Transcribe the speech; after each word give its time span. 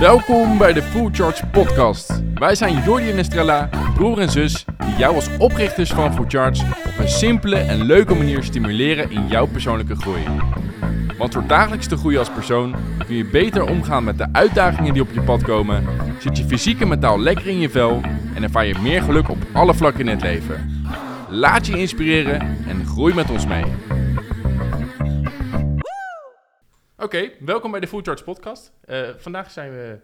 Welkom 0.00 0.58
bij 0.58 0.72
de 0.72 0.82
Full 0.82 1.08
Charge 1.12 1.46
Podcast. 1.46 2.22
Wij 2.34 2.54
zijn 2.54 2.82
Jordi 2.82 3.10
en 3.10 3.18
Estrella, 3.18 3.68
broer 3.94 4.18
en 4.18 4.30
zus, 4.30 4.64
die 4.78 4.96
jou 4.96 5.14
als 5.14 5.28
oprichters 5.38 5.90
van 5.90 6.14
Full 6.14 6.24
Charge 6.28 6.64
op 6.86 6.98
een 6.98 7.08
simpele 7.08 7.56
en 7.56 7.84
leuke 7.84 8.14
manier 8.14 8.42
stimuleren 8.42 9.10
in 9.10 9.28
jouw 9.28 9.46
persoonlijke 9.46 9.96
groei. 9.96 10.22
Want 11.18 11.32
door 11.32 11.46
dagelijks 11.46 11.86
te 11.86 11.96
groeien 11.96 12.18
als 12.18 12.30
persoon 12.30 12.74
kun 13.06 13.16
je 13.16 13.24
beter 13.24 13.68
omgaan 13.68 14.04
met 14.04 14.18
de 14.18 14.26
uitdagingen 14.32 14.92
die 14.92 15.02
op 15.02 15.12
je 15.12 15.22
pad 15.22 15.42
komen, 15.42 15.84
zit 16.18 16.38
je 16.38 16.44
fysiek 16.44 16.80
en 16.80 16.88
mentaal 16.88 17.20
lekker 17.20 17.46
in 17.46 17.58
je 17.58 17.70
vel 17.70 18.00
en 18.34 18.42
ervaar 18.42 18.66
je 18.66 18.78
meer 18.82 19.02
geluk 19.02 19.28
op 19.28 19.38
alle 19.52 19.74
vlakken 19.74 20.00
in 20.00 20.08
het 20.08 20.22
leven. 20.22 20.84
Laat 21.28 21.66
je 21.66 21.78
inspireren 21.78 22.40
en 22.40 22.86
groei 22.86 23.14
met 23.14 23.30
ons 23.30 23.46
mee. 23.46 23.64
Oké, 26.98 27.30
welkom 27.40 27.70
bij 27.70 27.80
de 27.80 27.86
Food 27.86 28.06
Charts 28.06 28.22
podcast. 28.22 28.72
Uh, 28.86 29.08
vandaag 29.16 29.50
zijn 29.50 29.70
we 29.70 30.00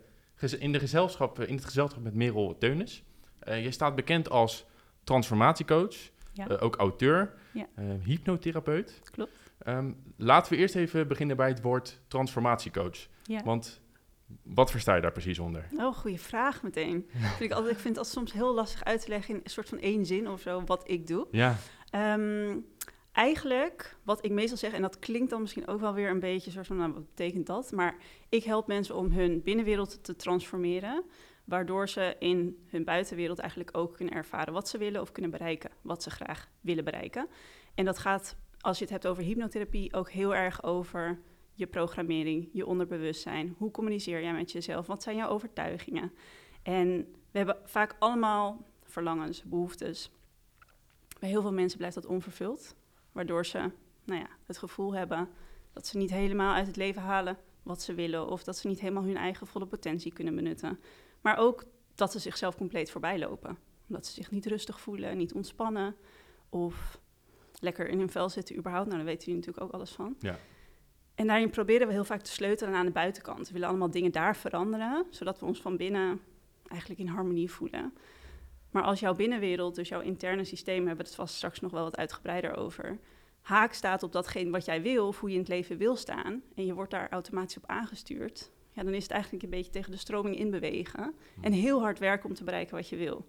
in, 0.59 0.73
de 0.73 0.79
gezelschap, 0.79 1.41
in 1.41 1.55
het 1.55 1.65
gezelschap 1.65 2.03
met 2.03 2.15
Merel 2.15 2.59
Teunis. 2.59 3.05
Uh, 3.49 3.63
jij 3.63 3.71
staat 3.71 3.95
bekend 3.95 4.31
als 4.31 4.67
transformatiecoach, 5.05 5.95
ja. 6.33 6.51
uh, 6.51 6.63
ook 6.63 6.77
auteur, 6.77 7.35
ja. 7.53 7.67
hypnotherapeut. 8.05 9.01
Klopt. 9.11 9.33
Um, 9.67 10.03
laten 10.17 10.53
we 10.53 10.59
eerst 10.59 10.75
even 10.75 11.09
beginnen 11.09 11.37
bij 11.37 11.49
het 11.49 11.63
woord 11.63 12.01
transformatiecoach. 12.09 13.07
Ja. 13.23 13.43
Want 13.43 13.81
wat 14.43 14.71
versta 14.71 14.95
je 14.95 15.01
daar 15.01 15.13
precies 15.13 15.39
onder? 15.39 15.69
Oh, 15.77 15.95
goede 15.95 16.19
vraag 16.19 16.63
meteen. 16.63 17.09
vind 17.37 17.41
ik, 17.41 17.53
altijd, 17.53 17.75
ik 17.75 17.81
vind 17.81 17.97
het 17.97 18.07
soms 18.07 18.33
heel 18.33 18.55
lastig 18.55 18.85
uit 18.85 19.01
te 19.01 19.09
leggen 19.09 19.35
in 19.35 19.41
een 19.45 19.51
soort 19.51 19.69
van 19.69 19.79
één 19.79 20.07
zin 20.07 20.29
of 20.29 20.41
zo, 20.41 20.65
wat 20.65 20.91
ik 20.91 21.07
doe. 21.07 21.27
Ja. 21.31 21.57
Um, 21.95 22.67
eigenlijk, 23.13 23.97
wat 24.03 24.25
ik 24.25 24.31
meestal 24.31 24.57
zeg, 24.57 24.73
en 24.73 24.83
dat 24.83 24.99
klinkt 24.99 25.31
dan 25.31 25.41
misschien 25.41 25.67
ook 25.67 25.81
wel 25.81 25.95
weer 25.95 26.11
een 26.11 26.21
beetje 26.21 26.51
soort 26.51 26.67
van, 26.67 26.77
nou, 26.77 26.93
wat 26.93 27.07
betekent 27.07 27.47
dat? 27.47 27.73
Maar 27.73 27.97
ik 28.29 28.45
help 28.45 28.67
mensen 28.67 28.97
om 28.97 29.11
hun 29.11 29.43
binnenwereld 29.43 30.05
te 30.05 30.17
transformeren, 30.17 31.05
waardoor 31.45 31.89
ze 31.89 32.17
in 32.19 32.65
hun 32.67 32.85
buitenwereld 32.85 33.39
eigenlijk 33.39 33.77
ook 33.77 33.97
kunnen 33.97 34.15
ervaren 34.15 34.53
wat 34.53 34.69
ze 34.69 34.79
willen 34.79 35.01
of 35.01 35.13
kunnen 35.13 35.31
bereiken, 35.31 35.71
wat 35.83 36.03
ze 36.03 36.11
graag 36.11 36.51
willen 36.61 36.85
bereiken. 36.85 37.29
En 37.75 37.85
dat 37.85 37.99
gaat, 37.99 38.37
als 38.61 38.79
je 38.79 38.85
het 38.85 38.93
hebt 38.93 39.07
over 39.07 39.23
hypnotherapie, 39.23 39.95
ook 39.95 40.11
heel 40.11 40.35
erg 40.35 40.63
over 40.63 41.21
je 41.55 41.67
programmering, 41.67 42.49
je 42.53 42.67
onderbewustzijn. 42.67 43.55
Hoe 43.59 43.71
communiceer 43.71 44.23
jij 44.23 44.33
met 44.33 44.53
jezelf? 44.53 44.87
Wat 44.87 45.03
zijn 45.03 45.17
jouw 45.17 45.29
overtuigingen? 45.29 46.13
En 46.63 46.97
we 47.31 47.39
hebben 47.39 47.59
vaak 47.65 47.97
allemaal 47.99 48.67
verlangens, 48.83 49.43
behoeftes. 49.43 50.11
Bij 51.19 51.29
heel 51.29 51.43
veel 51.43 51.53
mensen 51.53 51.79
blijft 51.79 51.95
dat 51.95 52.07
onvervuld. 52.07 52.75
Waardoor 53.13 53.47
ze 53.47 53.71
nou 54.05 54.21
ja, 54.21 54.29
het 54.47 54.59
gevoel 54.59 54.95
hebben 54.95 55.29
dat 55.73 55.87
ze 55.87 55.97
niet 55.97 56.11
helemaal 56.11 56.55
uit 56.55 56.67
het 56.67 56.77
leven 56.77 57.03
halen 57.03 57.39
wat 57.63 57.83
ze 57.83 57.95
willen. 57.95 58.29
Of 58.29 58.45
dat 58.45 58.57
ze 58.57 58.69
niet 58.69 58.81
helemaal 58.81 59.05
hun 59.05 59.17
eigen 59.17 59.47
volle 59.47 59.67
potentie 59.67 60.13
kunnen 60.13 60.35
benutten. 60.35 60.81
Maar 61.21 61.37
ook 61.37 61.65
dat 61.95 62.13
ze 62.13 62.19
zichzelf 62.19 62.57
compleet 62.57 62.91
voorbij 62.91 63.19
lopen. 63.19 63.59
Omdat 63.89 64.07
ze 64.07 64.13
zich 64.13 64.31
niet 64.31 64.47
rustig 64.47 64.81
voelen, 64.81 65.17
niet 65.17 65.33
ontspannen. 65.33 65.97
Of 66.49 67.01
lekker 67.61 67.89
in 67.89 67.99
hun 67.99 68.11
vel 68.11 68.29
zitten 68.29 68.57
überhaupt. 68.57 68.87
Nou, 68.87 68.99
daar 68.99 69.07
weten 69.07 69.25
jullie 69.25 69.41
natuurlijk 69.41 69.67
ook 69.67 69.75
alles 69.75 69.91
van. 69.91 70.17
Ja. 70.19 70.39
En 71.15 71.27
daarin 71.27 71.51
proberen 71.51 71.87
we 71.87 71.93
heel 71.93 72.05
vaak 72.05 72.21
te 72.23 72.31
sleutelen 72.31 72.75
aan 72.75 72.87
de 72.87 72.93
buitenkant. 72.93 73.47
We 73.47 73.53
willen 73.53 73.69
allemaal 73.69 73.91
dingen 73.91 74.13
daar 74.13 74.37
veranderen, 74.37 75.07
zodat 75.11 75.41
we 75.41 75.47
ons 75.47 75.61
van 75.61 75.77
binnen 75.77 76.21
eigenlijk 76.69 77.01
in 77.01 77.07
harmonie 77.07 77.51
voelen. 77.51 77.95
Maar 78.73 78.83
als 78.83 79.01
jouw 79.01 79.15
binnenwereld, 79.15 79.75
dus 79.75 79.89
jouw 79.89 80.01
interne 80.01 80.45
systeem, 80.45 80.87
hebben 80.87 81.05
we 81.05 81.11
het 81.11 81.21
vast 81.21 81.35
straks 81.35 81.61
nog 81.61 81.71
wel 81.71 81.83
wat 81.83 81.97
uitgebreider 81.97 82.57
over, 82.57 82.99
haak 83.41 83.73
staat 83.73 84.03
op 84.03 84.13
datgene 84.13 84.51
wat 84.51 84.65
jij 84.65 84.83
wil 84.83 85.07
of 85.07 85.21
hoe 85.21 85.29
je 85.29 85.35
in 85.35 85.41
het 85.41 85.51
leven 85.51 85.77
wil 85.77 85.97
staan, 85.97 86.43
en 86.55 86.67
je 86.67 86.75
wordt 86.75 86.91
daar 86.91 87.11
automatisch 87.11 87.57
op 87.57 87.67
aangestuurd, 87.67 88.51
ja, 88.73 88.83
dan 88.83 88.95
is 88.95 89.03
het 89.03 89.13
eigenlijk 89.13 89.43
een 89.43 89.51
beetje 89.51 89.73
tegen 89.73 89.91
de 89.91 89.97
stroming 89.97 90.37
in 90.37 90.51
bewegen 90.51 91.15
en 91.41 91.53
heel 91.53 91.81
hard 91.81 91.99
werken 91.99 92.29
om 92.29 92.35
te 92.35 92.45
bereiken 92.45 92.75
wat 92.75 92.89
je 92.89 92.97
wil. 92.97 93.27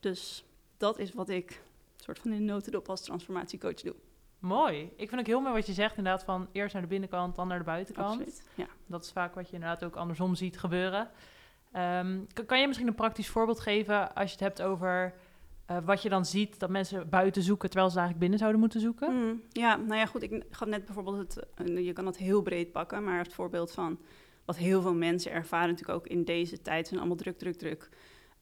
Dus 0.00 0.44
dat 0.76 0.98
is 0.98 1.12
wat 1.12 1.28
ik 1.28 1.62
soort 1.96 2.18
van 2.18 2.32
in 2.32 2.44
notendop 2.44 2.88
als 2.88 3.00
transformatiecoach 3.00 3.80
doe. 3.80 3.94
Mooi. 4.38 4.90
Ik 4.96 5.08
vind 5.08 5.20
ook 5.20 5.26
heel 5.26 5.40
mooi 5.40 5.54
wat 5.54 5.66
je 5.66 5.72
zegt 5.72 5.96
inderdaad 5.96 6.24
van 6.24 6.48
eerst 6.52 6.72
naar 6.72 6.82
de 6.82 6.88
binnenkant, 6.88 7.34
dan 7.34 7.48
naar 7.48 7.58
de 7.58 7.64
buitenkant. 7.64 8.20
Absoluut, 8.20 8.42
ja. 8.54 8.66
Dat 8.86 9.04
is 9.04 9.12
vaak 9.12 9.34
wat 9.34 9.48
je 9.48 9.54
inderdaad 9.54 9.84
ook 9.84 9.96
andersom 9.96 10.34
ziet 10.34 10.58
gebeuren. 10.58 11.10
Um, 11.76 12.26
kan, 12.46 12.60
je 12.60 12.66
misschien 12.66 12.88
een 12.88 12.94
praktisch 12.94 13.28
voorbeeld 13.28 13.60
geven 13.60 14.14
als 14.14 14.24
je 14.24 14.36
het 14.36 14.40
hebt 14.40 14.62
over 14.62 15.14
uh, 15.70 15.76
wat 15.84 16.02
je 16.02 16.08
dan 16.08 16.24
ziet 16.24 16.58
dat 16.58 16.70
mensen 16.70 17.08
buiten 17.08 17.42
zoeken 17.42 17.70
terwijl 17.70 17.90
ze 17.90 17.98
eigenlijk 17.98 18.20
binnen 18.20 18.38
zouden 18.38 18.60
moeten 18.60 18.80
zoeken? 18.80 19.14
Mm, 19.14 19.42
ja, 19.48 19.76
nou 19.76 19.98
ja, 19.98 20.06
goed. 20.06 20.22
Ik 20.22 20.44
gaf 20.50 20.68
net 20.68 20.84
bijvoorbeeld 20.84 21.16
het, 21.16 21.46
uh, 21.68 21.84
je 21.84 21.92
kan 21.92 22.06
het 22.06 22.16
heel 22.16 22.42
breed 22.42 22.72
pakken, 22.72 23.04
maar 23.04 23.18
het 23.18 23.32
voorbeeld 23.32 23.72
van 23.72 23.98
wat 24.44 24.56
heel 24.56 24.82
veel 24.82 24.94
mensen 24.94 25.32
ervaren 25.32 25.68
natuurlijk 25.68 25.98
ook 25.98 26.06
in 26.06 26.24
deze 26.24 26.62
tijd 26.62 26.86
zijn 26.86 27.00
allemaal 27.00 27.16
druk, 27.16 27.38
druk, 27.38 27.56
druk. 27.56 27.88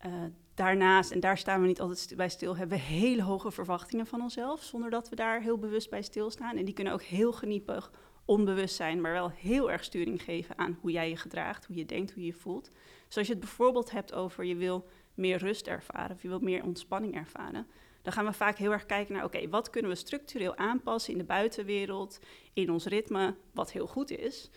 Uh, 0.06 0.12
daarnaast, 0.54 1.10
en 1.10 1.20
daar 1.20 1.38
staan 1.38 1.60
we 1.60 1.66
niet 1.66 1.80
altijd 1.80 2.12
bij 2.16 2.28
stil, 2.28 2.56
hebben 2.56 2.78
we 2.78 2.84
hele 2.84 3.22
hoge 3.22 3.50
verwachtingen 3.50 4.06
van 4.06 4.22
onszelf, 4.22 4.62
zonder 4.62 4.90
dat 4.90 5.08
we 5.08 5.16
daar 5.16 5.40
heel 5.40 5.58
bewust 5.58 5.90
bij 5.90 6.02
stilstaan. 6.02 6.56
En 6.56 6.64
die 6.64 6.74
kunnen 6.74 6.92
ook 6.92 7.02
heel 7.02 7.32
geniepig, 7.32 7.92
onbewust 8.24 8.74
zijn, 8.74 9.00
maar 9.00 9.12
wel 9.12 9.30
heel 9.30 9.70
erg 9.70 9.84
sturing 9.84 10.22
geven 10.22 10.58
aan 10.58 10.78
hoe 10.80 10.90
jij 10.90 11.08
je 11.08 11.16
gedraagt, 11.16 11.66
hoe 11.66 11.76
je 11.76 11.86
denkt, 11.86 12.12
hoe 12.12 12.22
je 12.22 12.28
je 12.28 12.38
voelt. 12.38 12.70
Dus 13.06 13.16
als 13.16 13.26
je 13.26 13.32
het 13.32 13.42
bijvoorbeeld 13.42 13.90
hebt 13.90 14.12
over 14.14 14.44
je 14.44 14.56
wil 14.56 14.88
meer 15.14 15.38
rust 15.38 15.66
ervaren 15.66 16.16
of 16.16 16.22
je 16.22 16.28
wil 16.28 16.40
meer 16.40 16.62
ontspanning 16.62 17.14
ervaren, 17.14 17.66
dan 18.02 18.12
gaan 18.12 18.24
we 18.24 18.32
vaak 18.32 18.58
heel 18.58 18.72
erg 18.72 18.86
kijken 18.86 19.14
naar, 19.14 19.24
oké, 19.24 19.48
wat 19.48 19.70
kunnen 19.70 19.90
we 19.90 19.96
structureel 19.96 20.56
aanpassen 20.56 21.12
in 21.12 21.18
de 21.18 21.24
buitenwereld, 21.24 22.18
in 22.52 22.70
ons 22.70 22.86
ritme, 22.86 23.34
wat 23.52 23.72
heel 23.72 23.86
goed 23.86 24.10
is. 24.10 24.50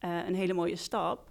Uh, 0.00 0.26
een 0.26 0.34
hele 0.34 0.52
mooie 0.52 0.76
stap 0.76 1.28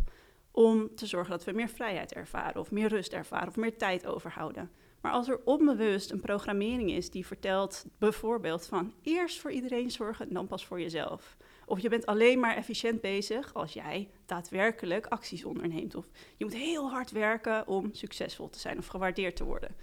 om 0.52 0.96
te 0.96 1.06
zorgen 1.06 1.32
dat 1.32 1.44
we 1.44 1.52
meer 1.52 1.70
vrijheid 1.70 2.14
ervaren 2.14 2.62
of 2.62 2.72
meer 2.72 2.88
rust 2.88 3.14
ervaren 3.14 3.48
of 3.48 3.56
meer 3.56 3.78
tijd 3.78 4.06
overhouden. 4.06 4.72
Maar 5.02 5.12
als 5.12 5.28
er 5.28 5.42
onbewust 5.44 6.12
een 6.12 6.20
programmering 6.20 6.92
is 6.92 7.10
die 7.10 7.26
vertelt 7.26 7.86
bijvoorbeeld 7.98 8.66
van 8.66 8.94
eerst 9.02 9.40
voor 9.40 9.52
iedereen 9.52 9.92
zorgen 9.92 10.28
en 10.28 10.34
dan 10.34 10.48
pas 10.48 10.66
voor 10.66 10.82
jezelf. 10.82 11.38
Of 11.69 11.80
je 11.80 11.90
bent 11.90 12.06
alleen 12.06 12.40
maar 12.40 12.56
efficiënt 12.56 13.02
bezig 13.02 13.53
als 13.53 13.74
jij 13.74 14.09
daadwerkelijk 14.25 15.06
acties 15.06 15.46
onderneemt. 15.46 15.96
Of 15.96 16.06
je 16.38 16.46
moet 16.46 16.53
heel 16.53 16.90
hard 16.90 17.12
werken 17.12 17.68
om 17.68 17.94
succesvol 17.94 18.50
te 18.50 18.59
zijn 18.59 18.78
of 18.78 18.88
gewaardeerd 18.88 19.35
te 19.35 19.44
worden. 19.44 19.75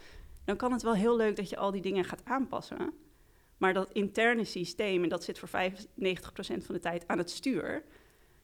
Dan 0.45 0.57
kan 0.57 0.73
het 0.73 0.83
wel 0.83 0.95
heel 0.95 1.17
leuk 1.17 1.37
dat 1.37 1.51
je 1.51 1.57
al 1.57 1.71
die 1.71 1.83
dingen 1.83 2.05
gaat 2.05 2.25
aanpassen. 2.25 2.93
Maar 3.57 3.75
dat 3.75 3.93
interne 3.93 4.45
systeem, 4.45 5.03
en 5.03 5.09
dat 5.09 5.25
zit 5.25 5.39
voor 5.39 5.49
95% 5.49 5.53
van 6.65 6.75
de 6.75 6.81
tijd 6.81 7.09
aan 7.09 7.19
het 7.19 7.31
stuur, 7.31 7.85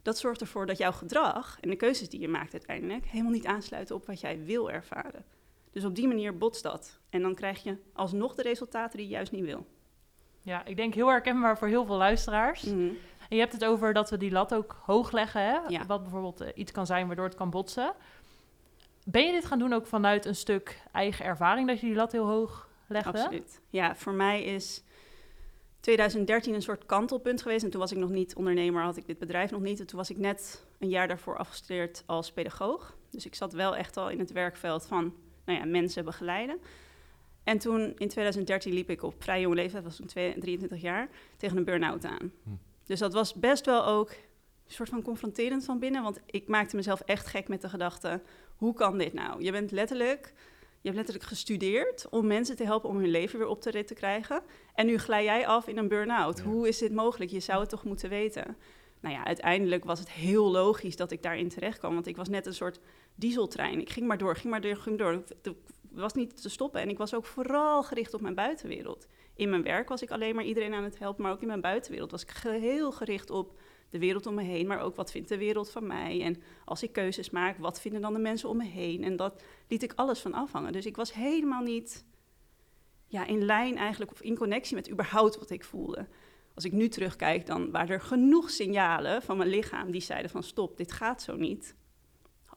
dat 0.02 0.18
zorgt 0.18 0.40
ervoor 0.40 0.66
dat 0.66 0.78
jouw 0.78 0.92
gedrag 0.92 1.58
en 1.60 1.70
de 1.70 1.76
keuzes 1.76 2.08
die 2.08 2.20
je 2.20 2.28
maakt 2.28 2.52
uiteindelijk 2.52 3.06
helemaal 3.06 3.32
niet 3.32 3.46
aansluiten 3.46 3.94
op 3.94 4.06
wat 4.06 4.20
jij 4.20 4.44
wil 4.44 4.70
ervaren. 4.70 5.24
Dus 5.70 5.84
op 5.84 5.94
die 5.94 6.08
manier 6.08 6.38
botst 6.38 6.62
dat. 6.62 6.98
En 7.10 7.22
dan 7.22 7.34
krijg 7.34 7.62
je 7.62 7.76
alsnog 7.92 8.34
de 8.34 8.42
resultaten 8.42 8.98
die 8.98 9.06
je 9.06 9.12
juist 9.12 9.32
niet 9.32 9.44
wil. 9.44 9.66
Ja, 10.42 10.64
ik 10.64 10.76
denk 10.76 10.94
heel 10.94 11.08
herkenbaar 11.08 11.58
voor 11.58 11.68
heel 11.68 11.86
veel 11.86 11.96
luisteraars. 11.96 12.62
Mhm. 12.62 12.92
En 13.32 13.38
je 13.38 13.44
hebt 13.44 13.60
het 13.60 13.64
over 13.64 13.92
dat 13.92 14.10
we 14.10 14.16
die 14.16 14.30
lat 14.30 14.54
ook 14.54 14.76
hoog 14.84 15.12
leggen, 15.12 15.42
hè? 15.42 15.58
Ja. 15.68 15.86
wat 15.86 16.02
bijvoorbeeld 16.02 16.40
eh, 16.40 16.48
iets 16.54 16.72
kan 16.72 16.86
zijn 16.86 17.06
waardoor 17.06 17.24
het 17.24 17.34
kan 17.34 17.50
botsen. 17.50 17.92
Ben 19.04 19.26
je 19.26 19.32
dit 19.32 19.44
gaan 19.44 19.58
doen 19.58 19.72
ook 19.72 19.86
vanuit 19.86 20.24
een 20.24 20.34
stuk 20.34 20.82
eigen 20.90 21.24
ervaring, 21.24 21.68
dat 21.68 21.80
je 21.80 21.86
die 21.86 21.94
lat 21.94 22.12
heel 22.12 22.26
hoog 22.26 22.68
legde? 22.86 23.08
Absoluut. 23.08 23.60
Ja, 23.68 23.96
voor 23.96 24.12
mij 24.12 24.44
is 24.44 24.82
2013 25.80 26.54
een 26.54 26.62
soort 26.62 26.86
kantelpunt 26.86 27.42
geweest. 27.42 27.64
En 27.64 27.70
toen 27.70 27.80
was 27.80 27.92
ik 27.92 27.98
nog 27.98 28.10
niet 28.10 28.34
ondernemer, 28.34 28.82
had 28.82 28.96
ik 28.96 29.06
dit 29.06 29.18
bedrijf 29.18 29.50
nog 29.50 29.60
niet. 29.60 29.80
En 29.80 29.86
toen 29.86 29.98
was 29.98 30.10
ik 30.10 30.18
net 30.18 30.66
een 30.78 30.88
jaar 30.88 31.08
daarvoor 31.08 31.36
afgestudeerd 31.36 32.02
als 32.06 32.32
pedagoog. 32.32 32.96
Dus 33.10 33.26
ik 33.26 33.34
zat 33.34 33.52
wel 33.52 33.76
echt 33.76 33.96
al 33.96 34.10
in 34.10 34.18
het 34.18 34.32
werkveld 34.32 34.86
van 34.86 35.14
nou 35.44 35.58
ja, 35.58 35.64
mensen 35.64 36.04
begeleiden. 36.04 36.58
En 37.44 37.58
toen 37.58 37.80
in 37.80 38.08
2013 38.08 38.72
liep 38.72 38.90
ik 38.90 39.02
op 39.02 39.22
vrij 39.22 39.40
jonge 39.40 39.54
leeftijd, 39.54 39.84
was 39.84 39.96
toen 39.96 40.06
23 40.06 40.80
jaar, 40.80 41.08
tegen 41.36 41.56
een 41.56 41.64
burn-out 41.64 42.04
aan. 42.04 42.32
Hm. 42.42 42.50
Dus 42.84 42.98
dat 42.98 43.12
was 43.12 43.34
best 43.34 43.66
wel 43.66 43.86
ook 43.86 44.10
een 44.10 44.72
soort 44.72 44.88
van 44.88 45.02
confronterend 45.02 45.64
van 45.64 45.78
binnen. 45.78 46.02
Want 46.02 46.20
ik 46.26 46.48
maakte 46.48 46.76
mezelf 46.76 47.00
echt 47.00 47.26
gek 47.26 47.48
met 47.48 47.60
de 47.60 47.68
gedachte: 47.68 48.22
hoe 48.56 48.74
kan 48.74 48.98
dit 48.98 49.12
nou? 49.12 49.42
Je 49.42 49.52
bent 49.52 49.70
letterlijk. 49.70 50.32
Je 50.80 50.88
hebt 50.88 50.96
letterlijk 50.96 51.28
gestudeerd 51.28 52.06
om 52.10 52.26
mensen 52.26 52.56
te 52.56 52.64
helpen 52.64 52.88
om 52.88 52.96
hun 52.96 53.10
leven 53.10 53.38
weer 53.38 53.48
op 53.48 53.60
te 53.60 53.70
rit 53.70 53.86
te 53.86 53.94
krijgen. 53.94 54.42
En 54.74 54.86
nu 54.86 54.98
glij 54.98 55.24
jij 55.24 55.46
af 55.46 55.66
in 55.66 55.76
een 55.76 55.88
burn-out. 55.88 56.40
Hoe 56.40 56.68
is 56.68 56.78
dit 56.78 56.92
mogelijk? 56.92 57.30
Je 57.30 57.40
zou 57.40 57.60
het 57.60 57.68
toch 57.68 57.84
moeten 57.84 58.08
weten. 58.08 58.56
Nou 59.00 59.14
ja, 59.14 59.24
uiteindelijk 59.24 59.84
was 59.84 59.98
het 59.98 60.10
heel 60.10 60.50
logisch 60.50 60.96
dat 60.96 61.10
ik 61.10 61.22
daarin 61.22 61.48
terecht 61.48 61.78
kwam. 61.78 61.94
Want 61.94 62.06
ik 62.06 62.16
was 62.16 62.28
net 62.28 62.46
een 62.46 62.54
soort 62.54 62.80
dieseltrein. 63.14 63.80
Ik 63.80 63.90
ging 63.90 64.06
maar 64.06 64.18
door, 64.18 64.36
ging 64.36 64.50
maar 64.50 64.60
door, 64.60 64.76
ging 64.76 64.98
door. 64.98 65.12
Het 65.12 65.54
was 65.90 66.14
niet 66.14 66.42
te 66.42 66.50
stoppen. 66.50 66.80
En 66.80 66.88
ik 66.88 66.98
was 66.98 67.14
ook 67.14 67.26
vooral 67.26 67.82
gericht 67.82 68.14
op 68.14 68.20
mijn 68.20 68.34
buitenwereld. 68.34 69.06
In 69.34 69.50
mijn 69.50 69.62
werk 69.62 69.88
was 69.88 70.02
ik 70.02 70.10
alleen 70.10 70.34
maar 70.34 70.44
iedereen 70.44 70.74
aan 70.74 70.84
het 70.84 70.98
helpen, 70.98 71.22
maar 71.22 71.32
ook 71.32 71.40
in 71.40 71.46
mijn 71.46 71.60
buitenwereld 71.60 72.10
was 72.10 72.22
ik 72.22 72.30
heel 72.42 72.92
gericht 72.92 73.30
op 73.30 73.60
de 73.90 73.98
wereld 73.98 74.26
om 74.26 74.34
me 74.34 74.42
heen, 74.42 74.66
maar 74.66 74.80
ook 74.80 74.96
wat 74.96 75.10
vindt 75.10 75.28
de 75.28 75.38
wereld 75.38 75.70
van 75.70 75.86
mij. 75.86 76.22
En 76.22 76.42
als 76.64 76.82
ik 76.82 76.92
keuzes 76.92 77.30
maak, 77.30 77.58
wat 77.58 77.80
vinden 77.80 78.00
dan 78.00 78.12
de 78.12 78.18
mensen 78.18 78.48
om 78.48 78.56
me 78.56 78.64
heen? 78.64 79.04
En 79.04 79.16
dat 79.16 79.42
liet 79.68 79.82
ik 79.82 79.92
alles 79.96 80.20
van 80.20 80.32
afhangen. 80.32 80.72
Dus 80.72 80.86
ik 80.86 80.96
was 80.96 81.14
helemaal 81.14 81.62
niet 81.62 82.04
ja, 83.06 83.26
in 83.26 83.44
lijn 83.44 83.76
eigenlijk, 83.76 84.10
of 84.10 84.22
in 84.22 84.36
connectie 84.36 84.76
met 84.76 84.90
überhaupt 84.90 85.38
wat 85.38 85.50
ik 85.50 85.64
voelde. 85.64 86.08
Als 86.54 86.64
ik 86.64 86.72
nu 86.72 86.88
terugkijk, 86.88 87.46
dan 87.46 87.70
waren 87.70 87.94
er 87.94 88.00
genoeg 88.00 88.50
signalen 88.50 89.22
van 89.22 89.36
mijn 89.36 89.48
lichaam 89.48 89.90
die 89.90 90.00
zeiden 90.00 90.30
van 90.30 90.42
stop, 90.42 90.76
dit 90.76 90.92
gaat 90.92 91.22
zo 91.22 91.36
niet 91.36 91.74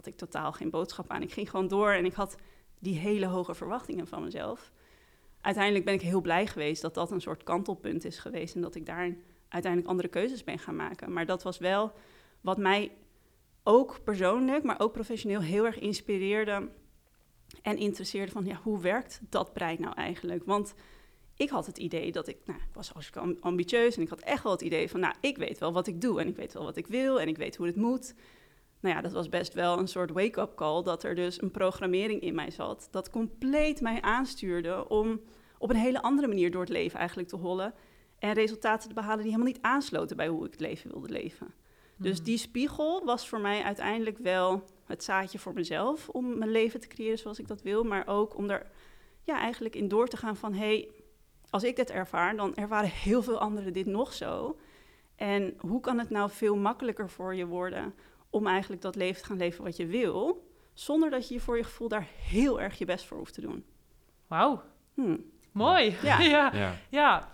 had 0.05 0.13
ik 0.13 0.19
totaal 0.19 0.51
geen 0.51 0.69
boodschap 0.69 1.09
aan. 1.09 1.21
Ik 1.21 1.31
ging 1.31 1.49
gewoon 1.49 1.67
door 1.67 1.91
en 1.91 2.05
ik 2.05 2.13
had 2.13 2.35
die 2.79 2.97
hele 2.97 3.25
hoge 3.25 3.55
verwachtingen 3.55 4.07
van 4.07 4.23
mezelf. 4.23 4.71
Uiteindelijk 5.45 5.85
ben 5.85 5.93
ik 5.93 6.01
heel 6.01 6.21
blij 6.21 6.47
geweest 6.47 6.81
dat 6.81 6.93
dat 6.93 7.11
een 7.11 7.21
soort 7.21 7.43
kantelpunt 7.43 8.05
is 8.05 8.19
geweest 8.19 8.55
en 8.55 8.61
dat 8.61 8.75
ik 8.75 8.85
daar 8.85 9.15
uiteindelijk 9.47 9.91
andere 9.91 10.09
keuzes 10.09 10.43
ben 10.43 10.59
gaan 10.59 10.75
maken. 10.75 11.13
Maar 11.13 11.25
dat 11.25 11.43
was 11.43 11.57
wel 11.57 11.91
wat 12.41 12.57
mij 12.57 12.91
ook 13.63 14.03
persoonlijk, 14.03 14.63
maar 14.63 14.79
ook 14.79 14.91
professioneel 14.91 15.41
heel 15.41 15.65
erg 15.65 15.79
inspireerde 15.79 16.69
en 17.61 17.77
interesseerde 17.77 18.31
van 18.31 18.45
ja, 18.45 18.59
hoe 18.63 18.81
werkt 18.81 19.21
dat 19.29 19.53
brein 19.53 19.81
nou 19.81 19.95
eigenlijk? 19.95 20.43
Want 20.45 20.73
ik 21.35 21.49
had 21.49 21.65
het 21.65 21.77
idee 21.77 22.11
dat 22.11 22.27
ik, 22.27 22.37
nou, 22.45 22.59
ik 22.59 22.73
was 22.73 22.89
hartstikke 22.89 23.37
ambitieus 23.39 23.95
en 23.95 24.01
ik 24.01 24.09
had 24.09 24.21
echt 24.21 24.43
wel 24.43 24.51
het 24.51 24.61
idee 24.61 24.89
van, 24.89 24.99
nou, 24.99 25.15
ik 25.21 25.37
weet 25.37 25.57
wel 25.57 25.73
wat 25.73 25.87
ik 25.87 26.01
doe 26.01 26.19
en 26.21 26.27
ik 26.27 26.35
weet 26.35 26.53
wel 26.53 26.63
wat 26.63 26.77
ik 26.77 26.87
wil 26.87 27.21
en 27.21 27.27
ik 27.27 27.37
weet 27.37 27.55
hoe 27.55 27.65
het 27.65 27.75
moet. 27.75 28.15
Nou 28.85 28.97
ja, 28.97 29.03
dat 29.03 29.11
was 29.11 29.29
best 29.29 29.53
wel 29.53 29.79
een 29.79 29.87
soort 29.87 30.11
wake-up 30.11 30.55
call 30.55 30.83
dat 30.83 31.03
er 31.03 31.15
dus 31.15 31.41
een 31.41 31.51
programmering 31.51 32.21
in 32.21 32.35
mij 32.35 32.51
zat 32.51 32.87
dat 32.91 33.09
compleet 33.09 33.81
mij 33.81 34.01
aanstuurde 34.01 34.89
om 34.89 35.21
op 35.57 35.69
een 35.69 35.75
hele 35.75 36.01
andere 36.01 36.27
manier 36.27 36.51
door 36.51 36.61
het 36.61 36.69
leven 36.69 36.99
eigenlijk 36.99 37.27
te 37.27 37.35
hollen 37.35 37.73
en 38.19 38.33
resultaten 38.33 38.87
te 38.87 38.95
behalen 38.95 39.21
die 39.21 39.31
helemaal 39.31 39.53
niet 39.53 39.61
aansloten 39.61 40.17
bij 40.17 40.27
hoe 40.27 40.45
ik 40.45 40.51
het 40.51 40.59
leven 40.59 40.91
wilde 40.91 41.09
leven. 41.09 41.53
Dus 41.97 42.15
hmm. 42.15 42.25
die 42.25 42.37
spiegel 42.37 43.05
was 43.05 43.27
voor 43.27 43.39
mij 43.39 43.63
uiteindelijk 43.63 44.17
wel 44.17 44.63
het 44.85 45.03
zaadje 45.03 45.39
voor 45.39 45.53
mezelf 45.53 46.09
om 46.09 46.37
mijn 46.37 46.51
leven 46.51 46.79
te 46.79 46.87
creëren 46.87 47.19
zoals 47.19 47.39
ik 47.39 47.47
dat 47.47 47.61
wil, 47.61 47.83
maar 47.83 48.07
ook 48.07 48.37
om 48.37 48.49
er 48.49 48.67
ja, 49.23 49.39
eigenlijk 49.39 49.75
in 49.75 49.87
door 49.87 50.07
te 50.07 50.17
gaan 50.17 50.35
van 50.35 50.53
hé, 50.53 50.59
hey, 50.59 50.89
als 51.49 51.63
ik 51.63 51.75
dit 51.75 51.91
ervaar, 51.91 52.35
dan 52.35 52.55
ervaren 52.55 52.89
heel 52.89 53.23
veel 53.23 53.39
anderen 53.39 53.73
dit 53.73 53.85
nog 53.85 54.13
zo. 54.13 54.57
En 55.15 55.53
hoe 55.57 55.79
kan 55.79 55.99
het 55.99 56.09
nou 56.09 56.29
veel 56.29 56.55
makkelijker 56.55 57.09
voor 57.09 57.35
je 57.35 57.45
worden 57.45 57.93
om 58.35 58.47
eigenlijk 58.47 58.81
dat 58.81 58.95
leven 58.95 59.21
te 59.21 59.27
gaan 59.27 59.37
leven 59.37 59.63
wat 59.63 59.75
je 59.75 59.85
wil, 59.85 60.47
zonder 60.73 61.09
dat 61.09 61.27
je 61.27 61.39
voor 61.39 61.57
je 61.57 61.63
gevoel 61.63 61.87
daar 61.87 62.07
heel 62.19 62.61
erg 62.61 62.77
je 62.77 62.85
best 62.85 63.05
voor 63.05 63.17
hoeft 63.17 63.33
te 63.33 63.41
doen? 63.41 63.65
Wauw. 64.27 64.63
Hmm. 64.93 65.23
Mooi. 65.51 65.95
Ja. 66.03 66.19
ja. 66.35 66.51
ja. 66.53 66.75
ja. 66.89 67.33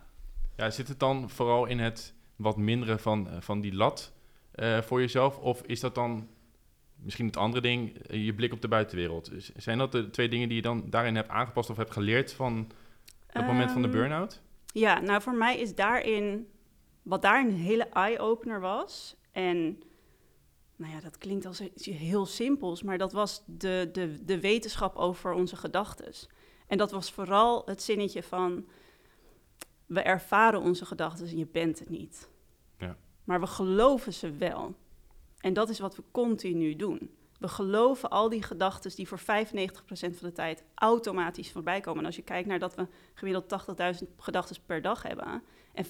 Ja, 0.57 0.69
zit 0.69 0.87
het 0.87 0.99
dan 0.99 1.29
vooral 1.29 1.65
in 1.65 1.79
het 1.79 2.13
wat 2.35 2.57
minderen 2.57 2.99
van, 2.99 3.29
eh, 3.29 3.41
van 3.41 3.61
die 3.61 3.73
lat 3.73 4.13
uh, 4.55 4.81
voor 4.81 4.99
jezelf? 4.99 5.37
Of 5.37 5.61
is 5.61 5.79
dat 5.79 5.95
dan 5.95 6.27
misschien 6.95 7.25
het 7.25 7.37
andere 7.37 7.61
ding, 7.61 7.97
eh, 7.97 8.25
je 8.25 8.33
blik 8.33 8.53
op 8.53 8.61
de 8.61 8.67
buitenwereld? 8.67 9.31
Zijn 9.55 9.77
dat 9.77 9.91
de 9.91 10.09
twee 10.09 10.29
dingen 10.29 10.47
die 10.47 10.57
je 10.57 10.63
dan 10.63 10.89
daarin 10.89 11.15
hebt 11.15 11.29
aangepast 11.29 11.69
of 11.69 11.77
hebt 11.77 11.91
geleerd 11.91 12.33
van 12.33 12.71
het 13.27 13.45
moment 13.45 13.71
van 13.71 13.81
de 13.81 13.87
ehm, 13.87 13.97
burn-out? 13.97 14.41
Ja, 14.73 14.99
nou 14.99 15.21
voor 15.21 15.35
mij 15.35 15.59
is 15.59 15.75
daarin, 15.75 16.47
wat 17.01 17.21
daar 17.21 17.45
een 17.45 17.55
hele 17.55 17.83
eye-opener 17.83 18.59
was. 18.59 19.15
En 19.31 19.83
nou 20.81 20.93
ja, 20.93 20.99
dat 20.99 21.17
klinkt 21.17 21.45
als 21.45 21.61
iets 21.61 21.85
heel 21.85 22.25
simpels, 22.25 22.83
maar 22.83 22.97
dat 22.97 23.11
was 23.11 23.43
de, 23.45 23.89
de, 23.91 24.23
de 24.25 24.39
wetenschap 24.39 24.95
over 24.95 25.33
onze 25.33 25.55
gedachten. 25.55 26.13
En 26.67 26.77
dat 26.77 26.91
was 26.91 27.11
vooral 27.11 27.61
het 27.65 27.81
zinnetje 27.81 28.23
van, 28.23 28.65
we 29.85 30.01
ervaren 30.01 30.61
onze 30.61 30.85
gedachten 30.85 31.27
en 31.27 31.37
je 31.37 31.47
bent 31.47 31.79
het 31.79 31.89
niet. 31.89 32.29
Ja. 32.77 32.97
Maar 33.23 33.39
we 33.39 33.47
geloven 33.47 34.13
ze 34.13 34.31
wel. 34.31 34.75
En 35.37 35.53
dat 35.53 35.69
is 35.69 35.79
wat 35.79 35.95
we 35.95 36.03
continu 36.11 36.75
doen. 36.75 37.15
We 37.39 37.47
geloven 37.47 38.09
al 38.09 38.29
die 38.29 38.43
gedachten 38.43 38.95
die 38.95 39.07
voor 39.07 39.19
95% 39.19 39.23
van 39.83 40.11
de 40.19 40.31
tijd 40.31 40.63
automatisch 40.75 41.51
voorbij 41.51 41.79
komen. 41.79 41.99
En 41.99 42.05
als 42.05 42.15
je 42.15 42.21
kijkt 42.21 42.47
naar 42.47 42.59
dat 42.59 42.75
we 42.75 42.87
gemiddeld 43.13 43.45
80.000 44.01 44.07
gedachten 44.17 44.55
per 44.65 44.81
dag 44.81 45.03
hebben. 45.03 45.43
En 45.73 45.85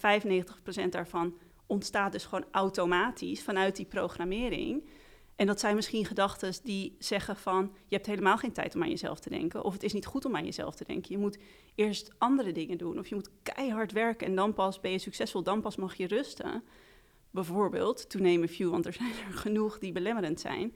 95% 0.86 0.90
daarvan 0.90 1.38
ontstaat 1.72 2.12
dus 2.12 2.26
gewoon 2.26 2.46
automatisch 2.52 3.44
vanuit 3.44 3.76
die 3.76 3.86
programmering. 3.86 4.90
En 5.36 5.48
dat 5.48 5.60
zijn 5.60 5.76
misschien 5.76 6.06
gedachten 6.06 6.54
die 6.64 6.96
zeggen 7.00 7.36
van... 7.36 7.72
je 7.88 7.96
hebt 7.96 8.08
helemaal 8.08 8.38
geen 8.38 8.52
tijd 8.52 8.76
om 8.76 8.84
aan 8.84 8.90
jezelf 8.90 9.20
te 9.20 9.30
denken... 9.30 9.64
of 9.64 9.74
het 9.74 9.84
is 9.84 9.94
niet 9.94 10.06
goed 10.06 10.26
om 10.26 10.36
aan 10.36 10.46
jezelf 10.46 10.76
te 10.76 10.86
denken. 10.86 11.12
Je 11.12 11.18
moet 11.18 11.38
eerst 11.76 12.12
andere 12.18 12.52
dingen 12.52 12.78
doen 12.78 13.00
of 13.00 13.08
je 13.08 13.16
moet 13.16 13.30
keihard 13.44 13.92
werken... 13.92 14.28
en 14.28 14.36
dan 14.36 14.54
pas 14.54 14.80
ben 14.80 14.92
je 14.92 14.98
succesvol, 14.98 15.44
dan 15.44 15.62
pas 15.62 15.76
mag 15.76 15.96
je 15.96 16.08
rusten. 16.08 16.64
Bijvoorbeeld, 17.32 18.10
to 18.10 18.20
name 18.20 18.44
a 18.44 18.48
few, 18.48 18.70
want 18.70 18.86
er 18.86 18.94
zijn 18.94 19.14
er 19.28 19.34
genoeg 19.34 19.80
die 19.80 19.92
belemmerend 19.92 20.40
zijn 20.40 20.74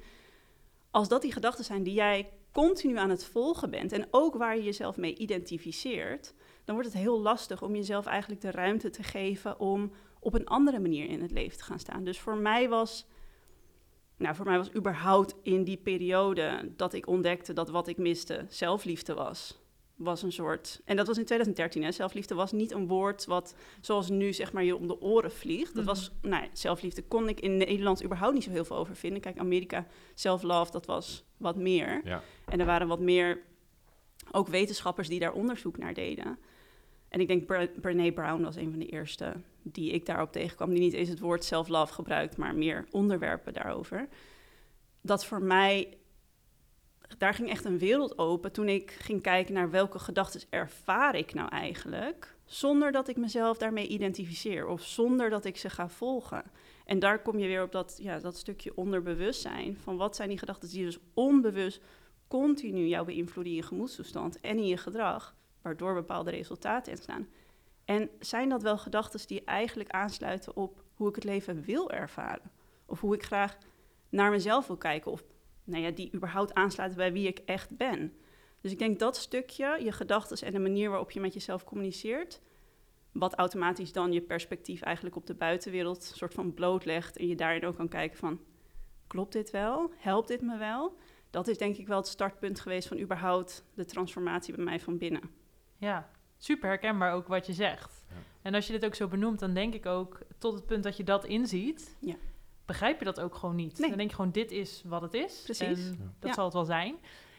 als 0.95 1.07
dat 1.07 1.21
die 1.21 1.33
gedachten 1.33 1.65
zijn 1.65 1.83
die 1.83 1.94
jij 1.94 2.30
continu 2.51 2.98
aan 2.98 3.09
het 3.09 3.25
volgen 3.25 3.69
bent 3.69 3.91
en 3.91 4.07
ook 4.12 4.36
waar 4.36 4.56
je 4.56 4.63
jezelf 4.63 4.98
mee 4.98 5.18
identificeert, 5.18 6.33
dan 6.65 6.75
wordt 6.75 6.89
het 6.89 7.01
heel 7.01 7.21
lastig 7.21 7.62
om 7.62 7.75
jezelf 7.75 8.06
eigenlijk 8.06 8.41
de 8.41 8.51
ruimte 8.51 8.89
te 8.89 9.03
geven 9.03 9.59
om 9.59 9.91
op 10.25 10.33
een 10.33 10.45
andere 10.45 10.80
manier 10.80 11.10
in 11.10 11.22
het 11.22 11.31
leven 11.31 11.57
te 11.57 11.63
gaan 11.63 11.80
staan. 11.80 12.04
Dus 12.04 12.19
voor 12.19 12.38
mij 12.38 12.69
was, 12.69 13.06
nou, 14.18 14.36
voor 14.36 14.45
mij 14.45 14.57
was 14.57 14.74
überhaupt 14.75 15.36
in 15.42 15.63
die 15.63 15.77
periode 15.77 16.72
dat 16.75 16.94
ik 16.94 17.07
ontdekte 17.07 17.54
dat 17.54 17.69
wat 17.69 17.88
ik 17.88 17.98
miste 17.98 18.45
zelfliefde 18.50 19.13
was 19.13 19.63
was 19.95 20.22
een 20.22 20.31
soort. 20.31 20.81
En 20.86 20.95
dat 20.95 21.07
was 21.07 21.18
in 21.18 21.25
2013. 21.25 21.83
Hè. 21.83 21.92
Zelfliefde 21.92 22.36
was 22.36 22.51
niet 22.51 22.72
een 22.72 22.88
woord 22.88 23.25
wat 23.25 23.56
zoals 23.81 24.10
nu 24.10 24.33
zeg 24.33 24.54
maar 24.54 24.63
je 24.63 24.75
om 24.75 24.88
de 24.88 25.01
oren 25.01 25.31
vliegt. 25.31 25.75
Dat 25.75 25.83
was, 25.83 26.12
mhm. 26.22 26.30
nou, 26.30 26.48
zelfliefde 26.54 27.04
kon 27.04 27.30
ik 27.30 27.39
in 27.39 27.57
Nederland 27.57 28.04
überhaupt 28.04 28.33
niet 28.33 28.44
zo 28.44 28.51
heel 28.51 28.66
veel 28.66 28.77
over 28.77 28.95
vinden. 28.95 29.22
Kijk, 29.22 29.38
Amerika, 29.38 29.88
self-love, 30.13 30.72
dat 30.72 30.86
was 30.86 31.25
wat 31.38 31.56
meer. 31.56 32.01
Ja. 32.04 32.22
En 32.45 32.60
er 32.60 32.66
waren 32.66 32.88
wat 32.88 33.00
meer 33.00 33.42
ook 34.31 34.48
wetenschappers 34.48 35.07
die 35.07 35.19
daar 35.19 35.33
onderzoek 35.33 35.77
naar 35.77 35.94
deden. 35.94 36.38
En 37.09 37.19
ik 37.19 37.27
denk 37.27 37.45
Brene 37.81 38.11
Brown 38.11 38.43
was 38.43 38.55
een 38.55 38.69
van 38.69 38.79
de 38.79 38.85
eerste 38.85 39.33
die 39.61 39.91
ik 39.91 40.05
daarop 40.05 40.31
tegenkwam, 40.31 40.69
die 40.69 40.79
niet 40.79 40.93
eens 40.93 41.09
het 41.09 41.19
woord 41.19 41.43
self-love 41.43 41.93
gebruikt, 41.93 42.37
maar 42.37 42.55
meer 42.55 42.85
onderwerpen 42.91 43.53
daarover. 43.53 44.07
Dat 45.01 45.25
voor 45.25 45.41
mij 45.41 45.97
daar 47.17 47.33
ging 47.33 47.49
echt 47.49 47.65
een 47.65 47.77
wereld 47.77 48.17
open 48.17 48.51
toen 48.51 48.69
ik 48.69 48.91
ging 48.91 49.21
kijken 49.21 49.53
naar 49.53 49.69
welke 49.69 49.99
gedachten 49.99 50.41
ervaar 50.49 51.15
ik 51.15 51.33
nou 51.33 51.49
eigenlijk, 51.49 52.35
zonder 52.45 52.91
dat 52.91 53.07
ik 53.07 53.17
mezelf 53.17 53.57
daarmee 53.57 53.87
identificeer 53.87 54.67
of 54.67 54.81
zonder 54.81 55.29
dat 55.29 55.45
ik 55.45 55.57
ze 55.57 55.69
ga 55.69 55.89
volgen. 55.89 56.43
En 56.85 56.99
daar 56.99 57.21
kom 57.21 57.37
je 57.37 57.47
weer 57.47 57.63
op 57.63 57.71
dat, 57.71 57.99
ja, 58.01 58.19
dat 58.19 58.37
stukje 58.37 58.75
onderbewustzijn 58.75 59.77
van 59.77 59.97
wat 59.97 60.15
zijn 60.15 60.29
die 60.29 60.37
gedachten 60.37 60.69
die 60.69 60.85
dus 60.85 60.99
onbewust 61.13 61.81
continu 62.27 62.85
jou 62.85 63.05
beïnvloeden 63.05 63.53
in 63.53 63.59
je 63.59 63.65
gemoedstoestand 63.65 64.39
en 64.39 64.57
in 64.57 64.67
je 64.67 64.77
gedrag, 64.77 65.35
waardoor 65.65 65.94
bepaalde 65.94 66.31
resultaten 66.31 66.91
ontstaan. 66.91 67.27
En 67.85 68.09
zijn 68.19 68.50
dat 68.50 68.62
wel 68.62 68.77
gedachten 68.77 69.27
die 69.27 69.44
eigenlijk 69.44 69.89
aansluiten 69.89 70.56
op 70.56 70.83
hoe 70.94 71.09
ik 71.09 71.15
het 71.15 71.23
leven 71.23 71.63
wil 71.63 71.91
ervaren? 71.91 72.51
Of 72.85 73.00
hoe 73.00 73.15
ik 73.15 73.23
graag 73.23 73.57
naar 74.09 74.31
mezelf 74.31 74.67
wil 74.67 74.77
kijken? 74.77 75.12
Of 75.12 75.23
nou 75.63 75.83
ja, 75.83 75.91
die 75.91 76.13
überhaupt 76.13 76.53
aansluiten 76.53 76.97
bij 76.97 77.12
wie 77.13 77.27
ik 77.27 77.39
echt 77.45 77.77
ben. 77.77 78.13
Dus 78.62 78.72
ik 78.72 78.79
denk 78.79 79.00
dat 79.00 79.17
stukje, 79.17 79.79
je 79.84 79.91
gedachten 79.91 80.48
en 80.48 80.53
de 80.53 80.60
manier 80.60 80.89
waarop 80.89 81.12
je 81.12 81.19
met 81.19 81.34
jezelf 81.34 81.63
communiceert, 81.63 82.41
wat 83.12 83.36
automatisch 83.36 83.91
dan 83.91 84.12
je 84.12 84.22
perspectief 84.22 84.81
eigenlijk 84.81 85.15
op 85.15 85.27
de 85.27 85.36
buitenwereld 85.36 86.03
soort 86.03 86.34
van 86.34 86.53
blootlegt 86.53 87.17
en 87.17 87.27
je 87.27 87.36
daarin 87.36 87.65
ook 87.65 87.75
kan 87.75 87.88
kijken 87.88 88.17
van, 88.17 88.39
klopt 89.07 89.34
dit 89.34 89.51
wel? 89.51 89.91
Helpt 89.98 90.27
dit 90.27 90.41
me 90.41 90.57
wel? 90.57 90.98
Dat 91.29 91.48
is 91.48 91.57
denk 91.57 91.77
ik 91.77 91.88
wel 91.88 91.98
het 91.98 92.07
startpunt 92.07 92.60
geweest 92.60 92.88
van 92.88 93.00
überhaupt 93.00 93.65
de 93.74 93.86
transformatie 93.86 94.55
bij 94.55 94.63
mij 94.63 94.79
van 94.79 94.98
binnen. 94.98 95.44
Ja, 95.77 96.10
super 96.38 96.70
herkenbaar 96.70 97.13
ook 97.13 97.27
wat 97.27 97.46
je 97.46 97.53
zegt. 97.53 98.05
Ja. 98.10 98.15
En 98.41 98.53
als 98.53 98.67
je 98.67 98.74
dit 98.74 98.86
ook 98.86 98.96
zo 98.96 99.08
benoemt, 99.08 99.39
dan 99.39 99.53
denk 99.53 99.74
ik 99.74 99.86
ook 99.86 100.20
tot 100.38 100.53
het 100.53 100.65
punt 100.65 100.84
dat 100.84 100.98
je 100.98 101.03
dat 101.03 101.25
inziet. 101.25 101.96
Ja 102.00 102.15
begrijp 102.65 103.00
je 103.00 103.05
dat 103.05 103.20
ook 103.20 103.36
gewoon 103.36 103.55
niet. 103.55 103.79
Dan 103.79 103.98
denk 103.98 104.10
je 104.10 104.15
gewoon, 104.15 104.32
dit 104.32 104.51
is 104.51 104.82
wat 104.86 105.01
het 105.01 105.13
is. 105.13 105.41
Precies. 105.44 105.88
En 105.89 106.13
dat 106.20 106.34
zal 106.34 106.46
het 106.46 106.53
wel 106.53 106.65
zijn. 106.65 106.96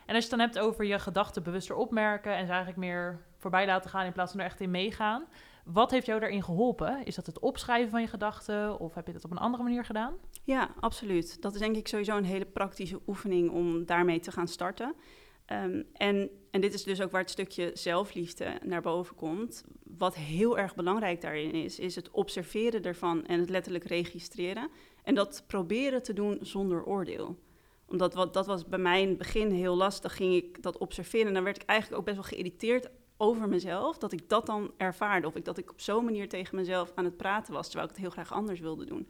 En 0.07 0.14
als 0.14 0.25
je 0.25 0.31
het 0.31 0.38
dan 0.38 0.40
hebt 0.40 0.59
over 0.59 0.85
je 0.85 0.99
gedachten 0.99 1.43
bewuster 1.43 1.76
opmerken... 1.76 2.33
en 2.33 2.45
ze 2.45 2.52
eigenlijk 2.52 2.78
meer 2.78 3.21
voorbij 3.37 3.66
laten 3.66 3.90
gaan 3.90 4.05
in 4.05 4.12
plaats 4.12 4.31
van 4.31 4.40
er 4.40 4.47
echt 4.47 4.61
in 4.61 4.71
meegaan... 4.71 5.25
Wat 5.64 5.90
heeft 5.90 6.07
jou 6.07 6.21
daarin 6.21 6.43
geholpen? 6.43 7.05
Is 7.05 7.14
dat 7.14 7.26
het 7.26 7.38
opschrijven 7.38 7.90
van 7.90 8.00
je 8.00 8.07
gedachten 8.07 8.78
of 8.78 8.95
heb 8.95 9.07
je 9.07 9.12
dat 9.12 9.25
op 9.25 9.31
een 9.31 9.38
andere 9.38 9.62
manier 9.62 9.85
gedaan? 9.85 10.14
Ja, 10.45 10.69
absoluut. 10.81 11.43
Dat 11.43 11.55
is 11.55 11.61
denk 11.61 11.76
ik 11.76 11.88
sowieso 11.88 12.16
een 12.16 12.25
hele 12.25 12.45
praktische 12.45 13.00
oefening 13.07 13.50
om 13.50 13.85
daarmee 13.85 14.21
te 14.21 14.33
gaan 14.33 14.49
starten. 14.49 14.95
Ehm, 15.47 15.83
en, 15.93 16.31
en 16.50 16.61
dit 16.61 16.75
is 16.75 16.83
dus 16.83 17.00
ook 17.00 17.11
waar 17.11 17.21
het 17.21 17.31
stukje 17.31 17.71
zelfliefde 17.75 18.59
naar 18.65 18.83
boven 18.83 19.15
komt. 19.15 19.65
Wat 19.83 20.15
heel 20.15 20.59
erg 20.59 20.75
belangrijk 20.75 21.21
daarin 21.21 21.53
is, 21.53 21.79
is 21.79 21.95
het 21.95 22.11
observeren 22.11 22.83
ervan 22.83 23.26
en 23.26 23.41
het 23.41 23.50
letterlijk 23.50 23.85
registreren. 23.85 24.71
En 25.03 25.15
dat 25.15 25.45
proberen 25.47 26.03
te 26.03 26.12
doen 26.12 26.38
zonder 26.41 26.85
oordeel. 26.85 27.38
Omdat 27.87 28.15
wat, 28.15 28.35
dat 28.35 28.47
was 28.47 28.65
bij 28.65 28.79
mij 28.79 29.03
in 29.03 29.09
het 29.09 29.19
begin 29.19 29.50
heel 29.50 29.76
lastig, 29.76 30.17
ging 30.17 30.35
ik 30.35 30.62
dat 30.62 30.79
observeren. 30.79 31.26
En 31.26 31.35
dan 31.35 31.45
werd 31.45 31.62
ik 31.62 31.69
eigenlijk 31.69 32.00
ook 32.00 32.07
best 32.07 32.17
wel 32.17 32.29
geïrriteerd 32.29 32.88
over 33.17 33.49
mezelf, 33.49 33.99
dat 33.99 34.12
ik 34.12 34.29
dat 34.29 34.47
dan 34.47 34.73
ervaarde. 34.76 35.26
Of 35.26 35.37
ik, 35.37 35.45
dat 35.45 35.59
ik 35.59 35.71
op 35.71 35.81
zo'n 35.81 36.05
manier 36.05 36.29
tegen 36.29 36.57
mezelf 36.57 36.93
aan 36.95 37.05
het 37.05 37.17
praten 37.17 37.53
was, 37.53 37.67
terwijl 37.67 37.88
ik 37.88 37.95
het 37.95 38.03
heel 38.03 38.12
graag 38.12 38.33
anders 38.33 38.61
wilde 38.61 38.85
doen. 38.85 39.09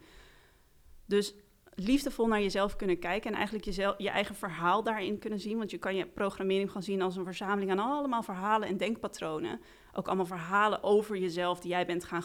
Dus 1.05 1.33
liefdevol 1.79 2.27
naar 2.27 2.41
jezelf 2.41 2.75
kunnen 2.75 2.99
kijken 2.99 3.29
en 3.29 3.35
eigenlijk 3.35 3.65
jezelf, 3.65 3.95
je 3.97 4.09
eigen 4.09 4.35
verhaal 4.35 4.83
daarin 4.83 5.19
kunnen 5.19 5.39
zien. 5.39 5.57
Want 5.57 5.71
je 5.71 5.77
kan 5.77 5.95
je 5.95 6.05
programmering 6.05 6.71
gaan 6.71 6.83
zien 6.83 7.01
als 7.01 7.15
een 7.15 7.23
verzameling 7.23 7.71
aan 7.71 7.79
allemaal 7.79 8.23
verhalen 8.23 8.67
en 8.67 8.77
denkpatronen. 8.77 9.61
Ook 9.93 10.07
allemaal 10.07 10.25
verhalen 10.25 10.83
over 10.83 11.17
jezelf 11.17 11.59
die 11.59 11.71
jij 11.71 11.85
bent 11.85 12.03
gaan 12.03 12.23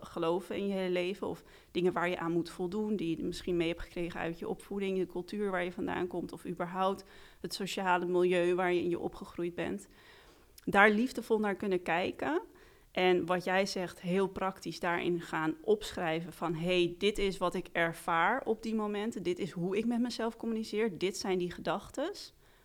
geloven 0.00 0.56
in 0.56 0.66
je 0.66 0.74
hele 0.74 0.92
leven. 0.92 1.26
Of 1.26 1.42
dingen 1.70 1.92
waar 1.92 2.08
je 2.08 2.18
aan 2.18 2.32
moet 2.32 2.50
voldoen, 2.50 2.96
die 2.96 3.16
je 3.16 3.24
misschien 3.24 3.56
mee 3.56 3.68
hebt 3.68 3.82
gekregen 3.82 4.20
uit 4.20 4.38
je 4.38 4.48
opvoeding, 4.48 4.98
de 4.98 5.06
cultuur 5.06 5.50
waar 5.50 5.64
je 5.64 5.72
vandaan 5.72 6.06
komt. 6.06 6.32
Of 6.32 6.46
überhaupt 6.46 7.04
het 7.40 7.54
sociale 7.54 8.06
milieu 8.06 8.54
waar 8.54 8.72
je 8.72 8.82
in 8.82 8.88
je 8.88 8.98
opgegroeid 8.98 9.54
bent. 9.54 9.88
Daar 10.64 10.90
liefdevol 10.90 11.38
naar 11.38 11.54
kunnen 11.54 11.82
kijken. 11.82 12.42
En 12.90 13.26
wat 13.26 13.44
jij 13.44 13.66
zegt, 13.66 14.00
heel 14.00 14.28
praktisch 14.28 14.80
daarin 14.80 15.20
gaan 15.20 15.54
opschrijven 15.60 16.32
van 16.32 16.54
hey, 16.54 16.94
dit 16.98 17.18
is 17.18 17.38
wat 17.38 17.54
ik 17.54 17.68
ervaar 17.72 18.42
op 18.44 18.62
die 18.62 18.74
momenten, 18.74 19.22
dit 19.22 19.38
is 19.38 19.50
hoe 19.50 19.76
ik 19.76 19.86
met 19.86 20.00
mezelf 20.00 20.36
communiceer, 20.36 20.98
dit 20.98 21.16
zijn 21.16 21.38
die 21.38 21.50
gedachten. 21.50 22.12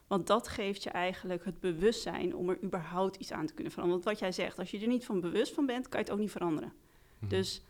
Want 0.08 0.27
dat 0.27 0.48
geeft 0.48 0.84
je 0.84 0.89
eigenlijk 0.89 1.46
het 1.46 1.60
bewustzijn 1.60 2.36
om 2.36 2.50
er 2.50 2.63
überhaupt 2.63 3.15
iets 3.15 3.32
aan 3.32 3.46
te 3.46 3.53
kunnen 3.53 3.72
veranderen. 3.72 4.03
Want 4.03 4.20
wat 4.20 4.27
jij 4.30 4.32
zegt, 4.32 4.60
als 4.60 4.72
je 4.72 4.80
er 4.80 4.88
niet 4.88 5.06
van 5.06 5.22
bewust 5.22 5.53
van 5.53 5.65
bent, 5.65 5.89
kan 5.89 6.00
je 6.00 6.06
het 6.06 6.13
ook 6.13 6.22
niet 6.22 6.32
veranderen. 6.32 6.74
Mhm. 7.20 7.30
Dus 7.30 7.63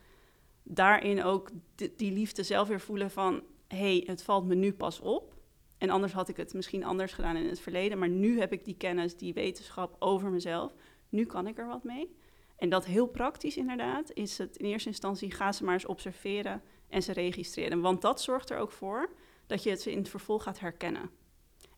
daarin 0.64 1.24
ook 1.24 1.50
die, 1.96 2.12
liefde 2.12 2.44
zelf 2.44 2.68
weer 2.68 2.80
voelen 2.80 3.12
van 3.12 3.44
hey, 3.68 4.04
het 4.06 4.24
valt 4.24 4.46
me 4.46 4.56
nu 4.56 4.74
pas 4.74 5.00
op. 5.00 5.34
En 5.78 5.90
anders 5.90 6.14
had 6.14 6.30
ik 6.30 6.38
het 6.38 6.54
misschien 6.54 6.84
anders 6.84 7.14
gedaan 7.14 7.36
in 7.36 7.48
het 7.48 7.60
verleden, 7.60 7.98
maar 7.98 8.10
nu 8.10 8.40
heb 8.40 8.52
ik 8.52 8.66
die 8.66 8.78
kennis, 8.78 9.18
die 9.18 9.34
wetenschap 9.34 9.96
over 10.00 10.30
mezelf. 10.30 10.74
Nu 11.10 11.26
kan 11.26 11.48
ik 11.48 11.58
er 11.58 11.68
wat 11.68 11.84
mee. 11.84 12.16
En 12.64 12.70
dat 12.70 12.86
heel 12.86 13.08
praktisch 13.08 13.58
inderdaad, 13.58 14.12
is 14.14 14.38
het 14.38 14.56
in 14.56 14.66
eerste 14.66 14.90
instantie 14.90 15.32
ga 15.32 15.52
ze 15.52 15.64
maar 15.64 15.74
eens 15.74 15.86
observeren 15.86 16.62
en 16.90 17.04
ze 17.04 17.14
registreren. 17.14 17.82
Want 17.82 18.02
dat 18.02 18.22
zorgt 18.22 18.50
er 18.50 18.58
ook 18.58 18.72
voor 18.72 19.10
dat 19.48 19.64
je 19.64 19.70
het 19.70 19.86
in 19.86 19.98
het 19.98 20.10
vervolg 20.10 20.44
gaat 20.44 20.60
herkennen. 20.60 21.10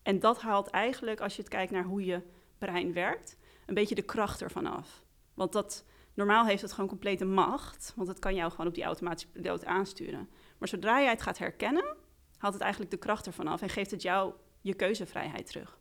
En 0.04 0.20
dat 0.20 0.42
haalt 0.42 0.68
eigenlijk, 0.68 1.22
als 1.22 1.36
je 1.36 1.42
het 1.42 1.51
kijkt 1.51 1.72
naar 1.72 1.84
hoe 1.84 2.06
je 2.06 2.22
brein 2.58 2.94
werkt, 2.94 3.38
een 3.65 3.74
beetje 3.74 3.96
de 3.96 4.01
kracht 4.01 4.42
ervan 4.42 4.65
af. 4.65 5.04
Want 5.34 5.54
dat, 5.54 5.86
normaal 6.13 6.46
heeft 6.46 6.62
het 6.62 6.72
gewoon 6.72 6.89
complete 6.89 7.25
macht, 7.25 7.94
want 7.96 8.08
het 8.08 8.20
kan 8.20 8.36
jou 8.36 8.51
gewoon 8.51 8.68
op 8.68 8.74
die 8.75 8.84
automatische 8.84 9.32
piloot 9.32 9.65
aansturen. 9.65 10.30
Maar 10.58 10.68
zodra 10.68 11.01
jij 11.01 11.10
het 11.10 11.22
gaat 11.22 11.38
herkennen, 11.38 11.96
haalt 12.38 12.54
het 12.54 12.63
eigenlijk 12.63 12.92
de 12.92 12.98
kracht 12.98 13.25
ervan 13.25 13.48
af 13.48 13.62
en 13.62 13.70
geeft 13.70 13.92
het 13.92 14.01
jou 14.01 14.34
je 14.62 14.74
keuzevrijheid 14.74 15.48
terug. 15.48 15.80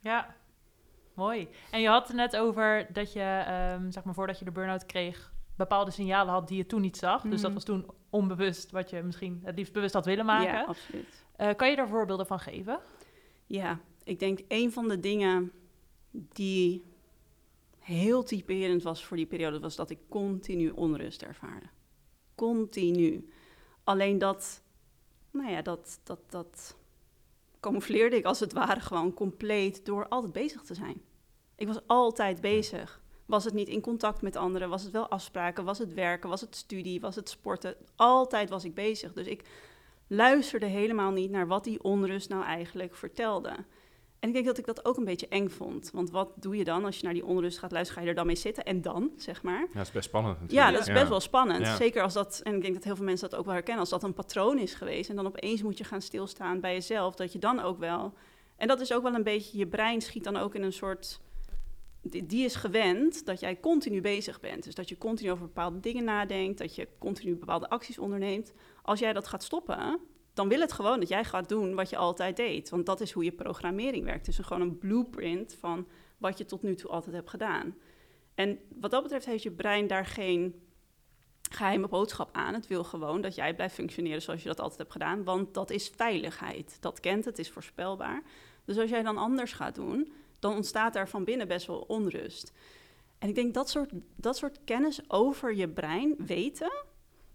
Ja, 0.00 0.36
Mooi. 1.18 1.48
En 1.70 1.80
je 1.80 1.88
had 1.88 2.06
het 2.06 2.16
net 2.16 2.36
over 2.36 2.86
dat 2.92 3.12
je, 3.12 3.44
um, 3.78 3.92
zeg 3.92 4.04
maar 4.04 4.14
voordat 4.14 4.38
je 4.38 4.44
de 4.44 4.50
burn-out 4.50 4.86
kreeg, 4.86 5.32
bepaalde 5.56 5.90
signalen 5.90 6.32
had 6.32 6.48
die 6.48 6.56
je 6.56 6.66
toen 6.66 6.80
niet 6.80 6.96
zag. 6.96 7.22
Dus 7.22 7.40
dat 7.40 7.40
mhm. 7.40 7.52
was 7.54 7.64
toen 7.64 7.86
onbewust 8.10 8.70
wat 8.70 8.90
je 8.90 9.02
misschien 9.02 9.40
het 9.44 9.56
liefst 9.56 9.72
bewust 9.72 9.94
had 9.94 10.04
willen 10.04 10.24
maken. 10.24 10.52
Ja, 10.52 10.64
absoluut. 10.64 11.24
Uh, 11.40 11.54
kan 11.54 11.70
je 11.70 11.76
daar 11.76 11.88
voorbeelden 11.88 12.26
van 12.26 12.38
geven? 12.38 12.80
Ja, 13.46 13.80
ik 14.04 14.18
denk 14.18 14.40
een 14.48 14.72
van 14.72 14.88
de 14.88 15.00
dingen 15.00 15.52
die 16.12 16.84
heel 17.78 18.22
typerend 18.22 18.82
was 18.82 19.04
voor 19.04 19.16
die 19.16 19.26
periode, 19.26 19.60
was 19.60 19.76
dat 19.76 19.90
ik 19.90 19.98
continu 20.08 20.70
onrust 20.70 21.22
ervaarde. 21.22 21.66
Continu. 22.34 23.32
Alleen 23.84 24.18
dat, 24.18 24.62
nou 25.30 25.50
ja, 25.50 25.62
dat, 25.62 26.00
dat, 26.04 26.20
dat 26.28 26.76
camoufleerde 27.60 28.16
ik 28.16 28.24
als 28.24 28.40
het 28.40 28.52
ware 28.52 28.80
gewoon 28.80 29.14
compleet 29.14 29.84
door 29.86 30.08
altijd 30.08 30.32
bezig 30.32 30.62
te 30.62 30.74
zijn. 30.74 31.06
Ik 31.58 31.66
was 31.66 31.80
altijd 31.86 32.40
bezig. 32.40 33.00
Was 33.26 33.44
het 33.44 33.54
niet 33.54 33.68
in 33.68 33.80
contact 33.80 34.22
met 34.22 34.36
anderen? 34.36 34.68
Was 34.68 34.82
het 34.82 34.92
wel 34.92 35.08
afspraken? 35.08 35.64
Was 35.64 35.78
het 35.78 35.94
werken? 35.94 36.28
Was 36.28 36.40
het 36.40 36.56
studie? 36.56 37.00
Was 37.00 37.16
het 37.16 37.28
sporten? 37.28 37.74
Altijd 37.96 38.50
was 38.50 38.64
ik 38.64 38.74
bezig. 38.74 39.12
Dus 39.12 39.26
ik 39.26 39.42
luisterde 40.06 40.66
helemaal 40.66 41.10
niet 41.10 41.30
naar 41.30 41.46
wat 41.46 41.64
die 41.64 41.82
onrust 41.82 42.28
nou 42.28 42.44
eigenlijk 42.44 42.94
vertelde. 42.94 43.50
En 44.20 44.28
ik 44.28 44.34
denk 44.34 44.46
dat 44.46 44.58
ik 44.58 44.66
dat 44.66 44.84
ook 44.84 44.96
een 44.96 45.04
beetje 45.04 45.28
eng 45.28 45.48
vond. 45.48 45.90
Want 45.92 46.10
wat 46.10 46.30
doe 46.34 46.56
je 46.56 46.64
dan 46.64 46.84
als 46.84 46.96
je 46.96 47.04
naar 47.04 47.14
die 47.14 47.24
onrust 47.24 47.58
gaat 47.58 47.72
luisteren? 47.72 47.98
Ga 47.98 48.04
je 48.04 48.10
er 48.10 48.18
dan 48.18 48.26
mee 48.26 48.36
zitten? 48.36 48.64
En 48.64 48.82
dan, 48.82 49.10
zeg 49.16 49.42
maar? 49.42 49.60
Ja, 49.60 49.74
dat 49.74 49.86
is 49.86 49.92
best 49.92 50.08
spannend 50.08 50.40
natuurlijk. 50.40 50.68
Ja, 50.68 50.72
dat 50.78 50.88
is 50.88 50.94
best 50.94 51.08
wel 51.08 51.20
spannend. 51.20 51.66
Zeker 51.66 52.02
als 52.02 52.14
dat, 52.14 52.40
en 52.42 52.54
ik 52.54 52.62
denk 52.62 52.74
dat 52.74 52.84
heel 52.84 52.96
veel 52.96 53.04
mensen 53.04 53.30
dat 53.30 53.38
ook 53.38 53.44
wel 53.44 53.54
herkennen... 53.54 53.80
als 53.80 53.90
dat 53.90 54.02
een 54.02 54.14
patroon 54.14 54.58
is 54.58 54.74
geweest... 54.74 55.10
en 55.10 55.16
dan 55.16 55.26
opeens 55.26 55.62
moet 55.62 55.78
je 55.78 55.84
gaan 55.84 56.02
stilstaan 56.02 56.60
bij 56.60 56.72
jezelf... 56.72 57.14
dat 57.14 57.32
je 57.32 57.38
dan 57.38 57.60
ook 57.60 57.78
wel... 57.78 58.12
En 58.56 58.68
dat 58.68 58.80
is 58.80 58.92
ook 58.92 59.02
wel 59.02 59.14
een 59.14 59.22
beetje... 59.22 59.58
je 59.58 59.66
brein 59.66 60.00
schiet 60.00 60.24
dan 60.24 60.36
ook 60.36 60.54
in 60.54 60.62
een 60.62 60.72
soort 60.72 61.20
die, 62.02 62.44
is 62.44 62.54
gewend 62.54 63.26
dat 63.26 63.40
jij 63.40 63.60
continu 63.60 64.00
bezig 64.00 64.40
bent. 64.40 64.64
Dus 64.64 64.74
dat 64.74 64.88
je 64.88 64.98
continu 64.98 65.30
over 65.30 65.46
bepaalde 65.46 65.80
dingen 65.80 66.04
nadenkt, 66.04 66.58
dat 66.58 66.74
je 66.74 66.88
continu 66.98 67.36
bepaalde 67.36 67.68
acties 67.68 67.98
onderneemt. 67.98 68.52
Als 68.82 68.98
jij 68.98 69.12
dat 69.12 69.28
gaat 69.28 69.42
stoppen, 69.42 70.00
dan 70.34 70.48
wil 70.48 70.60
het 70.60 70.72
gewoon 70.72 71.00
dat 71.00 71.08
jij 71.08 71.24
gaat 71.24 71.48
doen 71.48 71.74
wat 71.74 71.90
je 71.90 71.96
altijd 71.96 72.36
deed. 72.36 72.70
Want 72.70 72.86
dat 72.86 73.00
is 73.00 73.12
hoe 73.12 73.24
je 73.24 73.32
programmering 73.32 74.04
werkt. 74.04 74.26
Het 74.26 74.38
is 74.38 74.46
gewoon 74.46 74.62
een 74.62 74.78
blueprint 74.78 75.56
van 75.60 75.86
wat 76.18 76.38
je 76.38 76.44
tot 76.44 76.62
nu 76.62 76.74
toe 76.74 76.90
altijd 76.90 77.14
hebt 77.14 77.30
gedaan. 77.30 77.74
En 78.34 78.58
wat 78.80 78.90
dat 78.90 79.02
betreft 79.02 79.26
heeft 79.26 79.42
je 79.42 79.50
brein 79.50 79.86
daar 79.86 80.06
geen 80.06 80.62
geheime 81.50 81.88
boodschap 81.88 82.28
aan. 82.32 82.54
Het 82.54 82.66
wil 82.66 82.84
gewoon 82.84 83.20
dat 83.20 83.34
jij 83.34 83.54
blijft 83.54 83.74
functioneren 83.74 84.22
zoals 84.22 84.42
je 84.42 84.48
dat 84.48 84.60
altijd 84.60 84.78
hebt 84.78 84.92
gedaan. 84.92 85.24
Want 85.24 85.54
dat 85.54 85.70
is 85.70 85.92
veiligheid. 85.96 86.76
Dat 86.80 87.00
kent 87.00 87.24
het, 87.24 87.38
is 87.38 87.50
voorspelbaar. 87.50 88.22
Dus 88.64 88.78
als 88.78 88.90
jij 88.90 89.02
dan 89.02 89.16
anders 89.16 89.52
gaat 89.52 89.74
doen, 89.74 90.12
dan 90.38 90.54
ontstaat 90.54 90.92
daar 90.92 91.08
van 91.08 91.24
binnen 91.24 91.48
best 91.48 91.66
wel 91.66 91.80
onrust. 91.80 92.52
En 93.18 93.28
ik 93.28 93.34
denk 93.34 93.54
dat 93.54 93.70
soort, 93.70 93.90
dat 94.16 94.36
soort 94.36 94.58
kennis 94.64 95.10
over 95.10 95.54
je 95.54 95.68
brein 95.68 96.14
weten, 96.18 96.72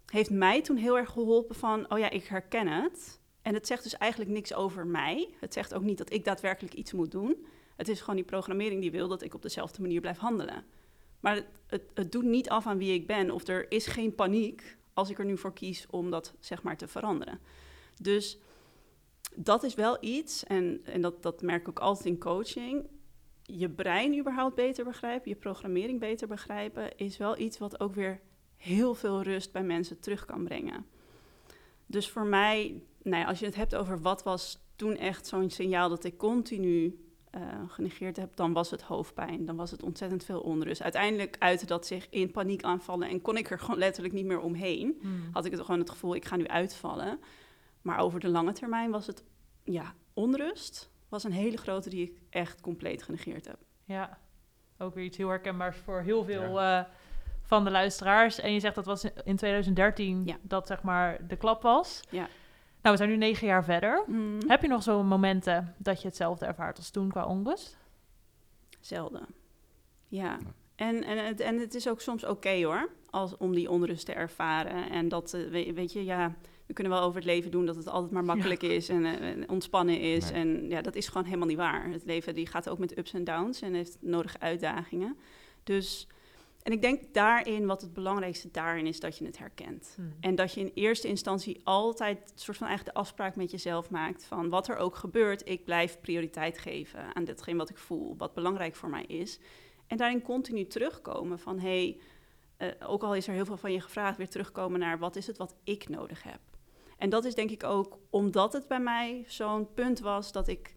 heeft 0.06 0.30
mij 0.30 0.62
toen 0.62 0.78
heel 0.78 0.98
erg 0.98 1.10
geholpen 1.10 1.56
van, 1.56 1.92
oh 1.92 2.00
ja, 2.00 2.10
ik 2.10 2.26
herken 2.26 2.68
het. 2.68 3.20
En 3.42 3.54
het 3.54 3.68
zegt 3.68 3.84
dus 3.84 3.98
eigenlijk 3.98 4.32
niks 4.32 4.54
over 4.54 4.88
mij. 4.88 5.30
Het 5.40 5.54
zegt 5.54 5.74
ook 5.74 5.84
niet 5.84 5.98
dat 5.98 6.14
ik 6.14 6.26
daadwerkelijk 6.26 6.74
iets 6.74 6.92
moet 6.92 7.12
doen. 7.12 7.46
Het 7.76 7.88
is 7.88 8.00
gewoon 8.00 8.16
die 8.16 8.26
programmering 8.26 8.82
die 8.82 8.92
wil 8.92 9.08
dat 9.08 9.22
ik 9.22 9.34
op 9.34 9.42
dezelfde 9.42 9.82
manier 9.82 10.02
blijf 10.02 10.18
handelen. 10.18 10.66
Maar 11.20 11.36
het, 11.36 11.46
het, 11.68 11.82
het 11.94 12.12
doet 12.12 12.24
niet 12.24 12.50
af 12.50 12.68
aan 12.68 12.78
wie 12.78 12.94
ik 12.94 13.08
ben 13.08 13.32
of 13.32 13.48
er 13.48 13.72
is 13.72 13.88
geen 13.88 14.16
paniek 14.16 14.78
als 14.94 15.10
ik 15.10 15.20
er 15.20 15.26
nu 15.26 15.38
voor 15.38 15.54
kies 15.54 15.86
om 15.90 16.12
dat 16.12 16.34
zeg 16.40 16.64
maar 16.64 16.78
te 16.78 16.88
veranderen. 16.88 17.40
Dus 18.02 18.38
dat 19.36 19.64
is 19.64 19.74
wel 19.74 19.98
iets, 20.00 20.44
en, 20.44 20.82
en 20.84 21.02
dat, 21.02 21.24
dat 21.24 21.42
merk 21.42 21.62
ik 21.62 21.70
ook 21.70 21.80
altijd 21.80 22.06
in 22.06 22.20
coaching. 22.20 22.88
Je 23.42 23.70
brein 23.70 24.20
überhaupt 24.20 24.56
beter 24.56 24.86
begrijpen, 24.86 25.30
je 25.30 25.36
programmering 25.36 26.00
beter 26.00 26.28
begrijpen, 26.28 26.98
is 26.98 27.18
wel 27.18 27.38
iets 27.38 27.58
wat 27.58 27.80
ook 27.80 27.96
weer 27.96 28.22
heel 28.58 28.96
veel 28.96 29.22
rust 29.22 29.52
bij 29.52 29.64
mensen 29.64 30.00
terug 30.00 30.26
kan 30.26 30.44
brengen. 30.44 30.86
Dus 31.86 32.10
voor 32.10 32.26
mij, 32.26 32.82
nou 33.02 33.22
ja, 33.22 33.28
als 33.28 33.40
je 33.40 33.46
het 33.46 33.56
hebt 33.56 33.76
over 33.76 34.02
wat 34.02 34.24
was 34.24 34.62
toen 34.76 34.98
echt 34.98 35.28
zo'n 35.28 35.50
signaal 35.50 35.90
dat 35.90 36.04
ik 36.04 36.18
continu 36.18 37.04
uh, 37.36 37.42
genegeerd 37.68 38.16
heb, 38.16 38.36
dan 38.36 38.54
was 38.54 38.72
het 38.72 38.82
hoofdpijn. 38.82 39.46
Dan 39.46 39.56
was 39.56 39.72
het 39.72 39.84
ontzettend 39.84 40.24
veel 40.24 40.40
onrust. 40.40 40.82
Uiteindelijk 40.82 41.36
uitte 41.40 41.66
dat 41.66 41.88
zich 41.88 42.08
in 42.10 42.32
paniekaanvallen 42.32 43.10
en 43.10 43.22
kon 43.22 43.38
ik 43.38 43.50
er 43.50 43.60
gewoon 43.60 43.78
letterlijk 43.78 44.14
niet 44.14 44.26
meer 44.26 44.40
omheen. 44.40 44.98
Hmm. 45.02 45.30
Had 45.32 45.46
ik 45.46 45.52
het 45.52 45.62
gewoon 45.62 45.80
het 45.80 45.90
gevoel, 45.90 46.16
ik 46.16 46.26
ga 46.26 46.36
nu 46.36 46.48
uitvallen. 46.48 47.20
Maar 47.84 48.00
over 48.00 48.20
de 48.20 48.30
lange 48.30 48.52
termijn 48.52 48.92
was 48.92 49.08
het, 49.08 49.24
ja, 49.64 49.94
onrust 50.14 50.92
was 51.10 51.24
een 51.24 51.32
hele 51.32 51.58
grote 51.58 51.90
die 51.90 52.04
ik 52.04 52.20
echt 52.30 52.62
compleet 52.62 53.04
genegeerd 53.04 53.46
heb. 53.46 53.58
Ja, 53.84 54.18
ook 54.78 54.96
weer 54.96 55.04
iets 55.04 55.18
heel 55.18 55.30
herkenbaars 55.30 55.78
voor 55.78 56.02
heel 56.02 56.24
veel 56.24 56.62
eh, 56.62 56.84
van 57.42 57.64
de 57.64 57.72
luisteraars. 57.72 58.40
En 58.40 58.54
je 58.54 58.60
zegt 58.60 58.76
dat 58.76 58.86
was 58.86 59.04
in 59.24 59.36
2013 59.36 60.26
ja. 60.26 60.38
dat 60.42 60.68
zeg 60.68 60.82
maar 60.82 61.28
de 61.28 61.36
klap 61.36 61.62
was. 61.62 62.02
Ja. 62.10 62.28
Nou, 62.82 62.96
we 62.96 62.98
zijn 62.98 63.10
nu 63.10 63.18
negen 63.18 63.48
jaar 63.48 63.64
verder. 63.64 64.04
Mhm. 64.08 64.48
Heb 64.48 64.62
je 64.62 64.68
nog 64.68 64.84
zo'n 64.84 65.08
momenten 65.08 65.76
dat 65.78 66.02
je 66.02 66.08
hetzelfde 66.08 66.46
ervaart 66.46 66.78
als 66.78 66.90
toen 66.90 67.10
qua 67.10 67.26
onrust? 67.26 67.78
Zelden. 68.80 69.26
Ja. 70.08 70.38
En, 70.76 71.04
en, 71.04 71.26
het, 71.26 71.40
en 71.40 71.60
het 71.60 71.74
is 71.74 71.90
ook 71.90 72.02
soms 72.02 72.24
oké 72.24 72.64
hoor, 72.64 72.90
als, 73.10 73.38
om 73.38 73.54
die 73.54 73.70
onrust 73.70 74.06
te 74.06 74.14
ervaren. 74.14 74.90
En 74.90 75.08
dat, 75.08 75.34
uh, 75.34 75.74
weet 75.74 75.94
je, 75.94 76.04
ja, 76.04 76.36
we 76.66 76.74
kunnen 76.74 76.94
wel 76.94 77.02
over 77.02 77.16
het 77.16 77.26
leven 77.26 77.52
doen 77.52 77.66
dat 77.66 77.76
het 77.76 77.88
altijd 77.88 78.12
maar 78.12 78.24
makkelijk 78.24 78.62
is 78.62 78.90
en, 78.90 79.06
uh, 79.06 79.44
ontspannen 79.48 80.00
is. 80.00 80.32
En 80.32 80.70
ja, 80.70 80.82
dat 80.82 80.96
is 80.96 81.08
gewoon 81.08 81.26
helemaal 81.26 81.48
niet 81.48 81.58
waar. 81.58 81.90
Het 81.90 82.06
leven 82.06 82.36
die 82.36 82.48
gaat 82.48 82.70
ook 82.70 82.78
met 82.78 82.98
ups 82.98 83.14
en 83.14 83.24
downs 83.24 83.62
en 83.62 83.74
heeft 83.74 83.98
nodige 84.00 84.40
uitdagingen. 84.40 85.18
Dus, 85.64 86.08
en 86.62 86.72
ik 86.72 86.82
denk 86.82 87.14
daarin, 87.14 87.66
wat 87.66 87.82
het 87.82 87.94
belangrijkste 87.94 88.50
daarin 88.52 88.88
is, 88.88 89.00
dat 89.00 89.18
je 89.18 89.26
het 89.26 89.38
herkent. 89.38 89.94
Hmm. 89.96 90.14
En 90.20 90.36
dat 90.36 90.54
je 90.54 90.60
in 90.60 90.72
eerste 90.74 91.08
instantie 91.08 91.62
altijd 91.64 92.18
een 92.18 92.40
soort 92.40 92.58
van 92.58 92.68
eigenlijk 92.68 92.96
de 92.96 93.02
afspraak 93.02 93.36
met 93.36 93.52
jezelf 93.52 93.90
maakt 93.90 94.24
van 94.24 94.50
wat 94.50 94.68
er 94.68 94.78
ook 94.78 94.96
gebeurt, 94.96 95.50
ik 95.50 95.66
blijf 95.66 96.00
prioriteit 96.02 96.58
geven 96.58 97.16
aan 97.16 97.24
datgene 97.24 97.58
wat 97.58 97.70
ik 97.70 97.78
voel, 97.78 98.16
wat 98.18 98.34
belangrijk 98.34 98.76
voor 98.76 98.90
mij 98.90 99.04
is. 99.04 99.40
En 99.88 99.98
daarin 99.98 100.22
continu 100.22 100.68
terugkomen 100.68 101.40
van 101.40 101.60
hé, 101.60 101.68
hey, 101.68 101.98
uh, 102.58 102.90
ook 102.90 103.04
al 103.04 103.16
is 103.16 103.28
er 103.28 103.34
heel 103.34 103.46
veel 103.46 103.58
van 103.58 103.72
je 103.72 103.82
gevraagd, 103.82 104.18
weer 104.18 104.30
terugkomen 104.30 104.80
naar 104.80 105.00
wat 105.00 105.16
is 105.16 105.28
het 105.28 105.38
wat 105.38 105.56
ik 105.64 105.90
nodig 105.90 106.24
heb. 106.24 106.40
En 106.98 107.10
dat 107.10 107.26
is 107.26 107.36
denk 107.36 107.50
ik 107.50 107.64
ook 107.64 107.98
omdat 108.10 108.54
het 108.54 108.68
bij 108.68 108.80
mij 108.80 109.24
zo'n 109.28 109.74
punt 109.74 110.00
was 110.00 110.32
dat 110.32 110.48
ik. 110.48 110.76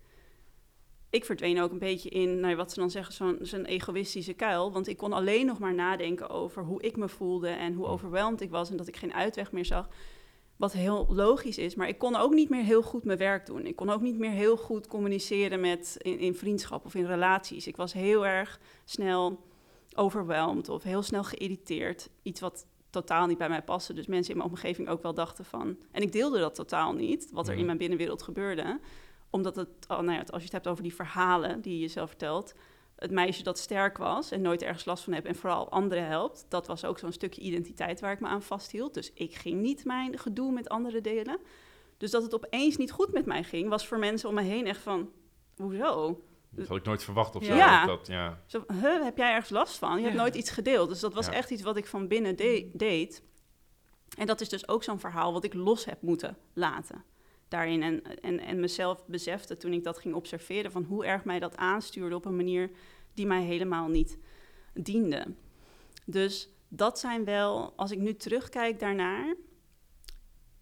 Ik 1.11 1.25
verdween 1.25 1.61
ook 1.61 1.71
een 1.71 1.79
beetje 1.79 2.09
in, 2.09 2.41
nou, 2.41 2.57
wat 2.57 2.73
ze 2.73 2.81
dan 2.81 2.91
zeggen, 2.91 3.15
zo'n 3.15 3.39
zo'n 3.41 3.65
egoïstische 3.65 4.33
kuil. 4.33 4.73
Want 4.73 4.89
ik 4.89 4.97
kon 4.97 5.13
alleen 5.13 5.47
nog 5.47 5.59
maar 5.59 5.75
nadenken 5.75 6.29
over 6.29 6.63
hoe 6.63 6.83
ik 6.83 6.97
me 6.97 7.09
voelde 7.09 7.49
en 7.49 7.75
hoe 7.75 7.87
overweldigd 7.87 8.41
ik 8.41 8.51
was 8.51 8.71
en 8.71 8.77
dat 8.77 8.89
ik 8.89 8.97
geen 8.97 9.15
uitweg 9.15 9.53
meer 9.53 9.65
zag. 9.65 9.89
Wat 10.57 10.73
heel 10.73 11.07
logisch 11.09 11.59
is, 11.59 11.75
maar 11.75 11.89
ik 11.89 11.99
kon 11.99 12.17
ook 12.17 12.35
niet 12.35 12.49
meer 12.49 12.63
heel 12.63 12.83
goed 12.83 13.05
mijn 13.05 13.19
werk 13.19 13.47
doen. 13.47 13.67
Ik 13.67 13.77
kon 13.77 13.91
ook 13.91 14.01
niet 14.01 14.19
meer 14.19 14.31
heel 14.31 14.57
goed 14.57 14.87
communiceren 14.87 15.61
met 15.61 15.97
in, 15.99 16.19
in 16.19 16.35
vriendschap 16.35 16.85
of 16.85 16.95
in 16.95 17.07
relaties. 17.07 17.67
Ik 17.67 17.77
was 17.77 17.93
heel 17.93 18.27
erg 18.27 18.61
snel 18.85 19.41
overweldigd 19.95 20.69
of 20.69 20.83
heel 20.83 21.03
snel 21.03 21.25
geïrriteerd. 21.25 22.09
Iets 22.23 22.41
wat 22.41 22.67
totaal 23.01 23.27
niet 23.27 23.39
bij 23.39 23.49
mij 23.49 23.63
paste. 23.63 23.93
Dus 23.93 24.07
mensen 24.07 24.33
in 24.33 24.39
mijn 24.39 24.51
omgeving 24.51 24.89
ook 24.89 25.03
wel 25.03 25.15
dachten 25.15 25.45
van... 25.45 25.79
En 25.91 26.03
ik 26.03 26.13
deelde 26.13 26.39
dat 26.39 26.55
totaal 26.55 26.93
niet, 26.93 27.29
wat 27.33 27.49
er 27.49 27.55
in 27.55 27.67
mijn 27.67 27.79
binnenwereld 27.79 28.23
gebeurde. 28.23 28.81
Omdat 29.31 29.57
het, 29.57 29.69
oh, 29.89 30.01
nou 30.01 30.13
ja, 30.13 30.19
als 30.19 30.39
je 30.39 30.45
het 30.45 30.53
hebt 30.53 30.67
over 30.67 30.83
die 30.83 30.95
verhalen 30.95 31.61
die 31.61 31.73
je 31.73 31.81
jezelf 31.81 32.09
vertelt... 32.09 32.55
Het 32.97 33.11
meisje 33.11 33.43
dat 33.43 33.59
sterk 33.59 33.99
was 33.99 34.31
en 34.31 34.43
nooit 34.43 34.63
ergens 34.63 34.85
last 34.85 35.05
van 35.05 35.13
heb 35.13 35.25
en 35.25 35.35
vooral 35.35 35.71
anderen 35.71 36.07
helpt... 36.07 36.47
dat 36.49 36.67
was 36.67 36.85
ook 36.85 36.99
zo'n 36.99 37.13
stukje 37.13 37.41
identiteit 37.41 38.01
waar 38.01 38.13
ik 38.13 38.21
me 38.21 38.27
aan 38.27 38.43
vasthield. 38.43 38.95
Dus 38.95 39.13
ik 39.13 39.35
ging 39.35 39.61
niet 39.61 39.85
mijn 39.85 40.19
gedoe 40.19 40.53
met 40.53 40.69
anderen 40.69 41.03
delen. 41.03 41.39
Dus 41.97 42.11
dat 42.11 42.23
het 42.23 42.35
opeens 42.35 42.77
niet 42.77 42.93
goed 42.93 43.13
met 43.13 43.27
mij 43.27 43.43
ging... 43.43 43.69
was 43.69 43.87
voor 43.87 43.99
mensen 43.99 44.29
om 44.29 44.35
me 44.35 44.43
heen 44.43 44.67
echt 44.67 44.81
van... 44.81 45.11
Hoezo? 45.57 46.21
Dat 46.57 46.69
had 46.69 46.77
ik 46.77 46.85
nooit 46.85 47.05
verwacht 47.05 47.37
of 47.37 47.45
zo. 47.45 47.55
Ja. 47.55 47.87
Dat, 47.87 48.07
ja. 48.07 48.43
Zo, 48.47 48.65
huh, 48.73 49.03
heb 49.03 49.17
jij 49.17 49.33
ergens 49.33 49.51
last 49.51 49.79
van? 49.79 49.99
Je 49.99 50.05
hebt 50.05 50.17
nooit 50.17 50.35
iets 50.35 50.51
gedeeld. 50.51 50.89
Dus 50.89 51.01
dat 51.01 51.15
was 51.15 51.29
echt 51.29 51.51
iets 51.51 51.63
wat 51.63 51.77
ik 51.77 51.87
van 51.87 52.09
binnen 52.09 52.37
deed. 52.73 53.23
En 54.19 54.27
dat 54.27 54.41
is 54.41 54.49
dus 54.49 54.69
ook 54.69 54.85
zo'n 54.85 55.01
verhaal 55.01 55.33
wat 55.33 55.45
ik 55.45 55.55
los 55.55 55.85
heb 55.85 56.03
moeten 56.03 56.37
laten 56.53 57.05
daarin. 57.49 57.83
En, 57.83 58.21
en, 58.21 58.41
en 58.41 58.61
mezelf 58.61 59.07
besefte 59.07 59.57
toen 59.57 59.73
ik 59.73 59.85
dat 59.85 59.99
ging 59.99 60.15
observeren... 60.15 60.73
van 60.73 60.85
hoe 60.85 61.07
erg 61.07 61.25
mij 61.25 61.39
dat 61.39 61.57
aanstuurde 61.57 62.15
op 62.15 62.25
een 62.25 62.37
manier 62.37 62.71
die 63.15 63.27
mij 63.27 63.43
helemaal 63.43 63.89
niet 63.89 64.19
diende. 64.75 65.35
Dus 66.05 66.49
dat 66.69 66.99
zijn 66.99 67.25
wel, 67.25 67.73
als 67.77 67.91
ik 67.91 67.99
nu 67.99 68.15
terugkijk 68.15 68.79
daarnaar... 68.79 69.35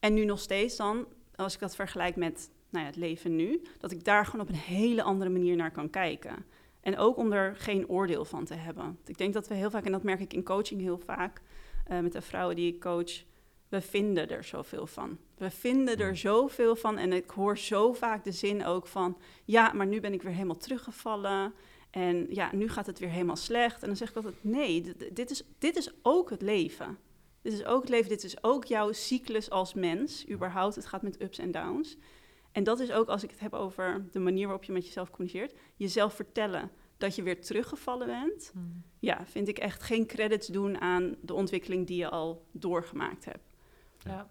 en 0.00 0.14
nu 0.14 0.24
nog 0.24 0.40
steeds 0.40 0.76
dan, 0.76 1.06
als 1.34 1.54
ik 1.54 1.60
dat 1.60 1.74
vergelijk 1.74 2.16
met 2.16 2.50
nou 2.75 2.87
ja, 2.87 2.93
het 2.93 3.00
leven 3.00 3.37
nu, 3.37 3.62
dat 3.78 3.90
ik 3.90 4.04
daar 4.04 4.26
gewoon 4.26 4.47
op 4.47 4.49
een 4.49 4.61
hele 4.61 5.02
andere 5.02 5.31
manier 5.31 5.57
naar 5.57 5.71
kan 5.71 5.90
kijken. 5.90 6.45
En 6.81 6.99
ook 6.99 7.16
om 7.16 7.33
er 7.33 7.57
geen 7.57 7.88
oordeel 7.88 8.25
van 8.25 8.45
te 8.45 8.54
hebben. 8.54 8.99
Ik 9.07 9.19
denk 9.19 9.35
dat 9.35 9.49
we 9.49 9.54
heel 9.54 9.71
vaak, 9.71 9.85
en 9.85 9.93
dat 9.93 10.02
merk 10.02 10.21
ik 10.21 10.33
in 10.33 10.43
coaching 10.43 10.81
heel 10.81 10.99
vaak, 10.99 11.40
uh, 11.90 12.00
met 12.00 12.12
de 12.12 12.21
vrouwen 12.21 12.57
die 12.57 12.75
ik 12.75 12.81
coach, 12.81 13.25
we 13.69 13.81
vinden 13.81 14.31
er 14.31 14.45
zoveel 14.45 14.87
van. 14.87 15.19
We 15.37 15.50
vinden 15.50 15.99
er 15.99 16.16
zoveel 16.16 16.76
van 16.76 16.99
en 16.99 17.12
ik 17.12 17.31
hoor 17.31 17.59
zo 17.59 17.93
vaak 17.93 18.25
de 18.25 18.33
zin 18.33 18.64
ook 18.64 18.87
van, 18.87 19.19
ja, 19.45 19.73
maar 19.73 19.87
nu 19.87 20.00
ben 20.00 20.12
ik 20.12 20.23
weer 20.23 20.33
helemaal 20.33 20.57
teruggevallen. 20.57 21.52
En 21.90 22.26
ja, 22.31 22.54
nu 22.54 22.69
gaat 22.69 22.87
het 22.87 22.99
weer 22.99 23.09
helemaal 23.09 23.37
slecht. 23.37 23.83
En 23.83 23.88
dan 23.88 23.97
zeg 23.97 24.09
ik 24.09 24.16
altijd, 24.16 24.35
nee, 24.40 24.93
dit 25.12 25.31
is, 25.31 25.43
dit 25.59 25.76
is 25.76 25.90
ook 26.02 26.31
het 26.31 26.43
leven. 26.43 26.99
Dit 27.43 27.52
is 27.52 27.64
ook 27.64 27.81
het 27.81 27.90
leven, 27.90 28.09
dit 28.09 28.25
is 28.25 28.43
ook 28.45 28.64
jouw 28.64 28.93
cyclus 28.93 29.50
als 29.50 29.75
mens, 29.75 30.28
überhaupt. 30.28 30.75
Het 30.75 30.87
gaat 30.87 31.02
met 31.02 31.23
ups 31.23 31.38
en 31.38 31.50
downs. 31.50 31.97
En 32.54 32.64
dat 32.64 32.80
is 32.80 32.92
ook 32.92 33.08
als 33.08 33.23
ik 33.23 33.30
het 33.30 33.40
heb 33.40 33.52
over 33.52 34.06
de 34.11 34.18
manier 34.18 34.44
waarop 34.46 34.64
je 34.64 34.73
met 34.73 34.87
jezelf 34.87 35.11
communiceert. 35.11 35.54
Jezelf 35.76 36.14
vertellen 36.14 36.70
dat 36.96 37.14
je 37.14 37.23
weer 37.23 37.40
teruggevallen 37.40 38.06
bent. 38.06 38.50
Hmm. 38.52 38.82
Ja, 38.99 39.26
vind 39.26 39.49
ik 39.49 39.58
echt 39.58 39.82
geen 39.82 40.06
credits 40.06 40.46
doen 40.46 40.80
aan 40.80 41.16
de 41.20 41.34
ontwikkeling 41.34 41.87
die 41.87 41.96
je 41.96 42.08
al 42.08 42.46
doorgemaakt 42.52 43.25
hebt. 43.25 43.50
Ja. 43.99 44.30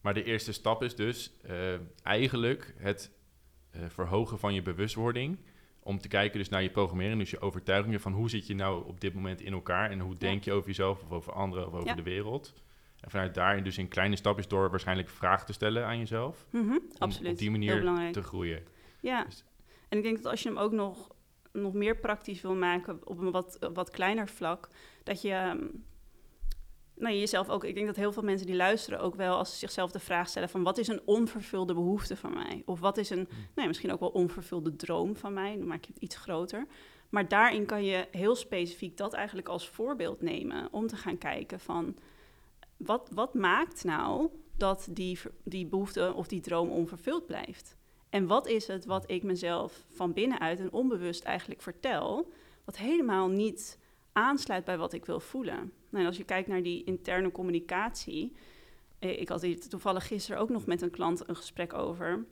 Maar 0.00 0.14
de 0.14 0.24
eerste 0.24 0.52
stap 0.52 0.82
is 0.82 0.94
dus 0.94 1.32
uh, 1.50 1.74
eigenlijk 2.02 2.74
het 2.78 3.10
uh, 3.76 3.82
verhogen 3.88 4.38
van 4.38 4.54
je 4.54 4.62
bewustwording. 4.62 5.38
Om 5.80 5.98
te 5.98 6.08
kijken 6.08 6.38
dus 6.38 6.48
naar 6.48 6.62
je 6.62 6.70
programmering, 6.70 7.18
dus 7.18 7.30
je 7.30 7.40
overtuigingen 7.40 8.00
van 8.00 8.12
hoe 8.12 8.30
zit 8.30 8.46
je 8.46 8.54
nou 8.54 8.86
op 8.86 9.00
dit 9.00 9.14
moment 9.14 9.40
in 9.40 9.52
elkaar 9.52 9.90
en 9.90 10.00
hoe 10.00 10.16
denk 10.16 10.44
je 10.44 10.52
over 10.52 10.68
jezelf 10.68 11.02
of 11.02 11.10
over 11.10 11.32
anderen 11.32 11.66
of 11.66 11.72
over 11.72 11.86
ja. 11.86 11.94
de 11.94 12.02
wereld. 12.02 12.52
En 13.06 13.12
vanuit 13.12 13.34
daarin 13.34 13.64
dus 13.64 13.78
in 13.78 13.88
kleine 13.88 14.16
stapjes 14.16 14.48
door 14.48 14.70
waarschijnlijk 14.70 15.08
vragen 15.08 15.46
te 15.46 15.52
stellen 15.52 15.86
aan 15.86 15.98
jezelf. 15.98 16.46
Mm 16.50 16.68
-hmm, 16.68 16.76
om 16.76 16.90
absoluut. 16.98 17.32
op 17.32 17.38
die 17.38 17.50
manier 17.50 18.12
te 18.12 18.22
groeien. 18.22 18.62
Ja, 19.00 19.24
dus 19.24 19.44
en 19.88 19.98
ik 19.98 20.04
denk 20.04 20.16
dat 20.16 20.26
als 20.30 20.42
je 20.42 20.48
hem 20.48 20.58
ook 20.58 20.72
nog, 20.72 21.10
nog 21.52 21.72
meer 21.72 21.96
praktisch 21.96 22.40
wil 22.40 22.54
maken 22.54 23.08
op 23.08 23.18
een 23.18 23.30
wat, 23.30 23.68
wat 23.72 23.90
kleiner 23.90 24.28
vlak, 24.28 24.68
dat 25.02 25.22
je 25.22 25.30
ehm, 25.30 25.66
nou, 26.94 27.14
jezelf 27.14 27.48
ook, 27.48 27.64
ik 27.64 27.74
denk 27.74 27.86
dat 27.86 27.96
heel 27.96 28.12
veel 28.12 28.22
mensen 28.22 28.46
die 28.46 28.56
luisteren 28.56 29.00
ook 29.00 29.14
wel 29.14 29.36
als 29.36 29.50
ze 29.50 29.56
zichzelf 29.56 29.90
de 29.90 29.98
vraag 29.98 30.28
stellen 30.28 30.48
van 30.48 30.62
wat 30.62 30.78
is 30.78 30.88
een 30.88 31.00
onvervulde 31.04 31.74
behoefte 31.74 32.16
van 32.16 32.34
mij? 32.34 32.62
Of 32.64 32.80
wat 32.80 32.96
is 32.96 33.10
een, 33.10 33.26
hmm. 33.28 33.46
nou, 33.54 33.68
misschien 33.68 33.92
ook 33.92 34.00
wel 34.00 34.08
onvervulde 34.08 34.76
droom 34.76 35.16
van 35.16 35.32
mij? 35.32 35.56
Dan 35.56 35.66
maak 35.66 35.84
je 35.84 35.92
het 35.92 36.02
iets 36.02 36.16
groter. 36.16 36.66
Maar 37.08 37.28
daarin 37.28 37.66
kan 37.66 37.84
je 37.84 38.08
heel 38.10 38.34
specifiek 38.34 38.96
dat 38.96 39.12
eigenlijk 39.12 39.48
als 39.48 39.68
voorbeeld 39.68 40.20
nemen 40.20 40.68
om 40.72 40.86
te 40.86 40.96
gaan 40.96 41.18
kijken 41.18 41.60
van 41.60 41.96
wat, 42.76 43.10
wat 43.14 43.34
maakt 43.34 43.84
nou 43.84 44.28
dat 44.56 44.88
die, 44.90 45.18
die 45.42 45.66
behoefte 45.66 46.12
of 46.14 46.26
die 46.26 46.40
droom 46.40 46.70
onvervuld 46.70 47.26
blijft? 47.26 47.76
En 48.08 48.26
wat 48.26 48.46
is 48.46 48.66
het 48.66 48.84
wat 48.84 49.10
ik 49.10 49.22
mezelf 49.22 49.84
van 49.90 50.12
binnenuit 50.12 50.60
en 50.60 50.72
onbewust 50.72 51.24
eigenlijk 51.24 51.62
vertel, 51.62 52.30
wat 52.64 52.76
helemaal 52.76 53.28
niet 53.28 53.78
aansluit 54.12 54.64
bij 54.64 54.78
wat 54.78 54.92
ik 54.92 55.04
wil 55.04 55.20
voelen? 55.20 55.72
Nou, 55.90 56.06
als 56.06 56.16
je 56.16 56.24
kijkt 56.24 56.48
naar 56.48 56.62
die 56.62 56.84
interne 56.84 57.32
communicatie, 57.32 58.32
eh, 58.98 59.20
ik 59.20 59.28
had 59.28 59.42
hier 59.42 59.68
toevallig 59.68 60.06
gisteren 60.06 60.40
ook 60.40 60.48
nog 60.48 60.66
met 60.66 60.82
een 60.82 60.90
klant 60.90 61.28
een 61.28 61.36
gesprek 61.36 61.74
over. 61.74 62.24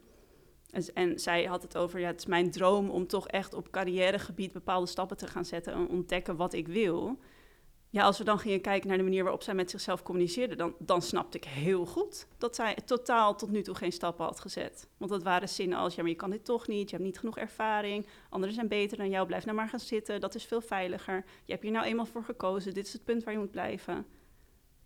En 0.94 1.18
zij 1.18 1.44
had 1.44 1.62
het 1.62 1.76
over, 1.76 2.00
ja, 2.00 2.06
het 2.06 2.20
is 2.20 2.26
mijn 2.26 2.50
droom 2.50 2.90
om 2.90 3.06
toch 3.06 3.28
echt 3.28 3.54
op 3.54 3.70
carrièregebied 3.70 4.52
bepaalde 4.52 4.86
stappen 4.86 5.16
te 5.16 5.26
gaan 5.26 5.44
zetten 5.44 5.72
en 5.72 5.88
ontdekken 5.88 6.36
wat 6.36 6.52
ik 6.52 6.68
wil 6.68 7.18
ja, 7.94 8.02
als 8.02 8.18
we 8.18 8.24
dan 8.24 8.38
gingen 8.38 8.60
kijken 8.60 8.88
naar 8.88 8.96
de 8.96 9.02
manier 9.02 9.22
waarop 9.22 9.42
zij 9.42 9.54
met 9.54 9.70
zichzelf 9.70 10.02
communiceerde, 10.02 10.54
dan, 10.54 10.74
dan 10.78 11.02
snapte 11.02 11.36
ik 11.36 11.44
heel 11.44 11.86
goed 11.86 12.26
dat 12.38 12.54
zij 12.54 12.76
totaal 12.84 13.36
tot 13.36 13.50
nu 13.50 13.62
toe 13.62 13.74
geen 13.74 13.92
stappen 13.92 14.24
had 14.24 14.40
gezet. 14.40 14.88
Want 14.96 15.10
dat 15.10 15.22
waren 15.22 15.48
zinnen 15.48 15.78
als, 15.78 15.94
ja, 15.94 16.02
maar 16.02 16.10
je 16.10 16.16
kan 16.16 16.30
dit 16.30 16.44
toch 16.44 16.68
niet, 16.68 16.90
je 16.90 16.96
hebt 16.96 17.08
niet 17.08 17.18
genoeg 17.18 17.38
ervaring, 17.38 18.06
anderen 18.28 18.54
zijn 18.54 18.68
beter 18.68 18.96
dan 18.96 19.10
jou, 19.10 19.26
blijf 19.26 19.44
nou 19.44 19.56
maar 19.56 19.68
gaan 19.68 19.80
zitten, 19.80 20.20
dat 20.20 20.34
is 20.34 20.44
veel 20.44 20.60
veiliger. 20.60 21.24
Je 21.44 21.52
hebt 21.52 21.62
hier 21.62 21.72
nou 21.72 21.84
eenmaal 21.84 22.06
voor 22.06 22.24
gekozen, 22.24 22.74
dit 22.74 22.86
is 22.86 22.92
het 22.92 23.04
punt 23.04 23.24
waar 23.24 23.32
je 23.32 23.40
moet 23.40 23.50
blijven. 23.50 24.06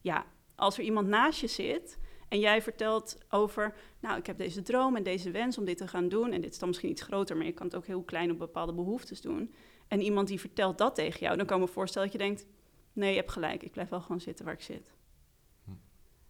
Ja, 0.01 0.27
als 0.57 0.79
er 0.79 0.85
iemand 0.85 1.09
naast 1.09 1.41
je 1.41 1.47
zit 1.47 1.99
en 2.29 2.39
jij 2.39 2.63
vertelt 2.63 3.19
over, 3.31 3.75
nou, 4.01 4.19
ik 4.19 4.27
heb 4.27 4.39
deze 4.39 4.63
droom 4.63 4.97
en 4.97 5.03
deze 5.03 5.31
wens 5.31 5.59
om 5.59 5.65
dit 5.65 5.77
te 5.77 5.89
gaan 5.89 6.09
doen, 6.09 6.33
en 6.33 6.41
dit 6.41 6.53
is 6.53 6.59
dan 6.59 6.69
misschien 6.69 6.91
iets 6.91 7.03
groter, 7.03 7.37
maar 7.37 7.47
je 7.47 7.53
kan 7.53 7.67
het 7.67 7.77
ook 7.77 7.87
heel 7.87 8.03
klein 8.03 8.31
op 8.31 8.39
bepaalde 8.39 8.73
behoeftes 8.73 9.21
doen. 9.21 9.55
En 9.87 10.01
iemand 10.01 10.29
die 10.29 10.41
vertelt 10.41 10.79
dat 10.79 10.95
tegen 10.95 11.21
jou, 11.21 11.37
dan 11.37 11.47
kan 11.47 11.61
ik 11.61 11.67
me 11.67 11.73
voorstellen 11.73 12.11
dat 12.11 12.21
je 12.21 12.25
denkt, 12.27 12.47
nee, 12.99 13.11
je 13.11 13.17
hebt 13.17 13.31
gelijk, 13.31 13.63
ik 13.63 13.73
blijf 13.73 13.89
wel 13.89 14.01
gewoon 14.01 14.21
zitten 14.21 14.45
waar 14.45 14.55
ik 14.55 14.61
zit. 14.61 14.93
Hm. 15.65 15.71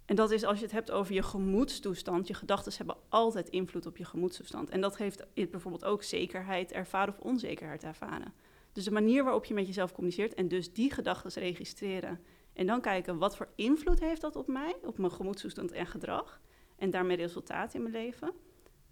En 0.04 0.16
dat 0.16 0.30
is 0.30 0.44
als 0.44 0.58
je 0.58 0.64
het 0.64 0.72
hebt 0.72 0.90
over 0.90 1.14
je 1.14 1.22
gemoedstoestand. 1.22 2.26
Je 2.26 2.34
gedachten 2.34 2.72
hebben 2.76 2.96
altijd 3.08 3.48
invloed 3.48 3.86
op 3.86 3.96
je 3.96 4.04
gemoedstoestand. 4.04 4.70
En 4.70 4.80
dat 4.80 4.96
geeft 4.96 5.26
bijvoorbeeld 5.34 5.84
ook 5.84 6.02
zekerheid 6.02 6.72
ervaren 6.72 7.14
of 7.14 7.20
onzekerheid 7.20 7.84
ervaren. 7.84 8.32
Dus 8.72 8.84
de 8.84 8.90
manier 8.90 9.24
waarop 9.24 9.44
je 9.44 9.54
met 9.54 9.66
jezelf 9.66 9.92
communiceert 9.92 10.34
en 10.34 10.48
dus 10.48 10.72
die 10.72 10.92
gedachten 10.92 11.42
registreren. 11.42 12.20
En 12.52 12.66
dan 12.66 12.80
kijken 12.80 13.18
wat 13.18 13.36
voor 13.36 13.48
invloed 13.54 14.00
heeft 14.00 14.20
dat 14.20 14.36
op 14.36 14.46
mij, 14.46 14.76
op 14.82 14.98
mijn 14.98 15.12
gemoedstoestand 15.12 15.72
en 15.72 15.86
gedrag. 15.86 16.40
En 16.76 16.90
daarmee 16.90 17.16
resultaat 17.16 17.74
in 17.74 17.82
mijn 17.82 17.94
leven. 17.94 18.32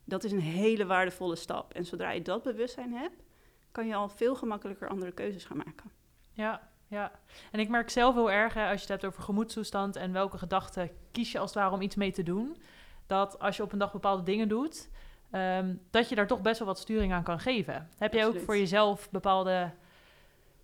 Dat 0.05 0.25
is 0.25 0.33
een 0.33 0.41
hele 0.41 0.87
waardevolle 0.87 1.37
stap. 1.37 1.75
En 1.75 1.85
zodra 1.85 2.11
je 2.11 2.23
dat 2.23 2.43
bewustzijn 2.43 2.93
hebt, 2.93 3.23
kan 3.73 3.87
je 3.87 3.95
al 3.95 4.09
veel 4.09 4.35
gemakkelijker 4.35 4.89
andere 4.89 5.13
keuzes 5.13 5.45
gaan 5.45 5.57
maken. 5.57 5.91
Ja, 6.33 6.71
ja. 6.89 7.13
En 7.51 7.61
ik 7.61 7.69
merk 7.69 7.91
zelf 7.91 8.15
heel 8.15 8.31
erg, 8.31 8.55
hè, 8.55 8.63
als 8.63 8.75
je 8.75 8.81
het 8.81 8.89
hebt 8.89 9.05
over 9.05 9.23
gemoedstoestand 9.23 9.97
en 9.97 10.13
welke 10.13 10.39
gedachten 10.39 10.91
kies 11.13 11.33
je 11.33 11.39
als 11.39 11.51
het 11.51 11.59
ware 11.59 11.75
om 11.75 11.81
iets 11.81 11.95
mee 11.95 12.13
te 12.13 12.23
doen, 12.23 12.57
dat 13.07 13.39
als 13.39 13.57
je 13.57 13.63
op 13.63 13.73
een 13.73 13.79
dag 13.79 13.93
bepaalde 13.93 14.23
dingen 14.23 14.49
doet, 14.49 14.89
ehm, 15.31 15.75
dat 15.91 16.09
je 16.09 16.15
daar 16.15 16.27
toch 16.27 16.43
best 16.43 16.59
wel 16.59 16.69
wat 16.69 16.79
sturing 16.79 17.13
aan 17.13 17.23
kan 17.23 17.41
geven. 17.41 17.89
Heb 17.99 18.13
jij 18.13 18.27
ook 18.27 18.41
voor 18.41 18.57
jezelf 18.57 19.11
bepaalde 19.11 19.73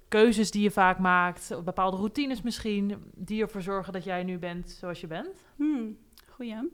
keuzes 0.09 0.51
die 0.51 0.63
je 0.63 0.71
vaak 0.71 0.99
maakt, 0.99 1.51
of 1.51 1.65
bepaalde 1.65 1.97
routines 1.97 2.43
misschien, 2.43 3.11
die 3.15 3.43
ervoor 3.43 3.63
zorgen 3.63 3.93
dat 3.93 4.05
jij 4.05 4.23
nu 4.25 4.39
bent 4.39 4.71
zoals 4.71 5.01
je 5.01 5.07
bent? 5.07 5.45
Hmm, 5.57 5.99
goeie. 6.29 6.71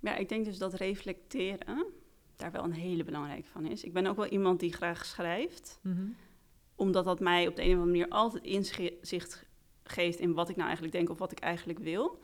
Ja, 0.00 0.14
ik 0.16 0.28
denk 0.28 0.44
dus 0.44 0.58
dat 0.58 0.74
reflecteren 0.74 1.86
daar 2.36 2.52
wel 2.52 2.64
een 2.64 2.72
hele 2.72 3.04
belangrijke 3.04 3.48
van 3.48 3.66
is. 3.66 3.84
Ik 3.84 3.92
ben 3.92 4.06
ook 4.06 4.16
wel 4.16 4.26
iemand 4.26 4.60
die 4.60 4.72
graag 4.72 5.04
schrijft. 5.04 5.78
Mm 5.82 6.16
omdat 6.76 7.04
dat 7.04 7.20
mij 7.20 7.46
op 7.46 7.56
de 7.56 7.62
een 7.62 7.68
of 7.68 7.74
andere 7.74 7.90
manier 7.90 8.08
altijd 8.08 8.44
inzicht 8.44 9.44
geeft 9.84 10.18
in 10.18 10.34
wat 10.34 10.48
ik 10.48 10.54
nou 10.54 10.66
eigenlijk 10.66 10.96
denk 10.96 11.10
of 11.10 11.18
wat 11.18 11.32
ik 11.32 11.38
eigenlijk 11.38 11.78
wil. 11.78 12.18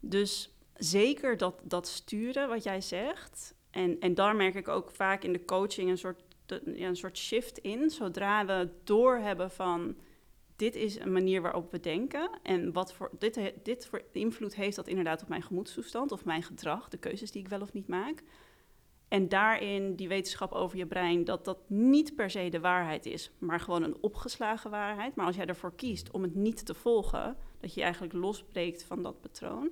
Dus 0.00 0.54
zeker 0.74 1.36
dat, 1.36 1.60
dat 1.62 1.88
sturen 1.88 2.48
wat 2.48 2.62
jij 2.62 2.80
zegt. 2.80 3.54
En, 3.70 4.00
en 4.00 4.14
daar 4.14 4.36
merk 4.36 4.54
ik 4.54 4.68
ook 4.68 4.90
vaak 4.90 5.24
in 5.24 5.32
de 5.32 5.44
coaching 5.44 5.90
een 5.90 5.98
soort, 5.98 6.22
een 6.64 6.96
soort 6.96 7.18
shift 7.18 7.58
in. 7.58 7.90
Zodra 7.90 8.46
we 8.46 8.68
doorhebben 8.84 9.50
van 9.50 9.96
dit 10.56 10.74
is 10.74 10.98
een 10.98 11.12
manier 11.12 11.42
waarop 11.42 11.70
we 11.70 11.80
denken. 11.80 12.30
En 12.42 12.72
wat 12.72 12.92
voor, 12.92 13.10
dit, 13.18 13.52
dit 13.62 13.86
voor 13.86 14.02
invloed 14.12 14.54
heeft 14.54 14.76
dat 14.76 14.88
inderdaad 14.88 15.22
op 15.22 15.28
mijn 15.28 15.42
gemoedstoestand 15.42 16.12
of 16.12 16.24
mijn 16.24 16.42
gedrag, 16.42 16.88
de 16.88 16.98
keuzes 16.98 17.30
die 17.30 17.42
ik 17.42 17.48
wel 17.48 17.60
of 17.60 17.72
niet 17.72 17.88
maak. 17.88 18.22
En 19.10 19.28
daarin 19.28 19.94
die 19.94 20.08
wetenschap 20.08 20.52
over 20.52 20.78
je 20.78 20.86
brein, 20.86 21.24
dat 21.24 21.44
dat 21.44 21.58
niet 21.66 22.16
per 22.16 22.30
se 22.30 22.48
de 22.48 22.60
waarheid 22.60 23.06
is, 23.06 23.30
maar 23.38 23.60
gewoon 23.60 23.82
een 23.82 23.96
opgeslagen 24.00 24.70
waarheid. 24.70 25.14
Maar 25.14 25.26
als 25.26 25.36
jij 25.36 25.46
ervoor 25.46 25.74
kiest 25.74 26.10
om 26.10 26.22
het 26.22 26.34
niet 26.34 26.66
te 26.66 26.74
volgen, 26.74 27.36
dat 27.60 27.74
je, 27.74 27.82
eigenlijk 27.82 28.12
losbreekt 28.12 28.84
van 28.84 29.02
dat 29.02 29.20
patroon, 29.20 29.70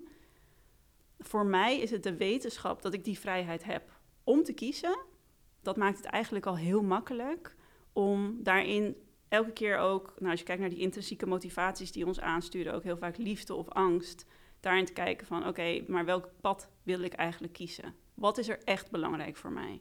voor 1.18 1.46
mij 1.46 1.78
is 1.78 1.90
het 1.90 2.02
de 2.02 2.16
wetenschap 2.16 2.82
dat 2.82 2.94
ik 2.94 3.04
die 3.04 3.18
vrijheid 3.18 3.64
heb 3.64 4.00
om 4.24 4.42
te 4.42 4.52
kiezen. 4.52 4.98
Dat 5.62 5.76
maakt 5.76 5.96
het 5.96 6.06
eigenlijk 6.06 6.46
al 6.46 6.56
heel 6.56 6.82
makkelijk 6.82 7.56
om 7.92 8.42
daarin 8.42 8.96
elke 9.28 9.52
keer 9.52 9.76
ook, 9.76 10.14
nou, 10.18 10.30
als 10.30 10.40
je 10.40 10.46
kijkt 10.46 10.60
naar 10.60 10.70
die 10.70 10.78
intrinsieke 10.78 11.26
motivaties 11.26 11.92
die 11.92 12.06
ons 12.06 12.20
aansturen, 12.20 12.74
ook 12.74 12.82
heel 12.82 12.96
vaak 12.96 13.16
liefde 13.16 13.54
of 13.54 13.68
angst, 13.68 14.26
daarin 14.60 14.84
te 14.84 14.92
kijken 14.92 15.26
van 15.26 15.46
oké, 15.46 15.84
maar 15.86 16.04
welk 16.04 16.30
pad 16.40 16.70
wil 16.82 17.00
ik 17.00 17.12
eigenlijk 17.12 17.52
kiezen? 17.52 18.06
Wat 18.18 18.38
is 18.38 18.48
er 18.48 18.58
echt 18.64 18.90
belangrijk 18.90 19.36
voor 19.36 19.52
mij? 19.52 19.80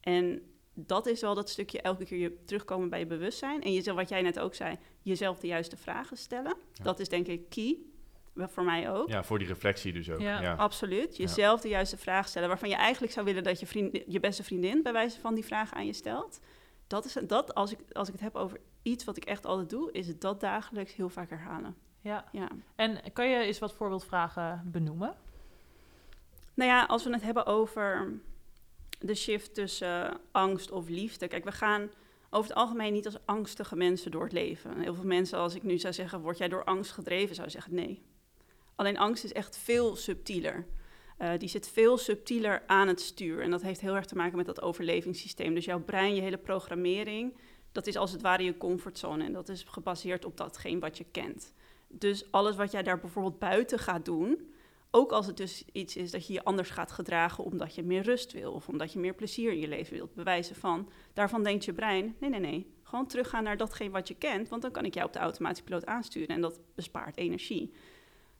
En 0.00 0.42
dat 0.74 1.06
is 1.06 1.20
wel 1.20 1.34
dat 1.34 1.50
stukje 1.50 1.80
elke 1.80 2.04
keer 2.04 2.18
je 2.18 2.44
terugkomen 2.44 2.88
bij 2.88 2.98
je 2.98 3.06
bewustzijn. 3.06 3.62
En 3.62 3.72
jezelf, 3.72 3.96
wat 3.96 4.08
jij 4.08 4.22
net 4.22 4.38
ook 4.38 4.54
zei, 4.54 4.78
jezelf 5.02 5.38
de 5.38 5.46
juiste 5.46 5.76
vragen 5.76 6.16
stellen. 6.16 6.56
Dat 6.82 7.00
is 7.00 7.08
denk 7.08 7.26
ik 7.26 7.48
key. 7.48 7.76
Voor 8.36 8.64
mij 8.64 8.90
ook. 8.90 9.08
Ja, 9.08 9.24
voor 9.24 9.38
die 9.38 9.48
reflectie 9.48 9.92
dus 9.92 10.10
ook. 10.10 10.20
Ja, 10.20 10.54
absoluut. 10.54 11.16
Jezelf 11.16 11.60
de 11.60 11.68
juiste 11.68 11.96
vraag 11.96 12.28
stellen. 12.28 12.48
Waarvan 12.48 12.68
je 12.68 12.74
eigenlijk 12.74 13.12
zou 13.12 13.26
willen 13.26 13.42
dat 13.42 13.60
je, 13.60 13.66
vriend, 13.66 14.02
je 14.06 14.20
beste 14.20 14.42
vriendin 14.42 14.82
bij 14.82 14.92
wijze 14.92 15.20
van 15.20 15.34
die 15.34 15.44
vragen 15.44 15.76
aan 15.76 15.86
je 15.86 15.92
stelt. 15.92 16.40
Dat 16.86 17.04
is 17.04 17.16
dat, 17.26 17.54
als 17.54 17.72
ik, 17.72 17.78
als 17.92 18.08
ik 18.08 18.14
het 18.14 18.22
heb 18.22 18.34
over 18.34 18.60
iets 18.82 19.04
wat 19.04 19.16
ik 19.16 19.24
echt 19.24 19.46
altijd 19.46 19.70
doe, 19.70 19.92
is 19.92 20.06
het 20.06 20.20
dat 20.20 20.40
dagelijks 20.40 20.94
heel 20.94 21.08
vaak 21.08 21.30
herhalen. 21.30 21.76
Ja. 22.00 22.24
ja. 22.32 22.48
En 22.74 23.12
kan 23.12 23.28
je 23.28 23.38
eens 23.38 23.58
wat 23.58 23.74
voorbeeldvragen 23.74 24.62
benoemen? 24.64 25.14
Nou 26.56 26.70
ja, 26.70 26.84
als 26.84 27.04
we 27.04 27.12
het 27.12 27.22
hebben 27.22 27.46
over 27.46 28.20
de 28.98 29.14
shift 29.14 29.54
tussen 29.54 30.20
angst 30.32 30.70
of 30.70 30.88
liefde. 30.88 31.28
Kijk, 31.28 31.44
we 31.44 31.52
gaan 31.52 31.90
over 32.30 32.48
het 32.48 32.58
algemeen 32.58 32.92
niet 32.92 33.06
als 33.06 33.18
angstige 33.24 33.76
mensen 33.76 34.10
door 34.10 34.22
het 34.22 34.32
leven. 34.32 34.80
Heel 34.80 34.94
veel 34.94 35.04
mensen, 35.04 35.38
als 35.38 35.54
ik 35.54 35.62
nu 35.62 35.78
zou 35.78 35.92
zeggen, 35.92 36.20
word 36.20 36.38
jij 36.38 36.48
door 36.48 36.64
angst 36.64 36.92
gedreven, 36.92 37.34
zou 37.34 37.50
zeggen 37.50 37.74
nee. 37.74 38.02
Alleen 38.74 38.98
angst 38.98 39.24
is 39.24 39.32
echt 39.32 39.58
veel 39.58 39.96
subtieler. 39.96 40.66
Uh, 41.18 41.30
die 41.38 41.48
zit 41.48 41.68
veel 41.68 41.98
subtieler 41.98 42.62
aan 42.66 42.88
het 42.88 43.00
stuur. 43.00 43.42
En 43.42 43.50
dat 43.50 43.62
heeft 43.62 43.80
heel 43.80 43.94
erg 43.94 44.06
te 44.06 44.16
maken 44.16 44.36
met 44.36 44.46
dat 44.46 44.62
overlevingssysteem. 44.62 45.54
Dus 45.54 45.64
jouw 45.64 45.80
brein, 45.80 46.14
je 46.14 46.20
hele 46.20 46.38
programmering, 46.38 47.36
dat 47.72 47.86
is 47.86 47.96
als 47.96 48.12
het 48.12 48.22
ware 48.22 48.42
je 48.42 48.56
comfortzone. 48.56 49.24
En 49.24 49.32
dat 49.32 49.48
is 49.48 49.64
gebaseerd 49.68 50.24
op 50.24 50.36
datgene 50.36 50.80
wat 50.80 50.98
je 50.98 51.04
kent. 51.10 51.52
Dus 51.88 52.32
alles 52.32 52.56
wat 52.56 52.70
jij 52.70 52.82
daar 52.82 53.00
bijvoorbeeld 53.00 53.38
buiten 53.38 53.78
gaat 53.78 54.04
doen, 54.04 54.54
ook 54.96 55.12
als 55.12 55.26
het 55.26 55.36
dus 55.36 55.64
iets 55.72 55.96
is 55.96 56.10
dat 56.10 56.26
je 56.26 56.32
je 56.32 56.44
anders 56.44 56.70
gaat 56.70 56.92
gedragen 56.92 57.44
omdat 57.44 57.74
je 57.74 57.82
meer 57.82 58.02
rust 58.02 58.32
wil 58.32 58.52
of 58.52 58.68
omdat 58.68 58.92
je 58.92 58.98
meer 58.98 59.14
plezier 59.14 59.52
in 59.52 59.58
je 59.58 59.68
leven 59.68 59.96
wilt 59.96 60.14
bewijzen 60.14 60.56
van, 60.56 60.88
daarvan 61.12 61.42
denkt 61.42 61.64
je 61.64 61.72
brein, 61.72 62.16
nee, 62.20 62.30
nee, 62.30 62.40
nee, 62.40 62.74
gewoon 62.82 63.06
teruggaan 63.06 63.42
naar 63.42 63.56
datgene 63.56 63.90
wat 63.90 64.08
je 64.08 64.14
kent, 64.14 64.48
want 64.48 64.62
dan 64.62 64.70
kan 64.70 64.84
ik 64.84 64.94
jou 64.94 65.06
op 65.06 65.12
de 65.12 65.18
automatische 65.18 65.64
piloot 65.64 65.86
aansturen 65.86 66.28
en 66.28 66.40
dat 66.40 66.60
bespaart 66.74 67.16
energie. 67.16 67.72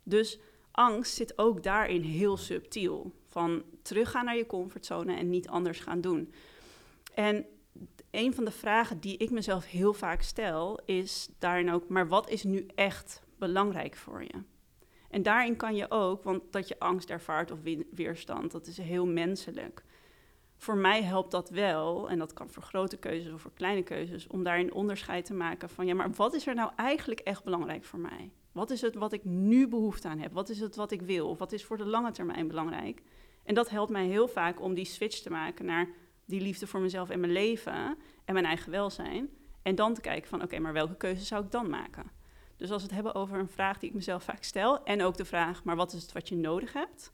Dus 0.03 0.39
angst 0.71 1.15
zit 1.15 1.39
ook 1.39 1.63
daarin 1.63 2.03
heel 2.03 2.37
subtiel, 2.37 3.13
van 3.27 3.63
teruggaan 3.83 4.25
naar 4.25 4.37
je 4.37 4.47
comfortzone 4.47 5.17
en 5.17 5.31
niet 5.31 5.49
anders 5.49 5.81
gaan 5.81 6.01
doen. 6.01 6.33
En 7.15 7.47
een 8.11 8.35
van 8.35 8.45
de 8.45 8.51
vragen 8.51 9.01
die 9.01 9.17
ik 9.17 9.31
mezelf 9.31 9.67
heel 9.67 9.93
vaak 9.93 10.23
stel 10.23 10.81
is 10.85 11.29
daarin 11.39 11.71
ook, 11.71 11.89
maar 11.89 12.09
wat 12.09 12.31
is 12.31 12.45
nu 12.45 12.67
echt 12.75 13.23
belangrijk 13.39 13.97
voor 13.97 14.23
je? 14.23 14.56
En 15.17 15.23
daarin 15.23 15.57
kan 15.57 15.75
je 15.75 15.91
ook, 15.91 16.23
want 16.23 16.43
dat 16.51 16.69
je 16.69 16.79
angst 16.79 17.11
ervaart 17.11 17.51
of 17.51 17.59
weerstand, 17.91 18.53
dat 18.53 18.67
is 18.67 18.79
heel 18.79 19.07
menselijk. 19.07 19.85
Voor 20.57 20.77
mij 20.77 21.03
helpt 21.03 21.31
dat 21.31 21.51
wel, 21.51 22.11
en 22.11 22.19
dat 22.19 22.33
kan 22.33 22.51
voor 22.51 22.63
grote 22.63 22.97
keuzes 22.97 23.33
of 23.33 23.41
voor 23.41 23.53
kleine 23.53 23.83
keuzes, 23.83 24.27
om 24.27 24.43
daarin 24.43 24.73
onderscheid 24.73 25.25
te 25.25 25.35
maken 25.35 25.69
van, 25.69 25.87
ja, 25.87 25.95
maar 25.95 26.11
wat 26.11 26.35
is 26.35 26.47
er 26.47 26.55
nou 26.55 26.71
eigenlijk 26.77 27.21
echt 27.21 27.45
belangrijk 27.45 27.85
voor 27.85 27.99
mij? 27.99 28.31
Wat 28.53 28.71
is 28.71 28.81
het 28.81 28.95
wat 28.95 29.13
ik 29.13 29.25
nu 29.25 29.69
behoefte 29.69 30.09
aan 30.09 30.19
heb? 30.19 30.33
Wat 30.33 30.49
is 30.49 30.61
het 30.61 30.77
wat 30.77 30.91
ik 30.91 31.03
wil? 31.03 31.29
Of 31.29 31.39
wat 31.39 31.53
is 31.53 31.65
voor 31.65 31.77
de 31.77 31.87
lange 31.87 32.11
termijn 32.11 32.49
belangrijk? 32.49 33.03
En 33.45 33.55
dat 33.55 33.71
helpt 33.71 33.91
mij 33.91 34.07
heel 34.07 34.29
vaak 34.29 34.61
om 34.61 34.75
die 34.75 34.85
switch 34.85 35.19
te 35.19 35.31
maken 35.31 35.65
naar 35.65 35.89
die 36.25 36.41
liefde 36.41 36.67
voor 36.67 36.81
mezelf 36.81 37.11
en 37.11 37.21
mijn 37.21 37.33
leven 37.33 37.99
en 38.25 38.35
mijn 38.35 38.47
eigen 38.47 38.71
welzijn. 38.71 39.29
En 39.63 39.75
dan 39.75 39.95
te 39.95 40.01
kijken 40.01 40.29
van, 40.29 40.43
oké, 40.43 40.59
maar 40.59 40.73
welke 40.73 40.97
keuze 40.97 41.25
zou 41.25 41.45
ik 41.45 41.51
dan 41.51 41.71
maken? 41.71 42.16
Dus 42.57 42.71
als 42.71 42.83
we 42.83 42.87
het 42.87 42.95
hebben 42.95 43.15
over 43.15 43.39
een 43.39 43.49
vraag 43.49 43.79
die 43.79 43.89
ik 43.89 43.95
mezelf 43.95 44.23
vaak 44.23 44.43
stel, 44.43 44.85
en 44.85 45.03
ook 45.03 45.17
de 45.17 45.25
vraag, 45.25 45.65
maar 45.65 45.77
wat 45.77 45.93
is 45.93 46.03
het 46.03 46.13
wat 46.13 46.29
je 46.29 46.37
nodig 46.37 46.73
hebt? 46.73 47.13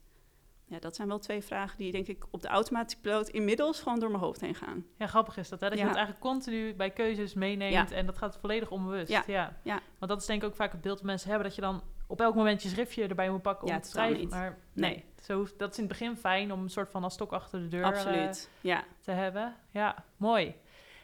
Ja, 0.65 0.79
dat 0.79 0.95
zijn 0.95 1.07
wel 1.07 1.19
twee 1.19 1.41
vragen 1.41 1.77
die 1.77 1.91
denk 1.91 2.07
ik 2.07 2.25
op 2.29 2.41
de 2.41 2.47
automatische 2.47 3.01
piloot 3.01 3.29
inmiddels 3.29 3.81
gewoon 3.81 3.99
door 3.99 4.09
mijn 4.09 4.23
hoofd 4.23 4.41
heen 4.41 4.55
gaan. 4.55 4.85
Ja, 4.97 5.07
grappig 5.07 5.37
is 5.37 5.49
dat, 5.49 5.59
hè? 5.59 5.69
Dat 5.69 5.77
je 5.77 5.83
het 5.83 5.95
eigenlijk 5.95 6.25
continu 6.25 6.73
bij 6.75 6.89
keuzes 6.89 7.33
meeneemt 7.33 7.91
en 7.91 8.05
dat 8.05 8.17
gaat 8.17 8.37
volledig 8.37 8.71
onbewust. 8.71 9.11
Ja. 9.11 9.23
ja. 9.27 9.57
ja. 9.63 9.79
Want 9.99 10.11
dat 10.11 10.21
is 10.21 10.27
denk 10.27 10.41
ik 10.41 10.47
ook 10.47 10.55
vaak 10.55 10.71
het 10.71 10.81
beeld 10.81 10.97
dat 10.97 11.05
mensen 11.05 11.29
hebben, 11.29 11.47
dat 11.47 11.55
je 11.55 11.61
dan 11.61 11.81
op 12.07 12.21
elk 12.21 12.35
moment 12.35 12.63
je 12.63 12.69
schriftje 12.69 13.07
erbij 13.07 13.29
moet 13.29 13.41
pakken 13.41 13.67
om 13.67 13.81
te 13.81 13.89
schrijven. 13.89 14.27
Maar 14.27 14.57
nee, 14.73 15.05
Zo, 15.21 15.47
dat 15.57 15.71
is 15.71 15.77
in 15.77 15.83
het 15.83 15.97
begin 15.97 16.17
fijn 16.17 16.51
om 16.51 16.61
een 16.61 16.69
soort 16.69 16.89
van 16.89 17.03
als 17.03 17.13
stok 17.13 17.31
achter 17.31 17.59
de 17.59 17.67
deur 17.67 17.83
Absoluut. 17.83 18.49
Uh, 18.55 18.71
ja. 18.71 18.83
te 18.99 19.11
hebben. 19.11 19.55
Ja, 19.71 20.03
mooi. 20.17 20.55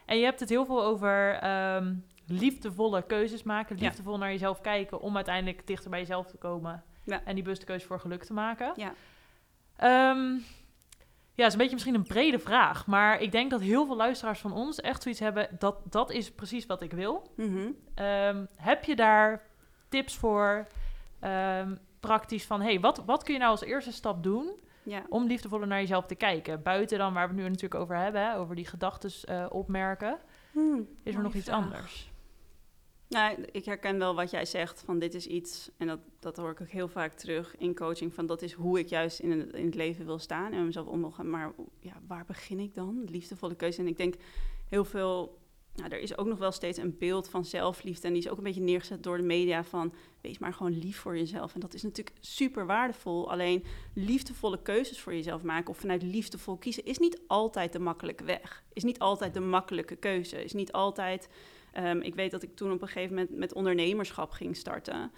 En 0.06 0.18
je 0.18 0.24
hebt 0.24 0.40
het 0.40 0.50
heel 0.50 0.66
veel 0.66 0.84
over 0.84 1.48
um, 1.76 2.06
liefdevolle 2.30 3.02
keuzes 3.06 3.44
maken, 3.44 3.78
liefdevol 3.78 4.18
naar 4.18 4.32
jezelf 4.32 4.62
kijken 4.62 5.02
om 5.02 5.16
uiteindelijk 5.16 5.68
dichter 5.68 5.90
bij 5.90 6.00
jezelf 6.00 6.28
te 6.28 6.38
komen 6.38 6.84
en 7.06 7.34
die 7.34 7.44
bewuste 7.44 7.66
keuze 7.66 7.88
voor 7.88 8.00
geluk 8.00 8.24
te 8.24 8.34
maken. 8.34 8.74
Ja. 8.76 8.94
Um, 10.12 10.44
ja, 11.34 11.46
is 11.46 11.52
een 11.52 11.58
beetje 11.58 11.74
misschien 11.74 11.96
een 11.96 12.04
brede 12.04 12.40
vraag, 12.40 12.88
maar 12.88 13.22
ik 13.22 13.32
denk 13.32 13.52
dat 13.52 13.62
heel 13.62 13.86
veel 13.86 13.96
luisteraars 13.96 14.40
van 14.40 14.54
ons 14.54 14.80
echt 14.80 15.02
zoiets 15.02 15.20
hebben 15.20 15.48
dat 15.60 15.76
dat 15.90 16.12
is 16.12 16.32
precies 16.32 16.66
wat 16.66 16.82
ik 16.82 16.92
wil. 16.92 17.32
Mm 17.36 17.76
heb 18.56 18.84
je 18.84 18.96
daar 18.96 19.42
tips 19.90 20.16
voor, 20.16 20.68
um, 21.24 21.80
praktisch 22.00 22.46
van, 22.46 22.62
hey, 22.62 22.80
wat, 22.80 23.04
wat 23.06 23.24
kun 23.24 23.34
je 23.34 23.40
nou 23.40 23.52
als 23.52 23.64
eerste 23.64 23.92
stap 23.92 24.24
doen 24.24 24.52
ja. 24.84 25.04
om 25.10 25.28
liefdevoller 25.28 25.68
naar 25.68 25.80
jezelf 25.80 26.06
te 26.06 26.16
kijken? 26.16 26.64
Buiten 26.64 26.98
dan 26.98 27.14
waar 27.14 27.28
we 27.28 27.34
het 27.34 27.42
nu 27.42 27.50
natuurlijk 27.50 27.82
over 27.82 27.96
hebben, 27.96 28.22
hè, 28.22 28.38
over 28.38 28.56
die 28.56 28.66
gedachten 28.66 29.12
uh, 29.30 29.46
opmerken, 29.50 30.20
hmm, 30.52 30.88
is 31.04 31.16
er 31.16 31.22
nog 31.22 31.34
iets 31.34 31.50
anders? 31.50 32.09
Nou, 33.10 33.46
ik 33.52 33.66
herken 33.66 33.98
wel 33.98 34.16
wat 34.16 34.32
jij 34.32 34.46
zegt, 34.46 34.82
van 34.86 35.00
dit 35.00 35.14
is 35.14 35.28
iets, 35.28 35.70
en 35.78 35.88
dat, 35.88 36.00
dat 36.20 36.38
hoor 36.38 36.52
ik 36.52 36.62
ook 36.62 36.70
heel 36.70 36.88
vaak 36.88 37.14
terug 37.14 37.56
in 37.58 37.76
coaching, 37.76 38.14
van 38.14 38.26
dat 38.26 38.42
is 38.42 38.54
hoe 38.54 38.80
ik 38.80 38.88
juist 38.88 39.20
in 39.20 39.32
het, 39.32 39.54
in 39.54 39.66
het 39.66 39.76
leven 39.76 40.06
wil 40.06 40.20
staan 40.20 40.52
en 40.52 40.66
mezelf 40.66 40.88
omgaan. 40.88 41.30
Maar 41.30 41.54
ja, 41.80 41.94
waar 42.08 42.26
begin 42.26 42.60
ik 42.60 42.74
dan? 42.74 43.04
Liefdevolle 43.10 43.56
keuze. 43.56 43.80
En 43.80 43.88
ik 43.88 43.98
denk 43.98 44.16
heel 44.68 44.86
veel, 44.86 45.38
nou, 45.76 45.90
er 45.90 46.00
is 46.00 46.18
ook 46.18 46.28
nog 46.28 46.38
wel 46.38 46.52
steeds 46.52 46.78
een 46.78 46.98
beeld 46.98 47.30
van 47.30 47.46
zelfliefde 47.46 48.08
en 48.08 48.14
die 48.14 48.24
is 48.24 48.30
ook 48.30 48.38
een 48.38 48.44
beetje 48.44 48.62
neergezet 48.62 49.04
door 49.04 49.18
de 49.18 49.24
media 49.24 49.64
van 49.64 49.94
wees 50.22 50.38
maar 50.38 50.54
gewoon 50.54 50.78
lief 50.80 50.98
voor 50.98 51.18
jezelf. 51.18 51.54
En 51.54 51.60
dat 51.60 51.74
is 51.74 51.84
natuurlijk 51.84 52.16
super 52.20 52.66
waardevol. 52.66 53.32
Alleen 53.32 53.64
liefdevolle 53.94 54.62
keuzes 54.62 55.00
voor 55.00 55.14
jezelf 55.14 55.44
maken 55.44 55.70
of 55.70 55.78
vanuit 55.78 56.04
liefdevol 56.04 56.58
kiezen 56.58 56.86
is 56.86 56.98
niet 56.98 57.22
altijd 57.28 57.74
de 57.74 57.80
makkelijke 57.80 58.24
weg. 58.24 58.64
Is 58.74 58.84
niet 58.84 59.00
altijd 59.00 59.34
de 59.34 59.40
makkelijke 59.40 59.96
keuze. 59.96 60.44
Is 60.44 60.54
niet 60.54 60.72
altijd 60.72 61.30
Ehm, 61.72 62.02
ik 62.02 62.16
weet 62.16 62.32
dat 62.32 62.44
ik 62.44 62.56
toen 62.56 62.72
op 62.72 62.82
een 62.82 62.88
gegeven 62.88 63.16
moment 63.16 63.38
met 63.38 63.54
ondernemerschap 63.54 64.32
ging 64.32 64.56
starten, 64.56 65.12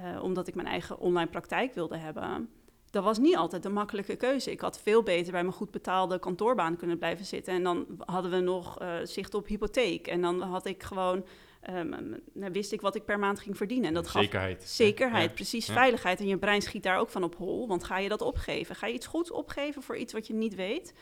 uh, 0.00 0.22
omdat 0.22 0.48
ik 0.48 0.54
mijn 0.54 0.66
eigen 0.66 0.98
online 0.98 1.30
praktijk 1.30 1.74
wilde 1.74 1.96
hebben. 1.96 2.50
Dat 2.90 3.04
was 3.04 3.18
niet 3.18 3.36
altijd 3.36 3.62
de 3.62 3.68
makkelijke 3.68 4.16
keuze. 4.16 4.50
Ik 4.50 4.60
had 4.60 4.80
veel 4.80 5.02
beter 5.02 5.32
bij 5.32 5.42
mijn 5.42 5.54
goed 5.54 5.70
betaalde 5.70 6.18
kantoorbaan 6.18 6.76
kunnen 6.76 6.98
blijven 6.98 7.24
zitten. 7.24 7.54
En 7.54 7.62
dan 7.62 7.86
hadden 7.98 8.30
we 8.30 8.40
nog 8.40 8.82
uh, 8.82 8.94
zicht 9.02 9.34
op 9.34 9.46
hypotheek. 9.46 10.06
En 10.06 10.20
dan 10.20 10.40
had 10.40 10.66
ik 10.66 10.82
gewoon 10.82 11.24
um, 11.70 12.22
wist 12.32 12.72
ik 12.72 12.80
wat 12.80 12.94
ik 12.94 13.04
per 13.04 13.18
maand 13.18 13.40
ging 13.40 13.56
verdienen. 13.56 13.88
En 13.88 13.94
dat 13.94 14.08
gaf 14.08 14.22
zekerheid. 14.22 14.62
Zekerheid, 14.62 15.34
precies. 15.34 15.66
Veiligheid. 15.66 16.20
En 16.20 16.26
je 16.26 16.38
brein 16.38 16.62
schiet 16.62 16.82
daar 16.82 16.98
ook 16.98 17.10
van 17.10 17.22
op 17.22 17.36
hol. 17.36 17.68
Want 17.68 17.84
ga 17.84 17.98
je 17.98 18.08
dat 18.08 18.20
opgeven? 18.20 18.76
Ga 18.76 18.86
je 18.86 18.94
iets 18.94 19.06
goeds 19.06 19.30
opgeven 19.30 19.82
voor 19.82 19.96
iets 19.96 20.12
wat 20.12 20.26
je 20.26 20.34
niet 20.34 20.54
weet? 20.54 20.94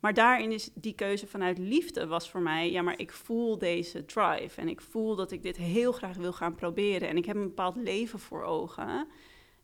Maar 0.00 0.14
daarin 0.14 0.52
is 0.52 0.70
die 0.74 0.94
keuze 0.94 1.26
vanuit 1.26 1.58
liefde 1.58 2.06
was 2.06 2.30
voor 2.30 2.40
mij, 2.40 2.70
ja, 2.70 2.82
maar 2.82 2.98
ik 2.98 3.12
voel 3.12 3.58
deze 3.58 4.04
drive 4.04 4.60
en 4.60 4.68
ik 4.68 4.80
voel 4.80 5.16
dat 5.16 5.30
ik 5.30 5.42
dit 5.42 5.56
heel 5.56 5.92
graag 5.92 6.16
wil 6.16 6.32
gaan 6.32 6.54
proberen 6.54 7.08
en 7.08 7.16
ik 7.16 7.24
heb 7.24 7.36
een 7.36 7.42
bepaald 7.42 7.76
leven 7.76 8.18
voor 8.18 8.42
ogen 8.42 9.08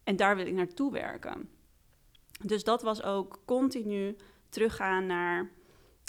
en 0.05 0.17
daar 0.17 0.37
wil 0.37 0.47
ik 0.47 0.53
naartoe 0.53 0.93
werken. 0.93 1.49
Dus 2.45 2.65
dat 2.65 2.83
was 2.83 3.03
ook 3.03 3.39
continu 3.45 4.17
teruggaan 4.49 5.07
naar 5.07 5.51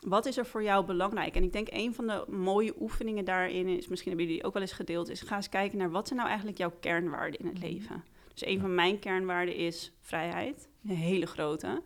wat 0.05 0.25
is 0.25 0.37
er 0.37 0.45
voor 0.45 0.63
jou 0.63 0.85
belangrijk? 0.85 1.35
En 1.35 1.43
ik 1.43 1.51
denk 1.51 1.67
een 1.71 1.93
van 1.93 2.07
de 2.07 2.25
mooie 2.27 2.73
oefeningen 2.79 3.25
daarin 3.25 3.67
is, 3.67 3.87
misschien 3.87 4.09
hebben 4.09 4.27
jullie 4.27 4.41
die 4.41 4.43
ook 4.43 4.53
wel 4.53 4.61
eens 4.61 4.71
gedeeld, 4.71 5.09
is 5.09 5.21
ga 5.21 5.35
eens 5.35 5.49
kijken 5.49 5.77
naar 5.77 5.91
wat 5.91 6.07
zijn 6.07 6.19
nou 6.19 6.29
eigenlijk 6.29 6.59
jouw 6.59 6.73
kernwaarden 6.79 7.39
in 7.39 7.45
het 7.45 7.59
mhm. 7.59 7.65
leven. 7.65 8.03
Dus 8.33 8.45
een 8.45 8.59
van 8.59 8.75
mijn 8.75 8.99
kernwaarden 8.99 9.55
is 9.55 9.91
vrijheid, 9.99 10.69
een 10.83 10.95
hele 10.95 11.25
grote 11.25 11.81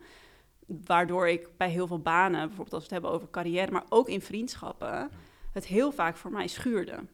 waardoor 0.84 1.28
ik 1.28 1.48
bij 1.56 1.70
heel 1.70 1.86
veel 1.86 2.00
banen, 2.00 2.40
bijvoorbeeld 2.40 2.72
als 2.72 2.88
we 2.88 2.94
het 2.94 3.02
hebben 3.02 3.10
over 3.10 3.30
carrière, 3.30 3.72
maar 3.72 3.86
ook 3.88 4.08
in 4.08 4.20
vriendschappen, 4.20 5.10
het 5.52 5.66
heel 5.66 5.92
vaak 5.92 6.16
voor 6.16 6.30
mij 6.30 6.46
schuurde. 6.46 7.04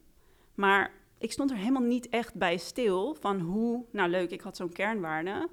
Maar 0.54 0.92
ik 1.18 1.32
stond 1.32 1.50
er 1.50 1.56
helemaal 1.56 1.82
niet 1.82 2.08
echt 2.08 2.34
bij 2.34 2.56
stil 2.56 3.14
van 3.14 3.40
hoe, 3.40 3.84
nou 3.92 4.10
leuk, 4.10 4.30
ik 4.30 4.40
had 4.40 4.56
zo'n 4.56 4.72
kernwaarde. 4.72 5.48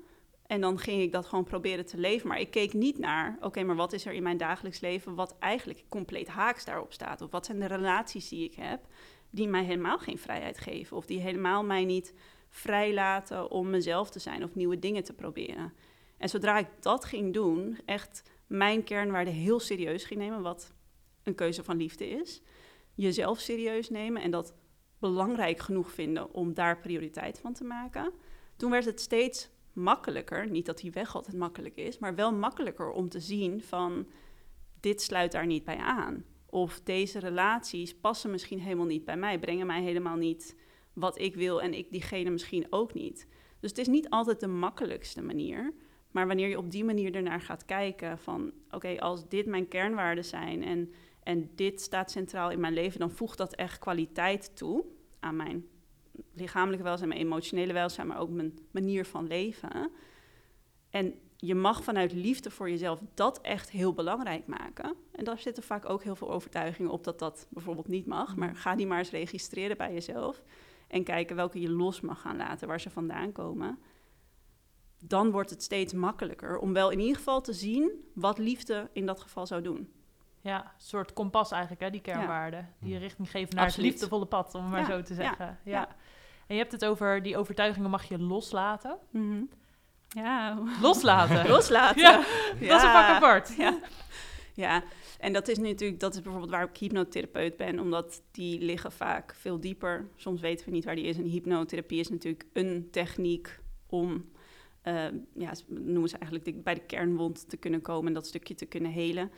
En 0.48 0.62
dan 0.62 0.80
ging 0.80 1.02
ik 1.02 1.12
dat 1.12 1.26
gewoon 1.26 1.44
proberen 1.44 1.86
te 1.86 1.98
leven. 1.98 2.28
Maar 2.28 2.40
ik 2.40 2.52
keek 2.52 2.74
niet 2.74 2.98
naar, 2.98 3.38
oké, 3.42 3.64
maar 3.64 3.76
wat 3.76 3.94
is 3.94 4.06
er 4.06 4.14
in 4.14 4.24
mijn 4.24 4.38
dagelijks 4.38 4.80
leven 4.80 5.16
wat 5.16 5.36
eigenlijk 5.40 5.84
compleet 5.90 6.28
haaks 6.28 6.66
daarop 6.66 6.94
staat? 6.94 7.22
Of 7.22 7.32
wat 7.32 7.46
zijn 7.46 7.60
de 7.60 7.66
relaties 7.66 8.30
die 8.30 8.44
ik 8.44 8.54
heb 8.56 8.86
die 9.30 9.48
mij 9.48 9.64
helemaal 9.64 9.98
geen 9.98 10.18
vrijheid 10.18 10.58
geven? 10.58 10.98
Of 10.98 11.06
die 11.06 11.20
helemaal 11.20 11.64
mij 11.64 11.86
niet 11.86 12.14
vrijlaten 12.50 13.52
om 13.52 13.70
mezelf 13.70 14.10
te 14.10 14.20
zijn 14.20 14.44
of 14.44 14.56
nieuwe 14.56 14.80
dingen 14.80 15.04
te 15.04 15.14
proberen? 15.14 15.74
En 16.22 16.30
zodra 16.30 16.58
ik 16.58 16.68
dat 16.80 17.06
ging 17.06 17.34
doen, 17.34 17.78
echt 17.86 18.24
mijn 18.48 18.84
kernwaarde 18.84 19.32
heel 19.32 19.60
serieus 19.60 20.04
ging 20.04 20.20
nemen, 20.20 20.42
wat 20.42 20.74
een 21.24 21.36
keuze 21.36 21.64
van 21.64 21.78
liefde 21.78 22.08
is, 22.10 22.42
jezelf 22.96 23.40
serieus 23.40 23.90
nemen 23.90 24.22
en 24.22 24.32
dat 24.32 24.56
belangrijk 25.00 25.60
genoeg 25.60 25.92
vinden 25.92 26.34
om 26.34 26.54
daar 26.54 26.80
prioriteit 26.80 27.40
van 27.40 27.54
te 27.54 27.64
maken, 27.64 28.14
toen 28.56 28.72
werd 28.72 28.86
het 28.86 29.02
steeds 29.02 29.50
makkelijker, 29.74 30.50
niet 30.50 30.66
dat 30.66 30.78
die 30.78 30.92
weg 30.92 31.16
altijd 31.16 31.38
makkelijk 31.38 31.76
is, 31.76 32.00
maar 32.00 32.16
wel 32.16 32.34
makkelijker 32.34 32.92
om 32.92 33.10
te 33.10 33.20
zien 33.20 33.62
van 33.62 34.08
dit 34.80 35.02
sluit 35.02 35.32
daar 35.32 35.46
niet 35.46 35.64
bij 35.64 35.78
aan. 35.78 36.26
Of 36.46 36.82
deze 36.82 37.20
relaties 37.20 37.96
passen 37.96 38.32
misschien 38.32 38.60
helemaal 38.60 38.86
niet 38.86 39.06
bij 39.06 39.18
mij, 39.18 39.40
brengen 39.40 39.68
mij 39.68 39.82
helemaal 39.82 40.16
niet 40.16 40.56
wat 40.94 41.20
ik 41.20 41.36
wil 41.36 41.62
en 41.62 41.74
ik 41.74 41.92
diegene 41.92 42.30
misschien 42.30 42.68
ook 42.70 42.94
niet. 42.94 43.28
Dus 43.60 43.70
het 43.70 43.80
is 43.80 43.88
niet 43.88 44.10
altijd 44.10 44.40
de 44.40 44.48
makkelijkste 44.48 45.22
manier. 45.22 45.74
Maar 46.12 46.28
wanneer 46.28 46.50
je 46.50 46.58
op 46.58 46.72
die 46.72 46.84
manier 46.84 47.16
ernaar 47.16 47.42
gaat 47.42 47.66
kijken 47.66 48.18
van 48.18 48.52
oké, 48.72 49.00
als 49.00 49.28
dit 49.28 49.46
mijn 49.46 49.68
kernwaarden 49.68 50.26
zijn 50.26 50.64
en, 50.64 50.94
en 51.24 51.50
dit 51.56 51.82
staat 51.82 52.12
centraal 52.12 52.52
in 52.52 52.60
mijn 52.60 52.74
leven, 52.74 53.00
dan 53.00 53.12
voegt 53.12 53.38
dat 53.38 53.56
echt 53.56 53.80
kwaliteit 53.80 54.56
toe 54.56 54.86
aan 55.20 55.36
mijn 55.36 55.66
lichamelijke 56.34 56.84
welzijn, 56.84 57.10
mijn 57.10 57.22
emotionele 57.22 57.74
welzijn, 57.74 58.08
maar 58.08 58.20
ook 58.20 58.30
mijn 58.30 58.60
manier 58.72 59.06
van 59.06 59.28
leven. 59.28 59.92
En 60.90 61.20
je 61.38 61.56
mag 61.56 61.84
vanuit 61.84 62.14
liefde 62.14 62.52
voor 62.52 62.70
jezelf 62.70 63.00
dat 63.14 63.42
echt 63.42 63.70
heel 63.70 63.94
belangrijk 63.94 64.48
maken. 64.48 64.96
En 65.12 65.24
daar 65.24 65.40
zitten 65.40 65.64
vaak 65.64 65.90
ook 65.90 66.04
heel 66.04 66.16
veel 66.16 66.32
overtuigingen 66.32 66.92
op 66.92 67.04
dat 67.04 67.20
dat 67.20 67.48
bijvoorbeeld 67.50 67.88
niet 67.88 68.06
mag. 68.06 68.36
Maar 68.36 68.56
ga 68.56 68.76
die 68.76 68.88
maar 68.88 68.98
eens 68.98 69.10
registreren 69.10 69.78
bij 69.78 69.94
jezelf. 69.94 70.42
En 70.88 71.04
kijken 71.04 71.36
welke 71.36 71.62
je 71.62 71.70
los 71.70 72.02
mag 72.02 72.22
gaan 72.22 72.38
laten, 72.38 72.68
waar 72.68 72.82
ze 72.82 72.90
vandaan 72.90 73.32
komen. 73.32 73.80
Dan 75.04 75.32
wordt 75.32 75.50
het 75.50 75.64
steeds 75.64 75.94
makkelijker 75.94 76.58
om 76.58 76.74
wel 76.74 76.90
in 76.90 77.00
ieder 77.00 77.16
geval 77.16 77.42
te 77.42 77.54
zien 77.54 77.92
wat 78.14 78.38
liefde 78.38 78.90
in 78.94 79.06
dat 79.06 79.22
geval 79.22 79.48
zou 79.48 79.62
doen. 79.62 79.92
Ja, 80.42 80.64
een 80.64 80.70
soort 80.78 81.14
kompas 81.14 81.52
eigenlijk, 81.52 81.82
hè, 81.82 81.90
die 81.90 82.02
kernwaarden. 82.02 82.74
Die 82.80 82.94
je 82.94 83.00
richting 83.00 83.32
geven 83.32 83.56
naar 83.56 83.66
het 83.66 83.78
liefdevolle 83.78 84.26
pad, 84.26 84.56
om 84.56 84.70
maar 84.70 84.86
zo 84.86 85.02
te 85.02 85.14
zeggen. 85.14 85.60
Ja. 85.64 85.88
En 86.48 86.56
je 86.56 86.62
hebt 86.62 86.72
het 86.72 86.86
over 86.86 87.22
die 87.22 87.38
overtuigingen 87.38 87.90
mag 87.90 88.04
je 88.04 88.20
loslaten. 88.20 88.98
Mm 89.10 89.50
Ja. 90.08 90.58
Loslaten. 90.82 91.48
loslaten. 91.56 92.02
Ja, 92.12 92.18
dat 92.68 92.78
is 92.78 92.84
een 92.84 92.92
pak 92.92 93.08
apart. 93.08 93.56
Ja. 93.58 93.80
ja, 94.54 94.84
en 95.20 95.34
dat 95.34 95.48
is 95.48 95.58
natuurlijk, 95.58 96.00
dat 96.00 96.14
is 96.14 96.22
bijvoorbeeld 96.22 96.52
waar 96.52 96.64
ik 96.70 96.78
hypnotherapeut 96.78 97.58
ben, 97.58 97.80
omdat 97.80 98.22
die 98.32 98.62
liggen 98.62 98.92
vaak 98.92 99.36
veel 99.36 99.60
dieper. 99.60 100.08
Soms 100.16 100.42
weten 100.42 100.66
we 100.66 100.72
niet 100.72 100.86
waar 100.86 100.96
die 100.96 101.06
is. 101.06 101.18
En 101.18 101.24
hypnotherapie 101.24 102.00
is 102.00 102.10
natuurlijk 102.10 102.46
een 102.54 102.88
techniek 102.92 103.60
om, 103.88 104.32
uh, 104.84 105.06
ja, 105.34 105.54
noemen 105.68 106.10
ze 106.10 106.18
eigenlijk 106.18 106.64
bij 106.64 106.74
de 106.74 106.86
kernwond 106.86 107.50
te 107.50 107.58
kunnen 107.58 107.82
komen 107.82 108.08
en 108.08 108.14
dat 108.14 108.28
stukje 108.28 108.56
te 108.56 108.66
kunnen 108.66 108.92
helen. 108.92 109.32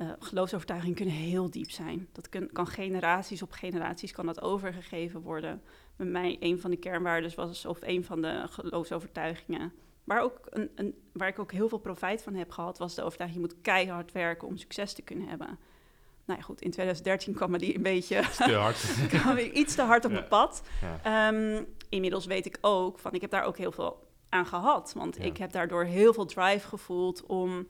Uh, 0.00 0.12
geloofsovertuigingen 0.18 0.96
kunnen 0.96 1.14
heel 1.14 1.50
diep 1.50 1.70
zijn. 1.70 2.08
Dat 2.12 2.28
kan, 2.28 2.48
kan 2.52 2.66
generaties 2.66 3.42
op 3.42 3.52
generaties 3.52 4.12
kan 4.12 4.26
dat 4.26 4.40
overgegeven 4.40 5.20
worden. 5.20 5.62
Bij 5.96 6.06
mij, 6.06 6.36
een 6.40 6.60
van 6.60 6.70
de 6.70 6.76
kernwaarden 6.76 7.32
was, 7.34 7.66
of 7.66 7.78
een 7.82 8.04
van 8.04 8.22
de 8.22 8.42
geloofsovertuigingen, 8.50 9.72
waar, 10.04 10.22
ook 10.22 10.40
een, 10.50 10.70
een, 10.74 10.94
waar 11.12 11.28
ik 11.28 11.38
ook 11.38 11.52
heel 11.52 11.68
veel 11.68 11.78
profijt 11.78 12.22
van 12.22 12.34
heb 12.34 12.50
gehad, 12.50 12.78
was 12.78 12.94
de 12.94 13.02
overtuiging, 13.02 13.42
je 13.42 13.48
moet 13.48 13.62
keihard 13.62 14.12
werken 14.12 14.48
om 14.48 14.56
succes 14.56 14.92
te 14.92 15.02
kunnen 15.02 15.28
hebben. 15.28 15.58
Nou 16.24 16.38
ja, 16.38 16.44
goed, 16.44 16.60
in 16.60 16.70
2013 16.70 17.34
kwam 17.34 17.50
me 17.50 17.58
die 17.58 17.76
een 17.76 17.82
beetje... 17.82 18.20
Te 18.36 18.54
hard. 18.54 18.94
kwam 19.20 19.38
iets 19.38 19.74
te 19.74 19.82
hard 19.82 20.04
op 20.04 20.10
mijn 20.10 20.28
pad. 20.28 20.62
Ehm, 21.02 21.62
inmiddels 21.88 22.26
weet 22.26 22.46
ik 22.46 22.58
ook, 22.60 22.98
van 22.98 23.12
ik 23.12 23.20
heb 23.20 23.30
daar 23.30 23.44
ook 23.44 23.58
heel 23.58 23.72
veel 23.72 24.05
aan 24.28 24.46
gehad. 24.46 24.92
Want 24.92 25.24
ik 25.24 25.36
heb 25.36 25.52
daardoor 25.52 25.84
heel 25.84 26.12
veel 26.12 26.26
drive 26.26 26.68
gevoeld 26.68 27.26
om 27.26 27.68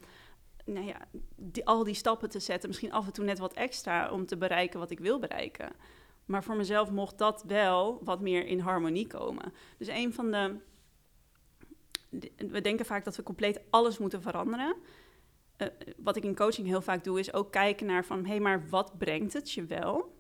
nou 0.65 0.87
ja, 0.87 0.97
die, 1.37 1.67
al 1.67 1.85
die 1.85 1.95
stappen 1.95 2.31
te 2.31 2.41
zetten. 2.41 2.69
Misschien 2.69 2.93
af 2.93 3.07
en 3.07 3.13
toe 3.13 3.25
net 3.25 3.39
wat 3.39 3.53
extra 3.53 4.11
om 4.11 4.27
te 4.27 4.37
bereiken 4.37 4.79
wat 4.79 4.91
ik 4.91 4.99
wil 4.99 5.19
bereiken. 5.19 5.73
Maar 6.25 6.45
voor 6.45 6.57
mezelf 6.57 6.91
mocht 6.91 7.19
dat 7.19 7.43
wel 7.47 8.01
wat 8.05 8.21
meer 8.21 8.47
in 8.47 8.59
harmonie 8.59 9.07
komen. 9.07 9.53
Dus 9.79 9.89
een 9.89 10.15
van 10.15 10.31
de. 10.31 10.57
We 12.37 12.61
denken 12.61 12.87
vaak 12.87 13.05
dat 13.05 13.17
we 13.17 13.23
compleet 13.23 13.61
alles 13.71 13.99
moeten 13.99 14.23
veranderen. 14.23 14.77
Uh, 15.59 15.69
wat 15.97 16.17
ik 16.17 16.25
in 16.25 16.35
coaching 16.35 16.67
heel 16.67 16.81
vaak 16.81 17.05
doe, 17.05 17.19
is 17.19 17.33
ook 17.33 17.53
kijken 17.53 17.87
naar 17.87 18.05
van 18.05 18.25
hé, 18.25 18.31
hey, 18.31 18.41
maar 18.41 18.69
wat 18.69 18.99
brengt 18.99 19.33
het 19.33 19.53
je 19.53 19.65
wel? 19.65 20.16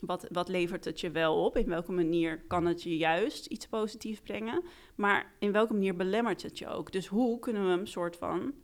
Wat, 0.00 0.26
wat 0.32 0.48
levert 0.48 0.84
het 0.84 1.00
je 1.00 1.10
wel 1.10 1.44
op? 1.44 1.56
In 1.56 1.68
welke 1.68 1.92
manier 1.92 2.44
kan 2.46 2.66
het 2.66 2.82
je 2.82 2.96
juist 2.96 3.46
iets 3.46 3.66
positiefs 3.66 4.20
brengen? 4.20 4.62
Maar 4.94 5.32
in 5.38 5.52
welke 5.52 5.72
manier 5.72 5.96
belemmert 5.96 6.42
het 6.42 6.58
je 6.58 6.68
ook? 6.68 6.92
Dus 6.92 7.06
hoe 7.06 7.38
kunnen 7.38 7.64
we 7.64 7.70
hem 7.70 7.86
soort 7.86 8.16
van 8.16 8.54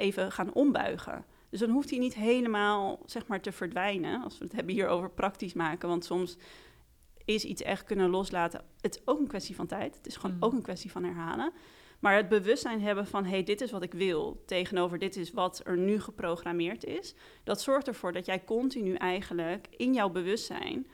even 0.00 0.32
gaan 0.32 0.52
ombuigen. 0.52 1.24
Dus 1.50 1.60
dan 1.60 1.70
hoeft 1.70 1.90
hij 1.90 1.98
niet 1.98 2.14
helemaal 2.14 3.02
zeg 3.06 3.26
maar, 3.26 3.40
te 3.40 3.52
verdwijnen, 3.52 4.22
als 4.22 4.38
we 4.38 4.44
het 4.44 4.54
hebben 4.54 4.74
hier 4.74 4.88
over 4.88 5.10
praktisch 5.10 5.52
maken. 5.52 5.88
Want 5.88 6.04
soms 6.04 6.36
is 7.24 7.44
iets 7.44 7.62
echt 7.62 7.84
kunnen 7.84 8.10
loslaten. 8.10 8.64
Het 8.80 8.94
is 8.94 9.02
ook 9.04 9.18
een 9.18 9.26
kwestie 9.26 9.54
van 9.54 9.66
tijd. 9.66 9.96
Het 9.96 10.06
is 10.06 10.16
gewoon 10.16 10.36
mm. 10.36 10.42
ook 10.42 10.52
een 10.52 10.62
kwestie 10.62 10.90
van 10.90 11.04
herhalen. 11.04 11.52
Maar 12.00 12.16
het 12.16 12.28
bewustzijn 12.28 12.82
hebben 12.82 13.06
van, 13.06 13.24
hé, 13.24 13.30
hey, 13.30 13.42
dit 13.42 13.60
is 13.60 13.70
wat 13.70 13.82
ik 13.82 13.92
wil, 13.92 14.42
tegenover 14.46 14.98
dit 14.98 15.16
is 15.16 15.32
wat 15.32 15.60
er 15.64 15.78
nu 15.78 16.00
geprogrammeerd 16.00 16.84
is, 16.84 17.14
dat 17.44 17.62
zorgt 17.62 17.88
ervoor 17.88 18.12
dat 18.12 18.26
jij 18.26 18.44
continu 18.44 18.94
eigenlijk 18.94 19.66
in 19.76 19.94
jouw 19.94 20.08
bewustzijn 20.08 20.86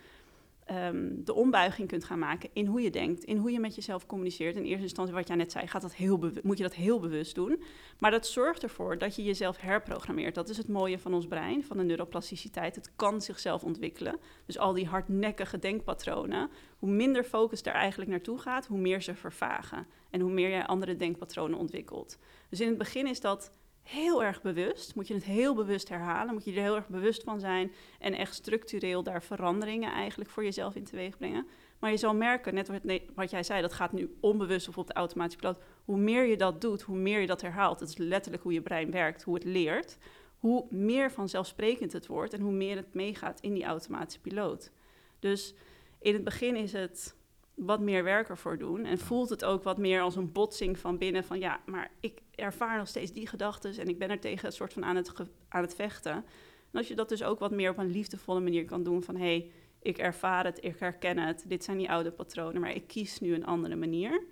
Ehm, 0.67 1.11
de 1.25 1.35
ombuiging 1.35 1.89
kunt 1.89 2.05
gaan 2.05 2.19
maken 2.19 2.51
in 2.53 2.67
hoe 2.67 2.81
je 2.81 2.91
denkt, 2.91 3.25
in 3.25 3.37
hoe 3.37 3.51
je 3.51 3.61
met 3.61 3.75
jezelf 3.75 4.07
communiceert. 4.07 4.57
In 4.57 4.65
eerste 4.65 4.83
instantie, 4.83 5.15
wat 5.15 5.29
jij 5.29 5.37
net 5.37 5.53
zei, 5.53 5.67
gaat 5.67 5.83
dat 5.83 5.95
heel 5.95 6.31
moet 6.43 6.57
je 6.57 6.63
dat 6.63 6.75
heel 6.75 7.01
bewust 7.01 7.35
doen. 7.35 7.63
Maar 7.99 8.11
dat 8.11 8.27
zorgt 8.27 8.63
ervoor 8.63 8.99
dat 8.99 9.17
je 9.17 9.23
jezelf 9.23 9.61
herprogrammeert. 9.61 10.35
Dat 10.35 10.49
is 10.49 10.57
het 10.57 10.69
mooie 10.69 10.99
van 10.99 11.15
ons 11.15 11.27
brein, 11.27 11.65
van 11.65 11.77
de 11.77 11.83
neuroplasticiteit. 11.83 12.75
Het 12.75 12.91
kan 12.97 13.21
zichzelf 13.21 13.65
ontwikkelen. 13.65 14.19
Dus 14.47 14.59
al 14.59 14.73
die 14.73 14.87
hardnekkige 14.87 15.59
denkpatronen, 15.59 16.51
hoe 16.79 16.91
minder 16.91 17.25
focus 17.25 17.63
er 17.63 17.73
eigenlijk 17.73 18.11
naartoe 18.11 18.39
gaat, 18.39 18.67
hoe 18.67 18.79
meer 18.79 19.03
ze 19.03 19.15
vervagen. 19.15 19.87
En 20.11 20.21
hoe 20.21 20.33
meer 20.33 20.51
jij 20.51 20.67
andere 20.67 20.97
denkpatronen 20.97 21.59
ontwikkelt. 21.59 22.19
Dus 22.49 22.61
in 22.61 22.69
het 22.69 22.79
begin 22.79 23.07
is 23.07 23.21
dat 23.21 23.53
heel 23.87 24.25
erg 24.25 24.43
bewust. 24.43 24.95
Moet 24.95 25.09
je 25.09 25.15
het 25.15 25.25
heel 25.25 25.55
bewust 25.55 25.89
herhalen. 25.89 26.35
Moet 26.35 26.45
je 26.45 26.53
er 26.53 26.63
heel 26.63 26.77
erg 26.77 26.89
bewust 26.89 27.23
van 27.23 27.41
zijn. 27.41 27.73
En 27.99 28.15
echt 28.15 28.35
structureel 28.35 29.03
daar 29.03 29.23
veranderingen 29.23 29.93
eigenlijk 29.93 30.31
voor 30.31 30.45
jezelf 30.45 30.75
in 30.75 30.85
teweeg 30.85 31.17
brengen. 31.17 31.47
Maar 31.79 31.91
je 31.91 31.97
zal 31.97 32.15
merken, 32.15 32.55
net 32.55 32.71
wat, 33.15 33.31
jij 33.31 33.43
zei, 33.43 33.61
dat 33.61 33.73
gaat 33.73 33.93
nu 33.93 34.17
onbewust 34.21 34.69
of 34.69 34.79
op 34.79 34.87
de 34.87 34.93
automatische 34.93 35.39
piloot. 35.39 35.63
Hoe 35.85 35.99
meer 35.99 36.25
je 36.25 36.37
dat 36.37 36.61
doet, 36.61 36.83
hoe 36.83 36.97
meer 36.97 37.21
je 37.21 37.27
dat 37.27 37.41
herhaalt. 37.41 37.81
Het 37.81 37.89
is 37.89 37.97
letterlijk 37.97 38.43
hoe 38.43 38.53
je 38.53 38.63
brein 38.63 38.91
werkt, 38.91 39.23
hoe 39.23 39.35
het 39.35 39.45
leert. 39.45 39.99
Hoe 40.39 40.67
meer 40.71 41.11
vanzelfsprekend 41.11 41.93
het 41.93 42.07
wordt 42.07 42.33
en 42.33 42.41
hoe 42.41 42.53
meer 42.53 42.77
het 42.77 42.95
meegaat 42.95 43.41
in 43.41 43.55
die 43.55 43.65
automatische 43.65 44.21
piloot. 44.21 44.71
Dus 45.19 45.55
in 46.01 46.15
het 46.15 46.25
begin 46.25 46.57
is 46.57 46.73
het 46.73 47.17
wat 47.57 47.81
meer 47.81 48.05
werk 48.05 48.29
ervoor 48.29 48.59
doen. 48.59 48.85
En 48.85 48.99
voelt 48.99 49.31
het 49.31 49.45
ook 49.45 49.63
wat 49.63 49.79
meer 49.79 50.01
als 50.01 50.17
een 50.17 50.33
botsing 50.33 50.79
van 50.79 50.99
binnen 50.99 51.25
van 51.25 51.39
ja, 51.39 51.61
maar 51.67 51.91
ik 52.01 52.23
ervaar 52.35 52.79
nog 52.79 52.89
steeds 52.89 53.13
die 53.13 53.27
gedachten 53.27 53.79
en 53.79 53.89
ik 53.89 53.99
ben 53.99 54.11
er 54.11 54.21
tegen 54.21 54.47
een 54.47 54.53
soort 54.53 54.73
van 54.73 54.85
aan 54.85 54.97
het, 54.97 55.13
aan 55.49 55.63
het 55.63 55.75
vechten. 55.75 56.13
En 56.13 56.79
als 56.79 56.89
je 56.89 56.95
dat 56.95 57.09
dus 57.09 57.23
ook 57.23 57.39
wat 57.39 57.51
meer 57.51 57.71
op 57.71 57.79
een 57.79 57.91
liefdevolle 57.91 58.41
manier 58.41 58.65
kan 58.65 58.83
doen 58.83 59.03
van 59.03 59.17
hé, 59.17 59.23
hey, 59.23 59.51
ik 59.83 59.99
ervaar 59.99 60.45
het, 60.45 60.65
ik 60.65 60.79
herken 60.79 61.19
het, 61.19 61.45
dit 61.49 61.65
zijn 61.65 61.79
die 61.79 61.91
oude 61.91 62.11
patronen, 62.11 62.61
maar 62.61 62.75
ik 62.75 62.87
kies 62.87 63.21
nu 63.21 63.35
een 63.35 63.47
andere 63.47 63.77
manier. 63.77 64.25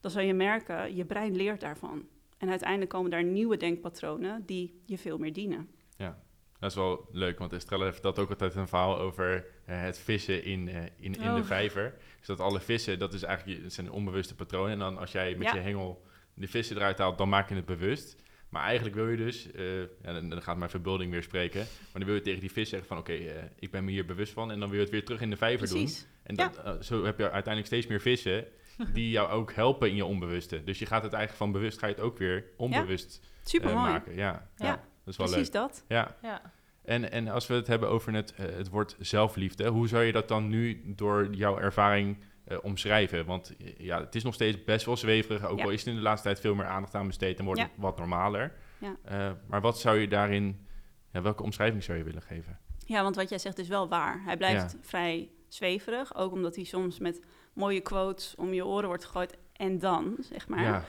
Dan 0.00 0.10
zal 0.10 0.22
je 0.22 0.34
merken, 0.34 0.96
je 0.96 1.04
brein 1.04 1.36
leert 1.36 1.60
daarvan. 1.60 2.06
En 2.38 2.48
uiteindelijk 2.48 2.90
komen 2.90 3.10
daar 3.10 3.24
nieuwe 3.24 3.56
denkpatronen 3.56 4.46
die 4.46 4.82
je 4.84 4.98
veel 4.98 5.18
meer 5.18 5.32
dienen. 5.32 5.68
Ja, 5.96 6.22
dat 6.60 6.70
is 6.70 6.76
wel 6.76 7.08
leuk, 7.12 7.38
want 7.38 7.52
Estrella 7.52 7.84
heeft 7.84 8.02
dat 8.02 8.18
ook 8.18 8.30
altijd 8.30 8.54
een 8.54 8.68
verhaal 8.68 8.98
over 8.98 9.34
uh, 9.34 9.80
het 9.80 9.98
vissen 9.98 10.44
in, 10.44 10.68
uh, 10.68 10.76
in, 10.76 11.14
in 11.14 11.28
oh. 11.28 11.34
de 11.34 11.44
vijver. 11.44 11.94
Dus 12.18 12.26
dat 12.26 12.40
alle 12.40 12.60
vissen, 12.60 12.98
dat 12.98 13.12
is 13.14 13.22
eigenlijk 13.22 13.62
het 13.62 13.72
zijn 13.72 13.90
onbewuste 13.90 14.34
patronen. 14.34 14.72
En 14.72 14.78
dan 14.78 14.98
als 14.98 15.12
jij 15.12 15.34
met 15.34 15.52
je 15.52 15.58
hengel 15.58 16.04
de 16.34 16.48
vissen 16.48 16.76
eruit 16.76 16.98
haalt, 16.98 17.18
dan 17.18 17.28
maak 17.28 17.48
je 17.48 17.54
het 17.54 17.64
bewust. 17.64 18.16
Maar 18.48 18.62
eigenlijk 18.62 18.96
wil 18.96 19.08
je 19.08 19.16
dus, 19.16 19.48
uh, 19.54 19.80
ja, 19.80 20.20
dan, 20.20 20.42
gaat 20.42 20.56
mijn 20.56 20.70
verbeelding 20.70 21.10
weer 21.10 21.22
spreken. 21.22 21.60
Maar 21.60 21.92
dan 21.92 22.04
wil 22.04 22.14
je 22.14 22.20
tegen 22.20 22.40
die 22.40 22.52
vis 22.52 22.68
zeggen 22.68 22.88
van 22.88 22.98
oké, 22.98 23.12
ik 23.58 23.70
ben 23.70 23.84
me 23.84 23.90
hier 23.90 24.06
bewust 24.06 24.32
van. 24.32 24.50
En 24.50 24.60
dan 24.60 24.68
wil 24.68 24.78
je 24.78 24.84
het 24.84 24.92
weer 24.92 25.04
terug 25.04 25.20
in 25.20 25.30
de 25.30 25.36
vijver 25.36 25.68
Precies. 25.68 25.98
doen. 25.98 26.08
En 26.22 26.34
dat, 26.34 26.84
zo 26.84 27.04
heb 27.04 27.18
je 27.18 27.22
uiteindelijk 27.22 27.66
steeds 27.66 27.86
meer 27.86 28.00
vissen 28.00 28.46
die 28.92 29.10
jou 29.10 29.30
ook 29.30 29.52
helpen 29.52 29.88
in 29.88 29.96
je 29.96 30.04
onbewuste. 30.04 30.64
Dus 30.64 30.78
je 30.78 30.86
gaat 30.86 31.02
het 31.02 31.12
eigenlijk 31.12 31.42
van 31.42 31.52
bewust, 31.52 31.78
ga 31.78 31.86
je 31.86 31.94
het 31.94 32.02
ook 32.02 32.18
weer 32.18 32.44
onbewust 32.56 33.20
Super 33.42 33.74
mooi. 33.74 33.90
maken. 33.90 34.14
Ja, 34.14 34.48
ja 34.56 34.88
is 35.10 35.16
wel 35.16 35.26
Precies 35.26 35.50
dat. 35.50 35.84
Ja. 35.88 36.16
ja. 36.22 36.42
En, 36.84 37.10
en 37.10 37.28
als 37.28 37.46
we 37.46 37.54
het 37.54 37.66
hebben 37.66 37.88
over 37.88 38.14
het, 38.14 38.34
uh, 38.40 38.46
het 38.56 38.68
woord 38.68 38.96
zelfliefde, 38.98 39.68
hoe 39.68 39.88
zou 39.88 40.04
je 40.04 40.12
dat 40.12 40.28
dan 40.28 40.48
nu 40.48 40.82
door 40.86 41.34
jouw 41.34 41.58
ervaring 41.58 42.16
uh, 42.48 42.58
omschrijven? 42.62 43.26
Want 43.26 43.56
eh, 43.56 43.78
ja, 43.78 44.00
het 44.00 44.14
is 44.14 44.24
nog 44.24 44.34
steeds 44.34 44.64
best 44.64 44.86
wel 44.86 44.96
zweverig, 44.96 45.46
ook 45.46 45.60
al 45.60 45.70
is 45.70 45.82
er 45.82 45.88
in 45.88 45.94
de 45.94 46.02
laatste 46.02 46.26
tijd 46.26 46.40
veel 46.40 46.54
meer 46.54 46.66
aandacht 46.66 46.94
aan 46.94 47.06
besteed 47.06 47.38
en 47.38 47.44
wordt 47.44 47.60
het 47.60 47.70
wat 47.74 47.98
normaler. 47.98 48.52
Ja. 48.78 48.96
Uh, 49.10 49.30
maar 49.46 49.60
wat 49.60 49.80
zou 49.80 49.98
je 49.98 50.08
daarin, 50.08 50.66
ja, 51.12 51.22
welke 51.22 51.42
omschrijving 51.42 51.82
zou 51.82 51.98
je 51.98 52.04
willen 52.04 52.22
geven? 52.22 52.58
Ja, 52.86 53.02
want 53.02 53.16
wat 53.16 53.28
jij 53.28 53.38
zegt 53.38 53.58
is 53.58 53.68
wel 53.68 53.88
waar. 53.88 54.22
Hij 54.24 54.36
blijft 54.36 54.76
vrij 54.80 55.30
zweverig, 55.48 56.14
ook 56.14 56.32
omdat 56.32 56.54
hij 56.54 56.64
soms 56.64 56.98
met 56.98 57.20
mooie 57.52 57.80
quotes 57.80 58.34
om 58.36 58.52
je 58.52 58.66
oren 58.66 58.88
wordt 58.88 59.04
gegooid 59.04 59.36
en 59.52 59.78
dan, 59.78 60.16
zeg 60.20 60.48
maar. 60.48 60.84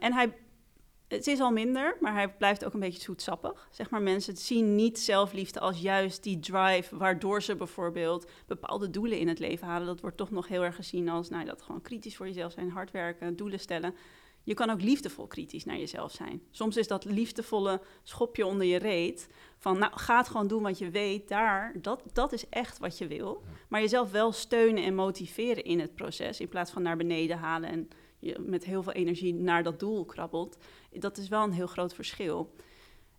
en 0.00 0.12
hij 0.12 0.32
het 1.08 1.26
is 1.26 1.40
al 1.40 1.50
minder, 1.50 1.96
maar 2.00 2.12
hij 2.12 2.28
blijft 2.32 2.64
ook 2.64 2.74
een 2.74 2.80
beetje 2.80 3.00
zoetsappig. 3.00 3.68
Zeg 3.70 3.90
maar, 3.90 4.02
mensen 4.02 4.36
zien 4.36 4.74
niet 4.74 4.98
zelfliefde 4.98 5.60
als 5.60 5.80
juist 5.80 6.22
die 6.22 6.38
drive 6.38 6.96
waardoor 6.96 7.42
ze 7.42 7.56
bijvoorbeeld 7.56 8.30
bepaalde 8.46 8.90
doelen 8.90 9.18
in 9.18 9.28
het 9.28 9.38
leven 9.38 9.66
halen. 9.66 9.86
Dat 9.86 10.00
wordt 10.00 10.16
toch 10.16 10.30
nog 10.30 10.48
heel 10.48 10.64
erg 10.64 10.74
gezien 10.74 11.08
als, 11.08 11.28
nou, 11.28 11.44
dat 11.44 11.62
gewoon 11.62 11.82
kritisch 11.82 12.16
voor 12.16 12.26
jezelf 12.26 12.52
zijn, 12.52 12.70
hard 12.70 12.90
werken, 12.90 13.36
doelen 13.36 13.60
stellen. 13.60 13.94
Je 14.42 14.54
kan 14.54 14.70
ook 14.70 14.82
liefdevol 14.82 15.26
kritisch 15.26 15.64
naar 15.64 15.78
jezelf 15.78 16.12
zijn. 16.12 16.42
Soms 16.50 16.76
is 16.76 16.86
dat 16.86 17.04
liefdevolle 17.04 17.80
schopje 18.02 18.46
onder 18.46 18.66
je 18.66 18.78
reet 18.78 19.28
van, 19.58 19.78
nou, 19.78 19.92
ga 19.94 20.16
het 20.16 20.28
gewoon 20.28 20.46
doen 20.46 20.62
wat 20.62 20.78
je 20.78 20.90
weet, 20.90 21.28
daar, 21.28 21.72
dat, 21.82 22.02
dat 22.12 22.32
is 22.32 22.48
echt 22.48 22.78
wat 22.78 22.98
je 22.98 23.06
wil. 23.06 23.42
Maar 23.68 23.80
jezelf 23.80 24.10
wel 24.10 24.32
steunen 24.32 24.84
en 24.84 24.94
motiveren 24.94 25.64
in 25.64 25.80
het 25.80 25.94
proces, 25.94 26.40
in 26.40 26.48
plaats 26.48 26.70
van 26.70 26.82
naar 26.82 26.96
beneden 26.96 27.38
halen 27.38 27.70
en 27.70 27.88
je 28.18 28.38
met 28.38 28.64
heel 28.64 28.82
veel 28.82 28.92
energie 28.92 29.34
naar 29.34 29.62
dat 29.62 29.80
doel 29.80 30.04
krabbelt. 30.04 30.58
Dat 30.92 31.16
is 31.16 31.28
wel 31.28 31.42
een 31.42 31.52
heel 31.52 31.66
groot 31.66 31.94
verschil. 31.94 32.54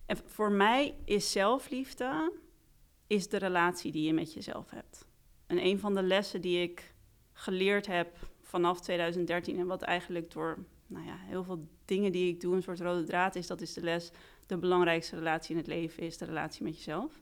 En 0.06 0.18
voor 0.26 0.52
mij 0.52 0.96
is 1.06 1.32
zelfliefde 1.32 2.34
is 3.08 3.30
de 3.30 3.38
relatie 3.38 3.92
die 3.92 4.04
je 4.04 4.14
met 4.14 4.34
jezelf 4.34 4.70
hebt. 4.70 5.06
En 5.48 5.66
een 5.66 5.80
van 5.80 5.96
de 5.96 6.04
lessen 6.04 6.42
die 6.42 6.62
ik 6.62 6.94
geleerd 7.34 7.88
heb 7.88 8.18
vanaf 8.42 8.82
2013 8.82 9.60
en 9.60 9.68
wat 9.68 9.82
eigenlijk 9.82 10.32
door 10.32 10.66
nou 10.88 11.06
ja, 11.06 11.16
heel 11.18 11.44
veel 11.44 11.68
dingen 11.86 12.12
die 12.12 12.34
ik 12.34 12.42
doe 12.42 12.56
een 12.56 12.64
soort 12.64 12.80
rode 12.80 13.04
draad 13.04 13.36
is, 13.36 13.48
dat 13.48 13.62
is 13.62 13.74
de 13.74 13.82
les. 13.82 14.12
De 14.46 14.58
belangrijkste 14.58 15.16
relatie 15.16 15.52
in 15.52 15.58
het 15.58 15.68
leven 15.68 16.04
is 16.04 16.18
de 16.18 16.26
relatie 16.26 16.64
met 16.64 16.76
jezelf. 16.76 17.22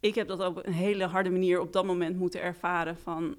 Ik 0.00 0.14
heb 0.14 0.28
dat 0.28 0.40
op 0.40 0.66
een 0.66 0.72
hele 0.72 1.04
harde 1.04 1.30
manier 1.30 1.60
op 1.60 1.72
dat 1.72 1.84
moment 1.84 2.16
moeten 2.16 2.42
ervaren 2.42 2.96
van 2.96 3.36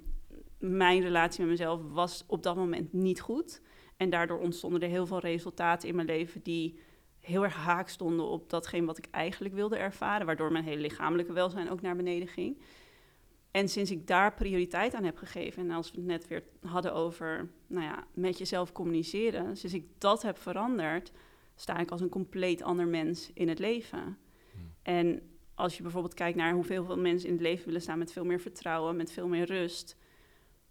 mijn 0.60 1.02
relatie 1.02 1.39
met 1.39 1.50
mezelf 1.50 1.82
was 1.91 2.24
op 2.28 2.43
dat 2.43 2.56
moment 2.56 2.93
niet 2.93 3.22
goed. 3.22 3.62
En 3.98 4.10
daardoor 4.10 4.39
ontstonden 4.39 4.82
er 4.82 4.89
heel 4.89 5.06
veel 5.06 5.19
resultaten 5.19 5.89
in 5.89 5.95
mijn 5.95 6.08
leven 6.08 6.41
die 6.41 6.80
heel 7.19 7.43
erg 7.43 7.56
haak 7.56 7.89
stonden 7.89 8.26
op 8.26 8.50
datgene 8.50 8.86
wat 8.86 8.98
ik 8.98 9.08
eigenlijk 9.12 9.54
wilde 9.56 9.78
ervaren, 9.78 10.26
waardoor 10.26 10.52
mijn 10.52 10.63
hele 10.63 10.82
lichamelijke 10.82 11.34
welzijn 11.34 11.69
ook 11.69 11.82
naar 11.82 11.95
beneden 11.95 12.28
ging. 12.28 12.62
En 13.52 13.69
sinds 13.69 13.91
ik 13.91 14.08
daar 14.08 14.34
prioriteit 14.34 14.93
aan 14.93 15.04
heb 15.04 15.17
gegeven, 15.17 15.63
en 15.63 15.72
als 15.72 15.91
we 15.91 15.98
het 15.98 16.06
net 16.06 16.28
weer 16.28 16.43
hadden 16.62 16.93
over 16.93 17.50
nou 17.67 17.86
ja, 17.86 18.08
met 18.13 18.38
jezelf 18.38 18.72
communiceren, 18.72 19.58
sinds 19.58 19.76
ik 19.76 19.86
dat 19.98 20.22
heb 20.22 20.38
veranderd, 20.38 21.12
sta 21.56 21.78
ik 21.78 21.91
als 21.91 22.02
een 22.02 22.10
compleet 22.10 22.62
ander 22.62 22.88
mens 22.88 23.32
in 23.34 23.50
het 23.50 23.60
leven. 23.60 24.17
Hmm. 24.52 24.74
En 24.82 25.22
als 25.56 25.78
je 25.78 25.84
bijvoorbeeld 25.84 26.13
kijkt 26.13 26.38
naar 26.38 26.54
hoeveel 26.54 26.98
mensen 26.98 27.28
in 27.28 27.34
het 27.34 27.43
leven 27.43 27.65
willen 27.65 27.82
staan 27.82 27.98
met 27.98 28.12
veel 28.12 28.26
meer 28.26 28.39
vertrouwen, 28.39 28.95
met 28.95 29.12
veel 29.12 29.28
meer 29.28 29.45
rust, 29.45 29.98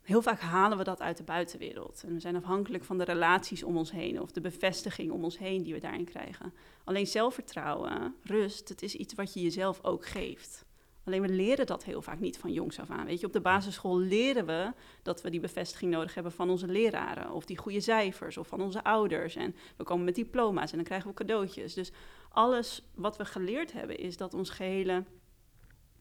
heel 0.08 0.22
vaak 0.22 0.40
halen 0.40 0.78
we 0.78 0.84
dat 0.84 1.00
uit 1.00 1.16
de 1.16 1.22
buitenwereld. 1.22 2.02
En 2.06 2.14
we 2.14 2.20
zijn 2.20 2.36
afhankelijk 2.36 2.84
van 2.84 2.98
de 2.98 3.04
relaties 3.04 3.62
om 3.62 3.76
ons 3.76 3.90
heen 3.90 4.20
of 4.20 4.30
de 4.30 4.40
bevestiging 4.40 5.10
om 5.10 5.24
ons 5.24 5.38
heen 5.38 5.62
die 5.62 5.74
we 5.74 5.80
daarin 5.80 6.04
krijgen. 6.04 6.52
Alleen 6.84 7.06
zelfvertrouwen, 7.06 8.14
rust, 8.22 8.68
het 8.68 8.82
is 8.82 8.94
iets 8.94 9.14
wat 9.14 9.34
je 9.34 9.40
jezelf 9.40 9.84
ook 9.84 10.06
geeft. 10.06 10.64
Alleen 11.04 11.22
we 11.22 11.28
leren 11.28 11.66
dat 11.66 11.84
heel 11.84 12.02
vaak 12.02 12.20
niet 12.20 12.38
van 12.38 12.52
jongs 12.52 12.80
af 12.80 12.90
aan. 12.90 13.06
Weet 13.06 13.20
je, 13.20 13.26
op 13.26 13.32
de 13.32 13.40
basisschool 13.40 13.98
leren 13.98 14.46
we 14.46 14.72
dat 15.02 15.22
we 15.22 15.30
die 15.30 15.40
bevestiging 15.40 15.90
nodig 15.92 16.14
hebben 16.14 16.32
van 16.32 16.50
onze 16.50 16.66
leraren. 16.66 17.30
Of 17.30 17.44
die 17.44 17.58
goede 17.58 17.80
cijfers 17.80 18.36
of 18.36 18.48
van 18.48 18.60
onze 18.60 18.84
ouders. 18.84 19.36
En 19.36 19.54
we 19.76 19.84
komen 19.84 20.04
met 20.04 20.14
diploma's 20.14 20.70
en 20.70 20.76
dan 20.76 20.86
krijgen 20.86 21.08
we 21.08 21.14
cadeautjes. 21.14 21.74
Dus 21.74 21.92
alles 22.28 22.82
wat 22.94 23.16
we 23.16 23.24
geleerd 23.24 23.72
hebben 23.72 23.98
is 23.98 24.16
dat 24.16 24.34
ons 24.34 24.50
gehele 24.50 25.04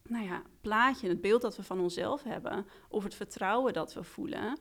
nou 0.08 0.24
ja, 0.24 0.42
plaatje, 0.60 1.08
het 1.08 1.20
beeld 1.20 1.42
dat 1.42 1.56
we 1.56 1.62
van 1.62 1.80
onszelf 1.80 2.22
hebben, 2.22 2.66
of 2.88 3.04
het 3.04 3.14
vertrouwen 3.14 3.72
dat 3.72 3.94
we 3.94 4.02
voelen, 4.02 4.58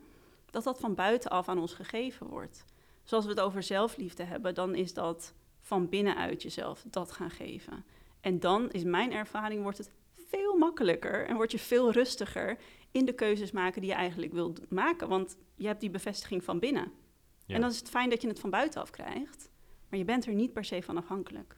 dat 0.51 0.63
dat 0.63 0.79
van 0.79 0.95
buitenaf 0.95 1.49
aan 1.49 1.59
ons 1.59 1.73
gegeven 1.73 2.27
wordt. 2.27 2.65
Zoals 3.03 3.25
we 3.25 3.29
het 3.29 3.39
over 3.39 3.63
zelfliefde 3.63 4.23
hebben, 4.23 4.55
dan 4.55 4.75
is 4.75 4.93
dat 4.93 5.33
van 5.61 5.89
binnenuit 5.89 6.41
jezelf 6.41 6.83
dat 6.87 7.11
gaan 7.11 7.31
geven. 7.31 7.85
En 8.21 8.39
dan 8.39 8.71
is 8.71 8.83
mijn 8.83 9.11
ervaring, 9.11 9.61
wordt 9.61 9.77
het 9.77 9.91
veel 10.29 10.57
makkelijker 10.57 11.25
en 11.25 11.35
word 11.35 11.51
je 11.51 11.59
veel 11.59 11.91
rustiger 11.91 12.57
in 12.91 13.05
de 13.05 13.13
keuzes 13.13 13.51
maken 13.51 13.81
die 13.81 13.89
je 13.89 13.95
eigenlijk 13.95 14.33
wilt 14.33 14.71
maken. 14.71 15.07
Want 15.07 15.37
je 15.55 15.67
hebt 15.67 15.81
die 15.81 15.89
bevestiging 15.89 16.43
van 16.43 16.59
binnen. 16.59 16.91
En 17.47 17.61
dan 17.61 17.69
is 17.69 17.79
het 17.79 17.89
fijn 17.89 18.09
dat 18.09 18.21
je 18.21 18.27
het 18.27 18.39
van 18.39 18.49
buitenaf 18.49 18.89
krijgt, 18.89 19.49
maar 19.89 19.99
je 19.99 20.05
bent 20.05 20.25
er 20.25 20.33
niet 20.33 20.53
per 20.53 20.65
se 20.65 20.81
van 20.81 20.97
afhankelijk. 20.97 21.57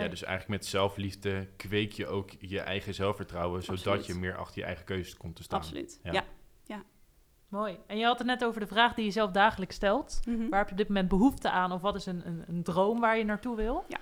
Ja, 0.00 0.08
dus 0.08 0.22
eigenlijk 0.22 0.60
met 0.60 0.70
zelfliefde 0.70 1.48
kweek 1.56 1.92
je 1.92 2.06
ook 2.06 2.30
je 2.38 2.60
eigen 2.60 2.94
zelfvertrouwen, 2.94 3.62
zodat 3.62 4.06
je 4.06 4.14
meer 4.14 4.36
achter 4.36 4.58
je 4.58 4.64
eigen 4.64 4.84
keuzes 4.84 5.16
komt 5.16 5.36
te 5.36 5.42
staan. 5.42 5.58
Absoluut, 5.58 6.00
ja. 6.02 6.12
ja. 6.12 6.24
Mooi. 7.48 7.78
En 7.86 7.98
je 7.98 8.04
had 8.04 8.18
het 8.18 8.26
net 8.26 8.44
over 8.44 8.60
de 8.60 8.66
vraag 8.66 8.94
die 8.94 9.04
je 9.04 9.10
zelf 9.10 9.30
dagelijks 9.30 9.74
stelt. 9.74 10.20
Mhm. 10.26 10.48
Waar 10.48 10.58
heb 10.58 10.66
je 10.66 10.72
op 10.72 10.78
dit 10.78 10.88
moment 10.88 11.08
behoefte 11.08 11.50
aan? 11.50 11.72
Of 11.72 11.80
wat 11.80 11.94
is 11.94 12.06
een, 12.06 12.26
een, 12.26 12.44
een 12.48 12.62
droom 12.62 13.00
waar 13.00 13.18
je 13.18 13.24
naartoe 13.24 13.56
wil? 13.56 13.84
Ja. 13.88 13.98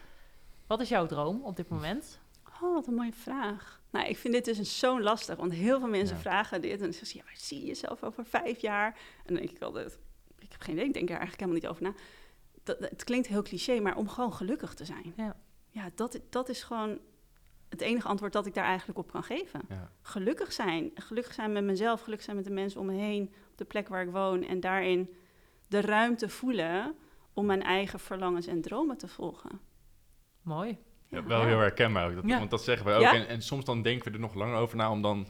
Wat 0.67 0.81
is 0.81 0.89
jouw 0.89 1.07
droom 1.07 1.45
op 1.45 1.57
dit 1.57 1.69
moment? 1.69 2.21
Oh, 2.63 2.75
wat 2.75 2.87
een 2.87 2.95
mooie 2.95 3.13
vraag. 3.13 3.81
Nou, 3.91 4.07
ik 4.07 4.17
vind 4.17 4.35
dit 4.35 4.45
dus 4.45 4.79
zo'n 4.79 5.03
lastig, 5.03 5.37
want 5.37 5.53
heel 5.53 5.79
veel 5.79 5.89
mensen 5.89 6.17
vragen 6.17 6.61
dit. 6.61 6.73
En 6.73 6.79
dan 6.79 6.93
zeggen 6.93 7.07
ze, 7.07 7.17
ja, 7.17 7.25
waar 7.25 7.37
zie 7.37 7.61
je 7.61 7.67
jezelf 7.67 8.03
over 8.03 8.25
vijf 8.25 8.61
jaar? 8.61 8.87
En 9.19 9.35
dan 9.35 9.37
denk 9.37 9.51
ik 9.51 9.63
altijd, 9.63 9.99
ik 10.39 10.53
heb 10.53 10.61
geen 10.61 10.75
idee, 10.75 10.87
ik 10.87 10.95
denk 10.95 11.09
er 11.09 11.17
eigenlijk 11.17 11.41
helemaal 11.41 11.61
niet 11.61 11.71
over 11.71 11.83
na. 11.83 11.93
Dat, 12.63 12.79
het 12.79 13.05
klinkt 13.05 13.27
heel 13.27 13.43
cliché, 13.43 13.81
maar 13.81 13.97
om 13.97 14.09
gewoon 14.09 14.33
gelukkig 14.33 14.75
te 14.75 14.85
zijn. 14.85 15.13
Ja 15.17 15.37
ja, 15.71 15.91
dat, 15.95 16.21
dat 16.31 16.49
is 16.49 16.63
gewoon 16.63 16.99
het 17.69 17.81
enige 17.81 18.09
antwoord 18.09 18.33
dat 18.33 18.47
ik 18.47 18.55
daar 18.55 18.65
eigenlijk 18.65 18.99
op 18.99 19.11
kan 19.11 19.23
geven. 19.23 19.61
Ja. 19.69 19.91
Gelukkig 20.03 20.53
zijn. 20.53 20.91
Gelukkig 20.95 21.35
zijn 21.35 21.53
met 21.53 21.65
mezelf, 21.65 22.01
gelukkig 22.01 22.25
zijn 22.25 22.37
met 22.37 22.47
de 22.47 22.53
mensen 22.53 22.81
om 22.81 22.87
me 22.87 22.93
heen, 22.93 23.33
op 23.51 23.59
de 23.59 23.65
plek 23.65 23.89
waar 23.89 24.03
ik 24.03 24.11
woon. 24.11 24.45
En 24.45 24.61
daarin 24.61 25.15
de 25.69 25.81
ruimte 25.81 26.29
voelen 26.29 26.95
om 27.33 27.47
mijn 27.47 27.63
eigen 27.63 28.01
verlangens 28.01 28.47
en 28.47 28.61
dromen 28.61 28.97
te 28.97 29.09
volgen. 29.09 29.61
Mooi. 30.43 30.79
Ja, 31.09 31.25
wel 31.25 31.45
heel 31.45 31.59
herkenbaar 31.59 32.09
ook. 32.09 32.15
Dat, 32.15 32.39
want 32.39 32.51
dat 32.51 32.63
zeggen 32.63 32.87
we 32.87 32.93
ook. 32.93 33.03
En, 33.03 33.29
en, 33.29 33.43
soms 33.43 33.65
dan 33.65 33.83
denken 33.83 34.09
we 34.09 34.15
er 34.15 34.21
nog 34.21 34.35
langer 34.35 34.57
over 34.57 34.77
na 34.77 34.91
om 34.91 35.03
dan 35.03 35.27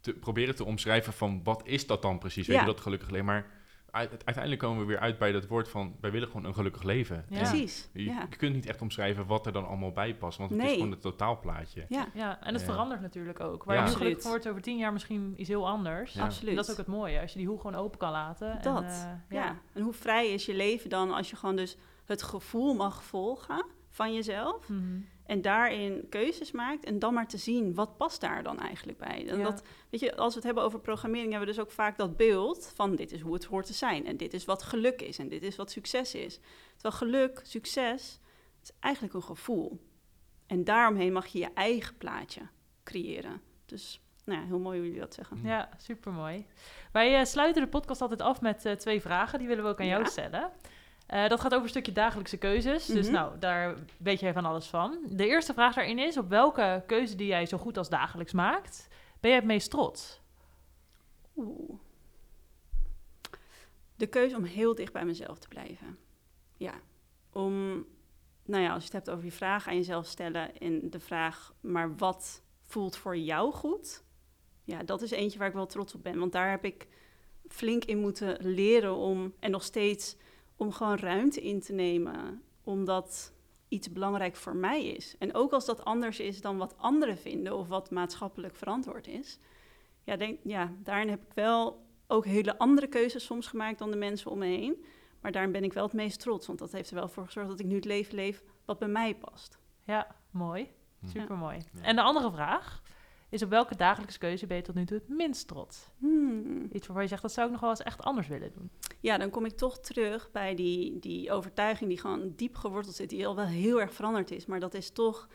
te 0.00 0.12
proberen 0.12 0.54
te 0.54 0.64
omschrijven 0.64 1.12
van 1.12 1.40
wat 1.44 1.62
is 1.64 1.86
dat 1.86 2.02
dan 2.02 2.18
precies? 2.18 2.46
Weet 2.46 2.60
je, 2.60 2.66
dat 2.66 2.80
gelukkig 2.80 3.08
alleen 3.08 3.24
maar 3.24 3.50
uiteindelijk 3.92 4.60
komen 4.60 4.80
we 4.80 4.86
weer 4.86 4.98
uit 4.98 5.18
bij 5.18 5.32
dat 5.32 5.46
woord 5.46 5.68
van 5.68 5.96
wij 6.00 6.10
willen 6.10 6.28
gewoon 6.28 6.44
een 6.44 6.54
gelukkig 6.54 6.82
leven. 6.82 7.24
Precies. 7.28 7.88
Je, 7.92 8.02
je, 8.02 8.36
kunt 8.36 8.54
niet 8.54 8.66
echt 8.66 8.82
omschrijven 8.82 9.26
wat 9.26 9.46
er 9.46 9.52
dan 9.52 9.66
allemaal 9.66 9.92
bij 9.92 10.14
past, 10.14 10.38
want 10.38 10.50
het 10.50 10.62
is 10.62 10.72
gewoon 10.72 10.90
het 10.90 11.00
totaalplaatje. 11.00 11.84
Ja, 11.88 12.08
ja 12.14 12.42
en 12.42 12.54
het 12.54 12.62
verandert 12.62 13.00
natuurlijk 13.00 13.40
ook. 13.40 13.64
Waar 13.64 13.76
je 13.76 13.82
nu 13.82 13.96
gelukkig 13.96 14.24
wordt 14.24 14.48
over 14.48 14.62
tien 14.62 14.76
jaar 14.76 14.92
misschien 14.92 15.34
iets 15.36 15.48
heel 15.48 15.68
anders. 15.68 16.18
Absoluut. 16.18 16.56
Dat 16.56 16.64
is 16.64 16.70
ook 16.70 16.76
het 16.76 16.86
mooie, 16.86 17.20
als 17.20 17.32
je 17.32 17.38
die 17.38 17.48
hoe 17.48 17.60
gewoon 17.60 17.74
open 17.74 17.98
kan 17.98 18.10
laten. 18.10 18.58
Dat, 18.62 18.82
en, 18.82 19.24
uh, 19.28 19.38
ja. 19.38 19.58
En 19.72 19.82
hoe 19.82 19.92
vrij 19.92 20.32
is 20.32 20.46
je 20.46 20.54
leven 20.54 20.90
dan 20.90 21.10
als 21.10 21.30
je 21.30 21.36
gewoon 21.36 21.56
dus 21.56 21.76
het 22.04 22.22
gevoel 22.22 22.74
mag 22.74 23.04
volgen 23.04 23.66
van 23.88 24.14
jezelf. 24.14 24.68
Mm 24.68 25.06
en 25.26 25.42
daarin 25.42 26.06
keuzes 26.08 26.52
maakt 26.52 26.84
en 26.84 26.98
dan 26.98 27.14
maar 27.14 27.28
te 27.28 27.36
zien 27.36 27.74
wat 27.74 27.96
past 27.96 28.20
daar 28.20 28.42
dan 28.42 28.58
eigenlijk 28.58 28.98
bij. 28.98 29.28
En 29.28 29.42
dat, 29.42 29.62
weet 29.90 30.00
je, 30.00 30.16
als 30.16 30.28
we 30.28 30.34
het 30.34 30.44
hebben 30.44 30.64
over 30.64 30.80
programmering, 30.80 31.30
hebben 31.30 31.48
we 31.48 31.54
dus 31.54 31.64
ook 31.64 31.70
vaak 31.70 31.96
dat 31.96 32.16
beeld 32.16 32.72
van 32.74 32.96
dit 32.96 33.12
is 33.12 33.20
hoe 33.20 33.34
het 33.34 33.44
hoort 33.44 33.66
te 33.66 33.72
zijn 33.72 34.06
en 34.06 34.16
dit 34.16 34.34
is 34.34 34.44
wat 34.44 34.62
geluk 34.62 35.02
is 35.02 35.18
en 35.18 35.28
dit 35.28 35.42
is 35.42 35.56
wat 35.56 35.70
succes 35.70 36.14
is. 36.14 36.40
Terwijl 36.72 36.94
geluk, 36.94 37.40
succes, 37.42 38.20
is 38.62 38.70
eigenlijk 38.80 39.14
een 39.14 39.22
gevoel. 39.22 39.80
En 40.46 40.64
daaromheen 40.64 41.12
mag 41.12 41.26
je 41.26 41.38
je 41.38 41.50
eigen 41.54 41.96
plaatje 41.96 42.40
creëren. 42.84 43.40
Dus 43.66 44.02
nou 44.24 44.40
ja, 44.40 44.46
heel 44.46 44.58
mooi 44.58 44.76
hoe 44.78 44.86
jullie 44.86 45.00
dat 45.00 45.14
zeggen. 45.14 45.40
Ja, 45.42 45.68
supermooi. 45.76 46.46
Wij 46.92 47.18
uh, 47.18 47.24
sluiten 47.24 47.62
de 47.62 47.68
podcast 47.68 48.00
altijd 48.00 48.22
af 48.22 48.40
met 48.40 48.64
uh, 48.64 48.72
twee 48.72 49.00
vragen. 49.00 49.38
Die 49.38 49.48
willen 49.48 49.64
we 49.64 49.70
ook 49.70 49.80
aan 49.80 49.86
jou 49.86 50.06
stellen. 50.06 50.50
Uh, 51.12 51.28
dat 51.28 51.40
gaat 51.40 51.52
over 51.52 51.62
een 51.62 51.68
stukje 51.68 51.92
dagelijkse 51.92 52.36
keuzes. 52.36 52.86
Dus 52.86 53.06
mhm. 53.06 53.14
nou, 53.14 53.38
daar 53.38 53.74
weet 53.96 54.20
jij 54.20 54.32
van 54.32 54.44
alles 54.44 54.66
van. 54.66 54.98
De 55.08 55.26
eerste 55.26 55.52
vraag 55.52 55.74
daarin 55.74 55.98
is: 55.98 56.16
op 56.16 56.28
welke 56.28 56.82
keuze 56.86 57.16
die 57.16 57.26
jij 57.26 57.46
zo 57.46 57.58
goed 57.58 57.78
als 57.78 57.88
dagelijks 57.88 58.32
maakt, 58.32 58.88
ben 59.20 59.30
je 59.30 59.36
het 59.36 59.46
meest 59.46 59.70
trots? 59.70 60.20
Oeh. 61.36 61.78
De 63.96 64.06
keuze 64.06 64.36
om 64.36 64.44
heel 64.44 64.74
dicht 64.74 64.92
bij 64.92 65.04
mezelf 65.04 65.38
te 65.38 65.48
blijven. 65.48 65.98
Ja. 66.56 66.74
Om, 67.32 67.86
nou 68.44 68.62
ja, 68.62 68.72
als 68.72 68.82
je 68.86 68.88
het 68.88 69.04
hebt 69.04 69.10
over 69.10 69.24
je 69.24 69.32
vraag 69.32 69.68
aan 69.68 69.76
jezelf 69.76 70.06
stellen 70.06 70.58
en 70.58 70.90
de 70.90 71.00
vraag, 71.00 71.54
maar 71.60 71.96
wat 71.96 72.42
voelt 72.62 72.96
voor 72.96 73.16
jou 73.16 73.52
goed? 73.52 74.04
Ja, 74.64 74.82
dat 74.82 75.02
is 75.02 75.10
eentje 75.10 75.38
waar 75.38 75.48
ik 75.48 75.54
wel 75.54 75.66
trots 75.66 75.94
op 75.94 76.02
ben. 76.02 76.18
Want 76.18 76.32
daar 76.32 76.50
heb 76.50 76.64
ik 76.64 76.88
flink 77.48 77.84
in 77.84 77.98
moeten 77.98 78.36
leren 78.40 78.96
om, 78.96 79.34
en 79.40 79.50
nog 79.50 79.62
steeds 79.62 80.16
om 80.56 80.72
gewoon 80.72 80.96
ruimte 80.96 81.40
in 81.40 81.60
te 81.60 81.72
nemen, 81.72 82.42
omdat 82.64 83.32
iets 83.68 83.92
belangrijk 83.92 84.36
voor 84.36 84.56
mij 84.56 84.84
is. 84.84 85.16
En 85.18 85.34
ook 85.34 85.52
als 85.52 85.64
dat 85.64 85.84
anders 85.84 86.20
is 86.20 86.40
dan 86.40 86.56
wat 86.56 86.78
anderen 86.78 87.18
vinden 87.18 87.56
of 87.56 87.68
wat 87.68 87.90
maatschappelijk 87.90 88.56
verantwoord 88.56 89.06
is. 89.06 89.38
Ja, 90.04 90.16
denk, 90.16 90.38
ja, 90.42 90.72
daarin 90.78 91.08
heb 91.08 91.22
ik 91.22 91.34
wel 91.34 91.86
ook 92.06 92.24
hele 92.24 92.58
andere 92.58 92.86
keuzes 92.86 93.24
soms 93.24 93.46
gemaakt 93.46 93.78
dan 93.78 93.90
de 93.90 93.96
mensen 93.96 94.30
om 94.30 94.38
me 94.38 94.46
heen. 94.46 94.84
Maar 95.20 95.32
daarin 95.32 95.52
ben 95.52 95.64
ik 95.64 95.72
wel 95.72 95.84
het 95.84 95.92
meest 95.92 96.20
trots, 96.20 96.46
want 96.46 96.58
dat 96.58 96.72
heeft 96.72 96.90
er 96.90 96.94
wel 96.94 97.08
voor 97.08 97.24
gezorgd 97.24 97.48
dat 97.48 97.60
ik 97.60 97.66
nu 97.66 97.74
het 97.74 97.84
leven 97.84 98.14
leef 98.14 98.42
wat 98.64 98.78
bij 98.78 98.88
mij 98.88 99.14
past. 99.14 99.58
Ja, 99.84 100.16
mooi. 100.30 100.70
Super 101.04 101.36
mooi. 101.36 101.58
En 101.80 101.96
de 101.96 102.02
andere 102.02 102.30
vraag 102.30 102.81
is 103.32 103.42
op 103.42 103.50
welke 103.50 103.76
dagelijkse 103.76 104.18
keuze 104.18 104.46
ben 104.46 104.56
je 104.56 104.62
tot 104.62 104.74
nu 104.74 104.84
toe 104.84 104.96
het 104.96 105.08
minst 105.08 105.48
trots? 105.48 105.90
Hmm. 105.98 106.68
Iets 106.72 106.86
waarvan 106.86 107.02
je 107.02 107.08
zegt, 107.08 107.22
dat 107.22 107.32
zou 107.32 107.46
ik 107.46 107.52
nog 107.52 107.60
wel 107.60 107.70
eens 107.70 107.82
echt 107.82 108.02
anders 108.02 108.28
willen 108.28 108.52
doen. 108.52 108.70
Ja, 109.00 109.18
dan 109.18 109.30
kom 109.30 109.44
ik 109.44 109.56
toch 109.56 109.78
terug 109.78 110.30
bij 110.30 110.54
die, 110.54 110.98
die 110.98 111.32
overtuiging 111.32 111.88
die 111.88 111.98
gewoon 111.98 112.32
diep 112.36 112.56
geworteld 112.56 112.94
zit, 112.94 113.10
die 113.10 113.26
al 113.26 113.36
wel 113.36 113.46
heel 113.46 113.80
erg 113.80 113.94
veranderd 113.94 114.30
is. 114.30 114.46
Maar 114.46 114.60
dat 114.60 114.74
is 114.74 114.90
toch, 114.90 115.28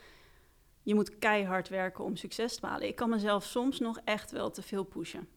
je 0.81 0.95
moet 0.95 1.17
keihard 1.17 1.69
werken 1.69 2.03
om 2.03 2.15
succes 2.15 2.55
te 2.55 2.61
behalen. 2.61 2.87
Ik 2.87 2.95
kan 2.95 3.09
mezelf 3.09 3.43
soms 3.43 3.79
nog 3.79 3.99
echt 4.03 4.31
wel 4.31 4.51
te 4.51 4.61
veel 4.61 4.83
pushen. 4.83 5.27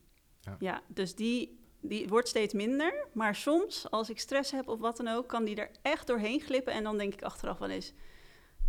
Ja, 0.41 0.57
ja 0.59 0.83
dus 0.87 1.15
die, 1.15 1.61
die 1.81 2.09
wordt 2.09 2.29
steeds 2.29 2.55
minder. 2.55 3.07
Maar 3.13 3.35
soms, 3.35 3.91
als 3.91 4.11
ik 4.11 4.19
stress 4.19 4.51
heb 4.51 4.69
of 4.69 4.79
wat 4.79 4.97
dan 4.97 5.09
ook, 5.09 5.29
kan 5.29 5.45
die 5.45 5.57
er 5.57 5.71
echt 5.83 6.07
doorheen 6.07 6.41
glippen. 6.41 6.73
En 6.73 6.83
dan 6.83 6.99
denk 6.99 7.13
ik 7.13 7.23
achteraf 7.23 7.59
wel 7.59 7.71
eens, 7.71 7.93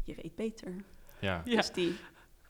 je 0.03 0.15
weet 0.15 0.35
beter. 0.35 0.75
Ja. 1.21 1.41
Dus 1.45 1.71
die, 1.71 1.95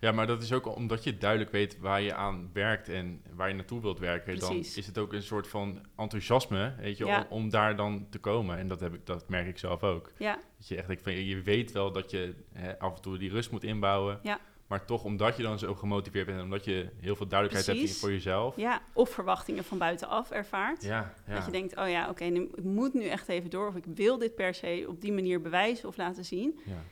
ja, 0.02 0.12
maar 0.12 0.28
dat 0.28 0.42
is 0.42 0.54
ook 0.54 0.76
omdat 0.76 1.04
je 1.04 1.18
duidelijk 1.18 1.52
weet 1.52 1.80
waar 1.80 2.02
je 2.02 2.14
aan 2.14 2.50
werkt 2.54 2.90
en 2.90 3.22
waar 3.34 3.48
je 3.48 3.54
naartoe 3.54 3.82
wilt 3.82 4.00
werken. 4.00 4.40
Dan 4.40 4.56
is 4.56 4.86
het 4.86 4.98
ook 4.98 5.14
een 5.14 5.24
soort 5.24 5.48
van 5.48 5.86
enthousiasme, 5.98 6.74
weet 6.80 6.98
je, 6.98 7.08
om, 7.08 7.26
om, 7.30 7.50
daar 7.50 7.76
dan 7.76 8.08
te 8.10 8.20
komen. 8.20 8.58
En 8.58 8.68
dat, 8.68 8.80
heb 8.80 8.94
ik, 8.94 9.06
dat 9.06 9.30
merk 9.30 9.48
ik 9.48 9.58
zelf 9.58 9.84
ook. 9.84 10.12
Ja. 10.18 10.40
Dat 10.58 10.68
je 10.68 10.76
echt, 10.76 10.90
ik 10.90 11.06
je 11.06 11.42
weet 11.42 11.72
wel 11.72 11.92
dat 11.92 12.12
je 12.12 12.34
hè, 12.54 12.80
af 12.80 12.96
en 12.96 13.02
toe 13.02 13.18
die 13.18 13.30
rust 13.30 13.52
moet 13.52 13.64
inbouwen. 13.64 14.20
Ja. 14.24 14.40
Maar 14.68 14.86
toch, 14.86 15.04
omdat 15.04 15.38
je 15.38 15.44
dan 15.44 15.60
zo 15.60 15.76
gemotiveerd 15.76 16.26
bent 16.26 16.38
en 16.38 16.44
omdat 16.44 16.66
je 16.66 16.90
heel 17.00 17.16
veel 17.16 17.28
duidelijkheid 17.28 17.78
hebt 17.80 17.98
voor 17.98 18.12
jezelf. 18.12 18.56
Ja, 18.56 18.82
of 18.94 19.10
verwachtingen 19.10 19.64
van 19.64 19.78
buitenaf 19.78 20.32
ervaart. 20.32 20.84
Ja, 20.84 21.14
ja. 21.28 21.34
Dat 21.34 21.46
je 21.46 21.52
denkt, 21.52 21.78
oh 21.78 21.90
ja, 21.90 22.10
oké, 22.10 22.24
ik 22.24 22.64
moet 22.64 22.94
nu 22.94 23.06
echt 23.06 23.28
even 23.28 23.50
door. 23.50 23.68
Of 23.68 23.76
ik 23.76 23.86
wil 23.86 24.18
dit 24.18 24.36
per 24.36 24.54
se 24.54 24.86
op 24.88 25.02
die 25.02 25.12
manier 25.12 25.42
bewijzen 25.42 25.88
of 25.88 25.98
laten 25.98 26.26
zien. 26.26 26.60
Ja. 26.66 26.84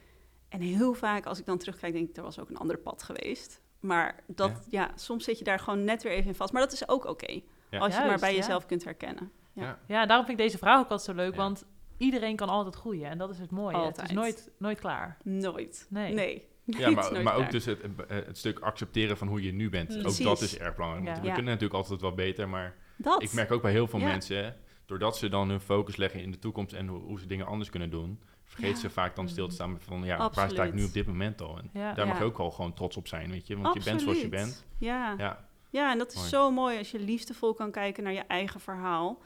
En 0.50 0.62
heel 0.62 0.94
vaak 0.94 1.26
als 1.26 1.40
ik 1.40 1.46
dan 1.46 1.58
terugkijk, 1.58 1.94
denk 1.94 2.10
ik, 2.10 2.18
er 2.18 2.24
was 2.24 2.40
ook 2.40 2.50
een 2.50 2.58
ander 2.58 2.78
pad 2.78 3.04
geweest. 3.04 3.62
Maar 3.80 4.24
dat, 4.28 4.66
ja, 4.70 4.92
soms 4.96 5.24
zit 5.24 5.38
je 5.38 5.44
daar 5.44 5.60
gewoon 5.60 5.84
net 5.84 6.04
weer 6.04 6.12
even 6.12 6.28
in 6.28 6.36
vast. 6.36 6.54
Maar 6.54 6.62
dat 6.62 6.72
is 6.72 6.88
ook 6.88 7.06
oké, 7.06 7.42
als 7.72 7.96
je 7.96 8.06
maar 8.06 8.20
bij 8.20 8.36
jezelf 8.36 8.66
kunt 8.66 8.84
herkennen. 8.84 9.32
Ja. 9.54 9.80
ja, 9.88 10.06
daarom 10.06 10.26
vind 10.26 10.40
ik 10.40 10.46
deze 10.46 10.58
vraag 10.58 10.80
ook 10.80 10.90
altijd 10.90 11.02
zo 11.02 11.14
leuk, 11.24 11.36
want 11.36 11.66
iedereen 11.98 12.36
kan 12.36 12.50
altijd 12.50 12.76
groeien. 12.76 13.10
En 13.10 13.18
dat 13.18 13.30
is 13.30 13.40
het 13.40 13.52
mooie. 13.52 13.76
Altijd. 13.76 13.96
Het 13.96 14.10
is 14.10 14.16
nooit, 14.16 14.52
nooit 14.58 14.80
klaar. 14.80 15.18
Nooit. 15.24 15.88
Nee. 15.90 16.14
nee. 16.14 16.48
Ja, 16.66 16.90
maar, 17.12 17.24
maar 17.24 17.36
ook 17.36 17.52
dus 17.52 17.66
het, 17.66 17.82
het, 18.08 18.38
stuk 18.38 18.60
accepteren 18.60 19.18
van 19.18 19.28
hoe 19.28 19.44
je 19.44 19.52
nu 19.52 19.70
bent. 19.70 20.06
Ook 20.06 20.18
dat 20.18 20.42
is 20.42 20.58
erg 20.58 20.76
belangrijk. 20.76 21.16
We 21.16 21.22
kunnen 21.22 21.44
natuurlijk 21.44 21.74
altijd 21.74 22.02
wat 22.02 22.16
beter, 22.16 22.50
maar 22.50 22.76
dat. 22.98 23.24
ik 23.24 23.34
merk 23.34 23.52
ook 23.52 23.62
bij 23.62 23.72
heel 23.72 23.88
veel 23.88 24.00
mensen, 24.00 24.56
doordat 24.86 25.18
ze 25.18 25.30
dan 25.30 25.50
hun 25.50 25.60
focus 25.60 25.96
leggen 25.96 26.22
in 26.22 26.32
de 26.32 26.40
toekomst 26.40 26.74
en 26.74 26.88
hoe, 26.88 27.00
hoe 27.00 27.20
ze 27.20 27.26
dingen 27.26 27.46
anders 27.46 27.70
kunnen 27.70 27.90
doen, 27.90 28.20
vergeet 28.50 28.78
ze 28.78 28.90
vaak 28.90 29.16
dan 29.16 29.30
stil 29.30 29.48
te 29.48 29.54
staan 29.54 29.80
van, 29.80 30.04
ja, 30.04 30.32
waar 30.34 30.50
sta 30.50 30.64
ik 30.64 30.74
nu 30.74 30.84
op 30.84 30.94
dit 30.94 31.08
moment 31.08 31.42
al? 31.42 31.58
En 31.58 31.96
daar 31.96 32.08
mag 32.08 32.18
je 32.18 32.24
ook 32.24 32.38
wel 32.38 32.52
gewoon 32.52 32.74
trots 32.74 32.98
op 32.98 33.08
zijn, 33.08 33.32
weet 33.32 33.48
je, 33.48 33.58
want 33.58 33.74
je 33.74 33.84
bent 33.84 34.02
zoals 34.02 34.22
je 34.22 34.30
bent. 34.30 34.66
Ja, 34.78 35.16
ja. 35.18 35.46
ja 35.70 35.92
en 35.92 35.98
dat 35.98 36.14
is 36.14 36.30
zo 36.30 36.52
mooi 36.52 36.78
als 36.78 36.92
je 36.92 37.00
liefdevol 37.00 37.54
kan 37.54 37.72
kijken 37.72 38.04
naar 38.04 38.14
je 38.14 38.24
eigen 38.28 38.60
verhaal. 38.60 39.22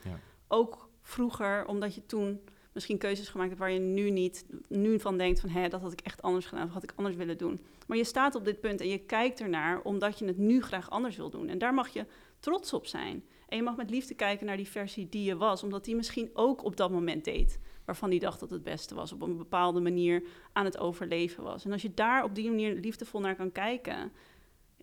Ook 0.48 0.90
vroeger, 1.02 1.66
omdat 1.66 1.96
je 1.96 2.06
toen 2.06 2.42
misschien 2.74 2.98
keuzes 2.98 3.30
gemaakt 3.30 3.50
hebt 3.50 3.62
waar 3.62 3.72
je 3.72 3.80
nu 3.80 4.10
niet 4.10 4.46
nu 4.68 5.00
van 5.00 5.18
denkt 5.18 5.40
van 5.40 5.50
hé, 5.50 5.68
dat 5.68 5.82
had 5.82 5.92
ik 5.92 6.02
echt 6.02 6.22
anders 6.22 6.46
gedaan 6.46 6.68
of 6.68 6.74
had 6.74 6.84
ik 6.84 6.94
anders 6.96 7.16
willen 7.16 7.38
doen. 7.38 7.62
Maar 7.88 7.98
je 7.98 8.04
staat 8.04 8.36
op 8.36 8.46
dit 8.46 8.60
punt 8.60 8.82
en 8.82 8.88
je 8.88 8.98
kijkt 8.98 9.42
ernaar 9.42 9.82
omdat 9.82 10.20
je 10.20 10.26
het 10.26 10.38
nu 10.38 10.62
graag 10.62 10.90
anders 10.90 11.18
wil 11.18 11.30
doen. 11.30 11.48
En 11.48 11.58
daar 11.58 11.74
mag 11.74 11.90
je 11.90 12.06
trots 12.40 12.74
op 12.74 12.86
zijn. 12.86 13.24
En 13.48 13.58
je 13.58 13.64
mag 13.64 13.76
met 13.76 13.90
liefde 13.90 14.14
kijken 14.14 14.46
naar 14.46 14.58
die 14.58 14.68
versie 14.68 15.10
die 15.10 15.24
je 15.24 15.38
was, 15.38 15.64
omdat 15.64 15.86
die 15.86 15.96
misschien 15.96 16.30
ook 16.34 16.64
op 16.64 16.78
dat 16.78 16.92
moment 16.92 17.26
deed 17.26 17.60
waarvan 17.86 18.10
hij 18.10 18.20
dacht 18.20 18.40
dat 18.40 18.50
het 18.50 18.64
beste 18.64 18.96
was, 18.96 19.12
op 19.12 19.22
een 19.22 19.38
bepaalde 19.38 19.80
manier 19.80 20.24
aan 20.54 20.66
het 20.66 20.78
overleven 20.78 21.44
was. 21.44 21.66
En 21.66 21.72
als 21.72 21.82
je 21.82 21.94
daar 21.94 22.24
op 22.24 22.36
die 22.36 22.50
manier 22.50 22.74
liefdevol 22.74 23.20
naar 23.20 23.36
kan 23.36 23.52
kijken, 23.52 24.12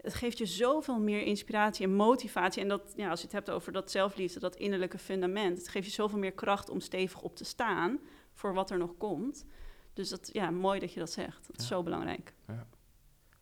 het 0.01 0.15
geeft 0.15 0.39
je 0.39 0.47
zoveel 0.47 0.99
meer 0.99 1.23
inspiratie 1.23 1.87
en 1.87 1.95
motivatie. 1.95 2.63
En 2.63 2.69
dat, 2.69 2.93
ja, 2.97 3.11
als 3.11 3.21
je 3.21 3.25
het 3.25 3.35
hebt 3.35 3.51
over 3.51 3.73
dat 3.73 3.91
zelfliefde, 3.91 4.41
dat 4.41 4.57
innerlijke 4.57 4.99
fundament, 4.99 5.59
het 5.59 5.69
geeft 5.69 5.87
je 5.87 5.93
zoveel 5.93 6.19
meer 6.19 6.33
kracht 6.33 6.71
om 6.71 6.81
stevig 6.81 7.23
op 7.23 7.37
te 7.37 7.45
staan 7.45 8.01
voor 8.33 8.55
wat 8.55 8.71
er 8.71 8.79
nog 8.79 8.97
komt. 8.97 9.47
Dus 9.95 10.09
dat, 10.09 10.31
ja, 10.33 10.51
mooi 10.51 10.81
dat 10.81 10.93
je 10.93 11.01
dat 11.01 11.11
zegt. 11.11 11.47
Dat 11.47 11.61
is 11.61 11.67
zo 11.67 11.83
belangrijk. 11.83 12.35
Ja. 12.47 12.67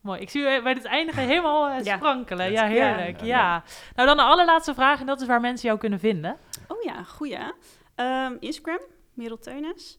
Mooi. 0.01 0.21
Ik 0.21 0.31
zie 0.31 0.41
u 0.41 0.63
bij 0.63 0.73
het 0.73 0.85
eindigen 0.85 1.23
helemaal 1.23 1.69
uh, 1.69 1.95
sprankelen. 1.97 2.51
Ja, 2.51 2.67
heerlijk. 2.67 3.23
Ja. 3.23 3.65
Nou, 3.95 4.09
dan 4.09 4.17
de 4.17 4.23
allerlaatste 4.23 4.75
vraag. 4.75 5.01
En 5.01 5.07
dat 5.07 5.21
is 5.21 5.27
waar 5.27 5.41
mensen 5.41 5.67
jou 5.67 5.81
kunnen 5.81 5.99
vinden. 5.99 6.37
Oh 6.69 6.83
ja, 6.83 7.03
goeie. 7.03 7.39
Um, 7.97 8.37
Instagram, 8.41 8.81
Merel 9.19 9.39
Teunis. 9.39 9.97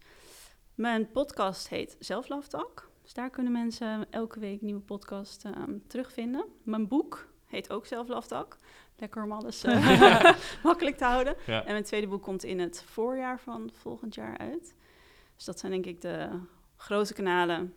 Mijn 0.76 1.12
podcast 1.12 1.70
heet 1.70 1.96
Self 2.00 2.48
Talk. 2.48 2.90
Dus 3.02 3.14
daar 3.14 3.30
kunnen 3.30 3.52
mensen 3.52 4.12
elke 4.12 4.40
week 4.40 4.60
een 4.60 4.66
nieuwe 4.66 4.82
podcast 4.82 5.46
ehm, 5.46 5.78
terugvinden. 5.88 6.46
Mijn 6.64 6.88
boek 6.88 7.28
heet 7.46 7.70
ook 7.70 7.86
Self 7.86 8.28
Talk. 8.28 8.58
Lekker 8.98 9.24
om 9.24 9.32
alles 9.32 9.66
uh, 9.66 10.34
makkelijk 10.64 10.98
te 10.98 11.04
houden. 11.04 11.36
En 11.46 11.64
mijn 11.66 11.84
tweede 11.84 12.08
boek 12.08 12.22
komt 12.22 12.44
in 12.44 12.60
het 12.60 12.84
voorjaar 12.84 13.40
van 13.40 13.70
volgend 13.74 14.16
jaar 14.16 14.38
uit. 14.38 14.76
Dus 15.36 15.46
dat 15.46 15.60
zijn 15.60 15.72
denk 15.72 15.86
ik 15.86 16.02
de 16.02 16.40
grote 16.76 17.14
kanalen 17.14 17.74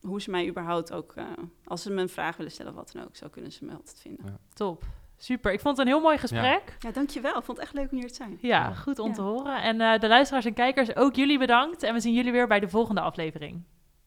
hoe 0.00 0.20
ze 0.20 0.30
mij 0.30 0.48
überhaupt 0.48 0.92
ook, 0.92 1.16
uh, 1.16 1.30
als 1.64 1.82
ze 1.82 1.90
me 1.90 2.02
een 2.02 2.08
vraag 2.08 2.36
willen 2.36 2.52
stellen 2.52 2.72
of 2.72 2.78
wat 2.78 2.92
dan 2.92 3.04
ook, 3.04 3.16
zo 3.16 3.28
kunnen 3.28 3.52
ze 3.52 3.64
me 3.64 3.72
altijd 3.72 4.00
vinden. 4.00 4.26
Ja. 4.26 4.38
Top. 4.52 4.84
Super. 5.24 5.52
Ik 5.52 5.60
vond 5.60 5.76
het 5.76 5.86
een 5.86 5.92
heel 5.92 6.02
mooi 6.02 6.18
gesprek. 6.18 6.76
Ja, 6.78 6.90
dankjewel. 6.90 7.36
Ik 7.36 7.44
vond 7.44 7.58
het 7.58 7.66
echt 7.66 7.74
leuk 7.74 7.90
om 7.90 7.98
hier 7.98 8.08
te 8.08 8.14
zijn. 8.14 8.38
Ja, 8.40 8.72
goed 8.72 8.98
om 8.98 9.12
te 9.12 9.20
horen. 9.22 9.62
En 9.62 9.80
uh, 9.80 9.98
de 9.98 10.08
luisteraars 10.08 10.44
en 10.44 10.54
kijkers, 10.54 10.96
ook 10.96 11.14
jullie 11.14 11.38
bedankt. 11.38 11.82
En 11.82 11.94
we 11.94 12.00
zien 12.00 12.14
jullie 12.14 12.32
weer 12.32 12.46
bij 12.46 12.60
de 12.60 12.68
volgende 12.68 13.00
aflevering. 13.00 13.62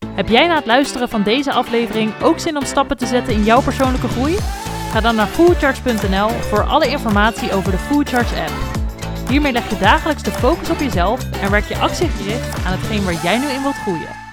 Heb 0.07 0.27
jij 0.27 0.47
na 0.47 0.55
het 0.55 0.65
luisteren 0.65 1.09
van 1.09 1.23
deze 1.23 1.51
aflevering 1.51 2.21
ook 2.21 2.39
zin 2.39 2.57
om 2.57 2.63
stappen 2.63 2.97
te 2.97 3.05
zetten 3.05 3.33
in 3.33 3.43
jouw 3.43 3.61
persoonlijke 3.61 4.07
groei? 4.07 4.35
Ga 4.91 5.01
dan 5.01 5.15
naar 5.15 5.27
foodcharge.nl 5.27 6.29
voor 6.29 6.63
alle 6.63 6.87
informatie 6.87 7.51
over 7.51 7.71
de 7.71 7.77
Foodcharge 7.77 8.41
app. 8.41 8.53
Hiermee 9.29 9.51
leg 9.51 9.69
je 9.69 9.77
dagelijks 9.77 10.23
de 10.23 10.31
focus 10.31 10.69
op 10.69 10.79
jezelf 10.79 11.41
en 11.41 11.51
werk 11.51 11.65
je 11.65 11.77
actiegericht 11.77 12.65
aan 12.65 12.77
hetgeen 12.77 13.03
waar 13.03 13.23
jij 13.23 13.37
nu 13.37 13.45
in 13.45 13.61
wilt 13.61 13.75
groeien. 13.75 14.26